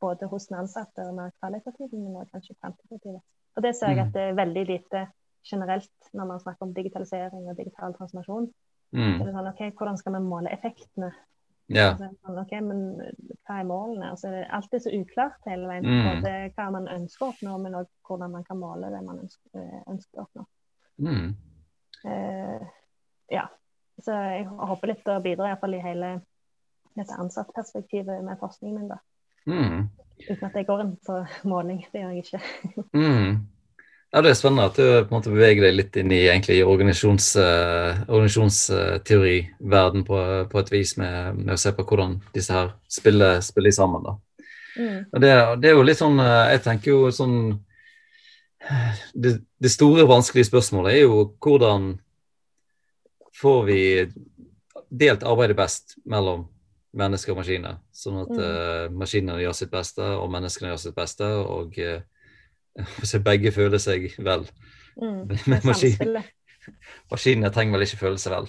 både 0.00 0.28
hos 0.30 0.46
den 0.48 0.60
ansatte 0.60 1.04
og 1.04 1.16
mer 1.18 1.34
kvalitativt, 1.40 1.92
men 1.92 2.14
også 2.22 2.36
kanskje 2.38 2.56
kvantitativt? 2.60 3.24
Og 3.56 3.64
det 3.66 3.74
ser 3.76 3.92
jeg 3.92 4.04
at 4.04 4.12
mm. 4.12 4.14
det 4.14 4.22
er 4.22 4.38
veldig 4.38 4.64
lite 4.70 5.02
generelt 5.46 6.10
når 6.16 6.30
man 6.30 6.40
snakker 6.42 6.68
om 6.68 6.74
digitalisering 6.76 7.50
og 7.50 7.58
digital 7.58 7.94
transformasjon. 7.98 8.48
Mm. 8.96 9.18
Så 9.18 9.28
sånn, 9.28 9.50
ok, 9.50 9.62
hvordan 9.78 9.98
skal 10.00 10.16
vi 10.16 10.22
måle 10.26 10.52
effektene? 10.54 11.10
Ja. 11.72 11.90
Sånn, 11.98 12.38
okay, 12.38 12.62
men 12.62 12.84
hva 13.46 13.58
er 13.58 13.66
målene? 13.66 14.12
Altså, 14.12 14.30
det 14.30 14.44
er 14.44 14.52
alltid 14.54 14.84
så 14.84 14.94
uklart 14.94 15.50
hele 15.50 15.66
veien. 15.70 15.86
Mm. 15.86 16.08
Både 16.08 16.34
hva 16.54 16.68
man 16.76 16.90
ønsker 16.94 17.26
å 17.26 17.30
oppnå, 17.32 17.56
men 17.64 17.78
òg 17.80 17.90
hvordan 18.06 18.36
man 18.38 18.46
kan 18.46 18.60
måle 18.60 18.90
det 18.94 19.02
man 19.06 19.22
ønsker, 19.24 19.50
eh, 19.58 19.80
ønsker 19.90 20.22
å 20.22 20.26
oppnå. 20.28 20.46
Mm. 21.02 21.32
Uh, 22.06 22.68
ja. 23.32 23.46
Så 24.04 24.12
jeg 24.12 24.46
håper 24.46 24.92
litt 24.92 25.08
å 25.08 25.20
bidra 25.24 25.50
iallfall 25.50 25.76
i 25.78 25.84
hele 25.84 26.08
dette 26.96 27.16
ansattperspektivet 27.20 28.24
med 28.24 28.40
forskningen 28.40 28.80
min. 28.80 28.88
da. 28.92 28.98
Mm. 29.46 29.86
Uten 30.26 30.48
at 30.48 30.56
jeg 30.56 30.66
går 30.68 30.82
inn 30.84 30.96
på 31.06 31.14
måling. 31.48 31.84
Det 31.92 32.02
gjør 32.02 32.16
jeg 32.16 32.24
ikke. 32.24 32.40
mm. 33.02 33.30
Ja, 34.12 34.22
Det 34.22 34.30
er 34.30 34.38
spennende 34.38 34.68
at 34.70 34.78
du 34.78 34.84
på 34.84 35.10
en 35.10 35.16
måte 35.16 35.32
beveger 35.32 35.62
deg 35.66 35.74
litt 35.76 35.94
inn 36.00 36.12
i 36.14 36.28
egentlig 36.28 36.60
organisasjons, 36.64 37.26
uh, 37.40 38.04
organisasjonsteoriverden 38.06 40.02
på, 40.06 40.16
på, 40.52 40.56
et 40.62 40.72
vis, 40.72 40.94
med, 41.00 41.42
med, 41.42 41.52
å 41.56 41.60
se 41.60 41.70
på 41.76 41.84
hvordan 41.84 42.10
disse 42.36 42.52
her 42.54 42.68
spiller, 42.88 43.42
spiller 43.44 43.72
sammen. 43.76 44.06
da. 44.06 44.12
Mm. 44.76 45.00
Og 45.10 45.18
det, 45.20 45.32
det, 45.60 45.68
er 45.68 45.74
jo 45.76 45.86
litt 45.88 45.96
sånn 45.96 46.18
eh, 46.20 46.50
Jeg 46.52 46.60
tenker 46.66 46.90
jo 46.90 47.08
sånn 47.08 47.36
det, 49.14 49.30
det, 49.56 49.70
store, 49.72 50.04
vanskelige 50.04 50.50
spørsmålet 50.50 50.92
er 50.92 51.00
jo 51.06 51.22
hvordan 51.40 51.94
får 53.40 53.64
vi 53.68 53.80
delt 54.88 55.24
arbeidet 55.26 55.56
best 55.58 55.96
mellom 56.04 56.46
mennesker 56.96 57.34
og 57.34 57.40
maskiner, 57.42 57.80
sånn 57.92 58.22
at 58.22 58.30
mm. 58.32 58.42
uh, 58.42 58.84
maskinene 58.96 59.40
gjør 59.42 59.56
sitt 59.58 59.72
beste 59.72 60.04
og 60.16 60.30
menneskene 60.32 60.70
gjør 60.70 60.82
sitt 60.86 60.96
beste. 60.96 61.26
og 61.26 61.76
uh, 61.86 62.86
så 63.04 63.20
begge 63.24 63.52
føler 63.52 63.82
seg 63.82 64.08
vel. 64.20 64.46
Mm, 64.96 65.26
men 65.48 65.60
maskin, 65.64 66.20
maskinene 67.12 67.52
trenger 67.52 67.76
vel 67.76 67.86
ikke 67.86 68.00
føle 68.04 68.20
seg 68.20 68.36
vel. 68.36 68.48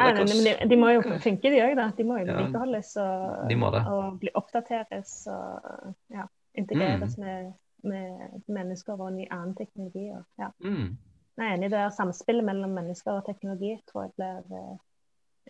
Nei, 0.00 0.12
nei, 0.16 0.24
men 0.24 0.44
de, 0.46 0.52
de, 0.70 0.76
må 0.80 0.92
jo 0.94 1.02
funke, 1.20 1.50
de 1.52 1.60
òg. 1.60 1.80
De 1.96 2.04
må 2.06 2.20
jo 2.20 2.26
vedlikeholdes 2.28 2.94
ja, 2.96 3.08
og, 3.50 3.74
og, 3.80 4.04
bli 4.22 4.30
oppdateres 4.38 5.10
og 5.28 5.90
ja, 6.14 6.24
integreres 6.56 7.18
mm. 7.18 7.24
med, 7.26 7.50
med, 7.90 8.38
mennesker 8.48 8.96
og 8.96 9.12
ny 9.16 9.26
annen 9.28 9.52
teknologi. 9.58 10.06
Og, 10.14 10.22
ja. 10.40 10.48
mm. 10.64 10.94
Jeg 11.40 11.48
er 11.48 11.56
enig 11.56 11.70
i 11.70 11.72
det 11.72 11.86
samspillet 11.96 12.44
mellom 12.44 12.72
mennesker 12.76 13.16
og 13.16 13.24
teknologi 13.24 13.72
tror 13.88 14.04
jeg 14.04 14.16
blir 14.18 14.40
uh, 14.52 14.74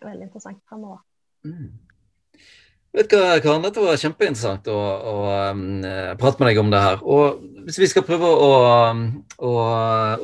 veldig 0.05 0.29
interessant 0.29 0.61
fremover. 0.69 1.01
Mm. 1.43 1.73
Vet 2.95 3.09
du 3.11 3.17
hva, 3.19 3.35
Karen, 3.43 3.63
Dette 3.63 3.83
var 3.83 3.99
kjempeinteressant 3.99 4.69
å, 4.71 4.77
å 5.11 5.15
um, 5.51 5.83
prate 6.19 6.39
med 6.39 6.49
deg 6.51 6.61
om 6.61 6.71
det 6.71 6.79
her. 6.83 7.03
Og 7.03 7.43
Hvis 7.67 7.79
vi 7.79 7.91
skal 7.91 8.05
prøve 8.07 8.27
å, 8.31 8.49
um, 8.91 9.03
å 9.35 9.51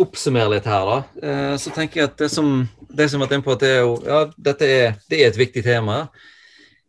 oppsummere 0.04 0.56
litt 0.56 0.72
her, 0.72 0.88
da, 0.88 0.98
uh, 1.24 1.54
så 1.60 1.76
tenker 1.76 2.02
jeg 2.02 2.12
at 2.14 2.18
det 2.24 2.32
som, 2.32 2.64
det 2.88 3.08
som 3.12 3.20
har 3.20 3.28
vært 3.28 3.38
inne 3.38 3.48
på, 3.48 3.56
at 3.56 3.64
det 3.64 3.76
er, 3.76 3.84
jo, 3.84 4.00
ja, 4.08 4.24
dette 4.50 4.72
er, 4.72 4.98
det 5.12 5.22
er 5.22 5.32
et 5.34 5.44
viktig 5.44 5.68
tema. 5.68 6.02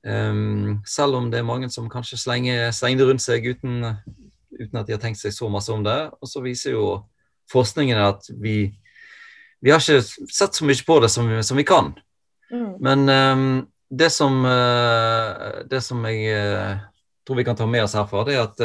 Um, 0.07 0.79
selv 0.87 1.19
om 1.19 1.31
det 1.31 1.43
er 1.43 1.47
mange 1.51 1.71
som 1.75 1.91
kanskje 1.91 2.23
slenger, 2.23 2.71
slenger 2.75 3.03
det 3.03 3.11
rundt 3.11 3.27
seg 3.27 3.47
uten, 3.47 3.81
uten, 4.55 4.79
at 4.79 4.87
de 4.87 4.95
har 4.95 5.03
tenkt 5.03 5.19
seg 5.23 5.35
så 5.35 5.51
masse 5.51 5.75
om 5.75 5.83
det. 5.87 6.01
Og 6.23 6.31
så 6.31 6.47
viser 6.47 6.79
jo 6.79 6.91
forskningen 7.53 7.97
er 7.97 8.11
at 8.13 8.29
vi, 8.41 8.59
vi 9.61 9.73
har 9.73 9.83
ikke 9.83 10.03
sett 10.33 10.59
så 10.59 10.69
mye 10.69 10.87
på 10.87 11.01
det 11.05 11.11
som, 11.13 11.31
som 11.43 11.59
vi 11.59 11.67
kan. 11.69 11.93
Mm. 12.53 12.71
Men 12.85 13.09
um, 13.09 13.49
det 13.91 14.11
som, 14.13 14.45
uh, 14.45 15.65
det 15.69 15.81
som 15.85 16.05
jeg 16.09 16.37
uh, 16.37 16.79
tror 17.27 17.41
vi 17.41 17.47
kan 17.49 17.57
ta 17.57 17.67
med 17.69 17.85
oss 17.85 17.97
herfra, 17.99 18.25
det 18.29 18.37
er 18.37 18.45
at 18.45 18.63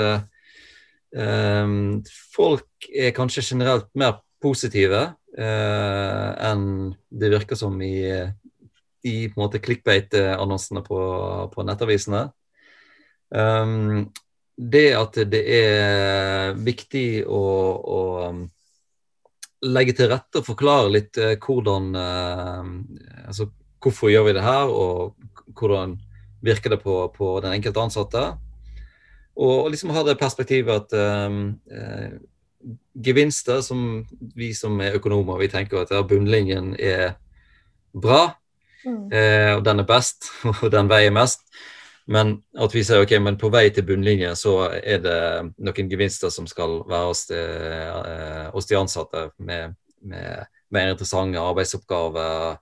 um, 1.63 2.03
folk 2.35 2.89
er 2.91 3.15
kanskje 3.15 3.45
generelt 3.53 3.89
mer 3.95 4.19
positive 4.43 5.03
uh, 5.39 6.29
enn 6.43 6.93
det 7.09 7.31
virker 7.33 7.59
som 7.59 7.79
i, 7.83 7.97
i 9.03 9.15
på 9.29 9.37
en 9.37 9.43
måte 9.45 9.61
clickbait-annonsene 9.63 10.83
på, 10.85 10.99
på, 11.53 11.67
nettavisene. 11.67 12.27
Um, 13.33 14.11
det 14.53 14.89
at 14.93 15.17
det 15.31 15.41
er 15.49 16.53
viktig 16.61 17.23
å, 17.25 17.43
å 17.81 18.01
legge 19.63 19.95
til 19.95 20.11
rette 20.11 20.41
og 20.41 20.47
forklare 20.47 20.91
litt 20.91 21.19
uh, 21.21 21.35
hvordan 21.39 21.91
uh, 21.95 22.71
altså 23.27 23.49
hvorfor 23.83 24.11
gjør 24.11 24.27
vi 24.29 24.35
det 24.37 24.43
her, 24.43 24.71
og 24.71 25.15
hvordan 25.59 25.97
virker 26.43 26.73
det 26.73 26.81
på, 26.83 26.97
på 27.15 27.39
den 27.43 27.55
enkelte 27.57 27.81
ansatte. 27.81 28.23
Og 29.39 29.71
liksom 29.71 29.93
ha 29.95 30.03
det 30.05 30.19
perspektivet 30.19 30.83
at 30.93 30.93
um, 31.27 31.55
eh, 31.71 32.13
gevinster 32.93 33.63
som 33.65 34.03
vi 34.35 34.51
som 34.53 34.77
er 34.83 34.97
økonomer, 34.99 35.39
vi 35.41 35.49
tenker 35.51 35.81
at 35.81 35.93
bunnlinjen 36.07 36.75
er 36.79 37.15
bra, 37.93 38.35
mm. 38.85 39.07
eh, 39.11 39.51
og 39.55 39.63
den 39.65 39.81
er 39.81 39.89
best, 39.89 40.29
og 40.61 40.69
den 40.73 40.91
veier 40.91 41.15
mest. 41.15 41.47
Men 42.11 42.33
at 42.59 42.73
vi 42.75 42.83
sier 42.83 43.05
ok, 43.05 43.13
men 43.23 43.37
på 43.39 43.47
vei 43.53 43.69
til 43.71 43.85
bunnlinjen 43.87 44.35
så 44.35 44.57
er 44.75 44.99
det 45.03 45.19
noen 45.55 45.91
gevinster 45.91 46.33
som 46.33 46.47
skal 46.49 46.81
være 46.89 47.07
hos 47.07 47.25
de, 47.29 47.39
eh, 47.39 48.47
hos 48.51 48.67
de 48.67 48.75
ansatte, 48.79 49.29
med, 49.37 49.77
med 50.03 50.51
mer 50.73 50.91
interessante 50.91 51.39
arbeidsoppgaver, 51.39 52.59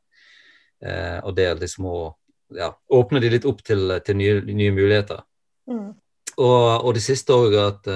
Eh, 0.82 1.20
og 1.22 1.36
det 1.38 1.48
liksom 1.62 1.86
å 1.86 1.98
ja, 2.58 2.72
åpne 2.90 3.22
de 3.22 3.30
litt 3.36 3.46
opp 3.48 3.62
til, 3.66 4.00
til 4.06 4.18
nye, 4.18 4.40
nye, 4.50 4.74
muligheter. 4.74 5.22
Mm. 5.70 5.92
Og, 6.42 6.66
og, 6.82 6.92
det 6.98 7.04
siste 7.06 7.36
òg 7.38 7.56
at 7.62 7.90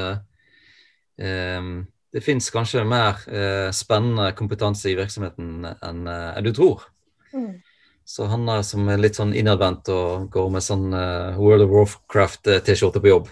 eh, 1.17 1.69
det 2.15 2.23
fins 2.23 2.51
kanskje 2.53 2.85
mer 2.87 3.23
eh, 3.27 3.69
spennende 3.75 4.29
kompetanse 4.37 4.91
i 4.91 4.97
virksomheten 4.99 5.65
enn 5.73 6.11
eh, 6.11 6.43
du 6.45 6.51
tror. 6.55 6.85
Mm. 7.33 7.55
Så 8.05 8.27
han 8.29 8.45
er 8.53 8.61
som 8.65 8.85
er 8.91 9.01
litt 9.01 9.17
sånn 9.17 9.33
innadvendt 9.33 9.89
og 9.89 10.29
går 10.33 10.51
med 10.53 10.63
sånn 10.63 10.93
uh, 10.93 11.37
World 11.41 11.65
of 11.65 11.73
Warcraft-T-skjorte 11.73 13.01
på 13.01 13.09
jobb. 13.09 13.31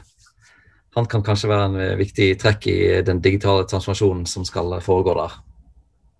Han 0.97 1.07
kan 1.09 1.23
kanskje 1.25 1.49
være 1.49 1.69
en 1.69 1.97
viktig 1.97 2.27
trekk 2.41 2.67
i 2.69 2.77
den 3.05 3.21
digitale 3.21 3.67
transformasjonen 3.69 4.27
som 4.29 4.45
skal 4.45 4.75
foregå 4.85 5.15
der. 5.17 5.37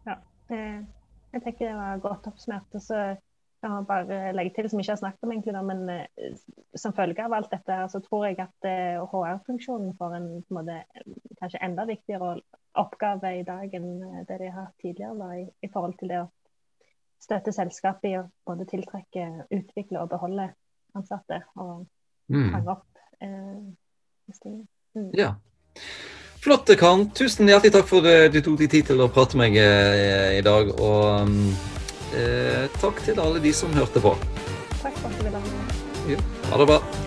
Ja, 0.10 0.16
jeg 0.50 1.44
tenker 1.44 1.68
det 1.68 1.76
var 1.78 2.02
godt 2.02 2.30
oppsummert. 2.30 2.70
Og 2.74 2.82
så 2.82 3.04
kan 3.64 3.72
man 3.72 3.86
bare 3.86 4.34
legge 4.36 4.52
til, 4.56 4.70
som 4.70 4.82
ikke 4.82 4.92
har 4.92 5.00
snakket 5.00 5.24
om 5.24 5.32
egentlig, 5.32 5.62
men 5.64 5.84
eh, 5.90 6.34
som 6.76 6.96
følge 6.96 7.24
av 7.24 7.34
alt 7.38 7.52
dette, 7.54 7.78
så 7.94 8.02
tror 8.04 8.26
jeg 8.28 8.42
at 8.44 8.68
HR-funksjonen 9.14 9.94
eh, 9.94 9.98
får 10.00 10.16
en, 10.18 10.26
en 10.42 10.58
måte, 10.58 10.80
kanskje 11.40 11.62
enda 11.64 11.86
viktigere 11.88 12.34
oppgave 12.82 13.32
i 13.40 13.46
dag 13.48 13.72
enn 13.80 13.88
eh, 14.10 14.26
det 14.28 14.42
de 14.42 14.50
har 14.50 14.68
hatt 14.68 14.84
tidligere, 14.84 15.16
da, 15.22 15.30
i, 15.40 15.46
i, 15.64 15.72
forhold 15.72 15.96
til 16.02 16.12
det 16.12 16.20
å 16.26 16.28
støtte 17.24 17.54
selskapet 17.56 18.10
i 18.12 18.18
å 18.20 18.26
både 18.48 18.68
tiltrekke, 18.70 19.28
utvikle 19.54 20.02
og 20.04 20.12
beholde 20.12 20.50
ansatte. 20.98 21.42
Og 21.56 21.86
mm. 22.32 22.50
fange 22.56 22.76
opp 22.76 23.04
eh, 23.24 24.58
mm. 24.98 25.12
Ja. 25.18 25.34
Flott, 26.44 26.68
Karen. 26.80 27.08
Tusen 27.16 27.48
hjertelig 27.48 27.72
takk 27.78 27.88
for 27.88 28.10
at 28.10 28.34
du 28.34 28.42
tok 28.44 28.60
deg 28.60 28.74
tid 28.74 28.92
til 28.92 29.04
å 29.04 29.08
prate 29.12 29.40
med 29.40 29.54
meg 29.54 29.62
eh, 29.64 30.40
i 30.40 30.44
dag. 30.44 30.74
Og 30.76 31.32
eh, 32.20 32.68
takk 32.82 33.00
til 33.06 33.24
alle 33.24 33.44
de 33.44 33.56
som 33.56 33.72
hørte 33.78 34.04
på. 34.04 34.16
Takk 34.82 35.00
for 35.00 35.08
at 35.08 35.18
du 35.18 35.26
ville 35.30 35.40
ha 35.40 35.56
med. 35.56 35.82
Ja, 36.14 36.22
ha 36.52 36.60
det 36.60 36.70
bra. 36.74 37.03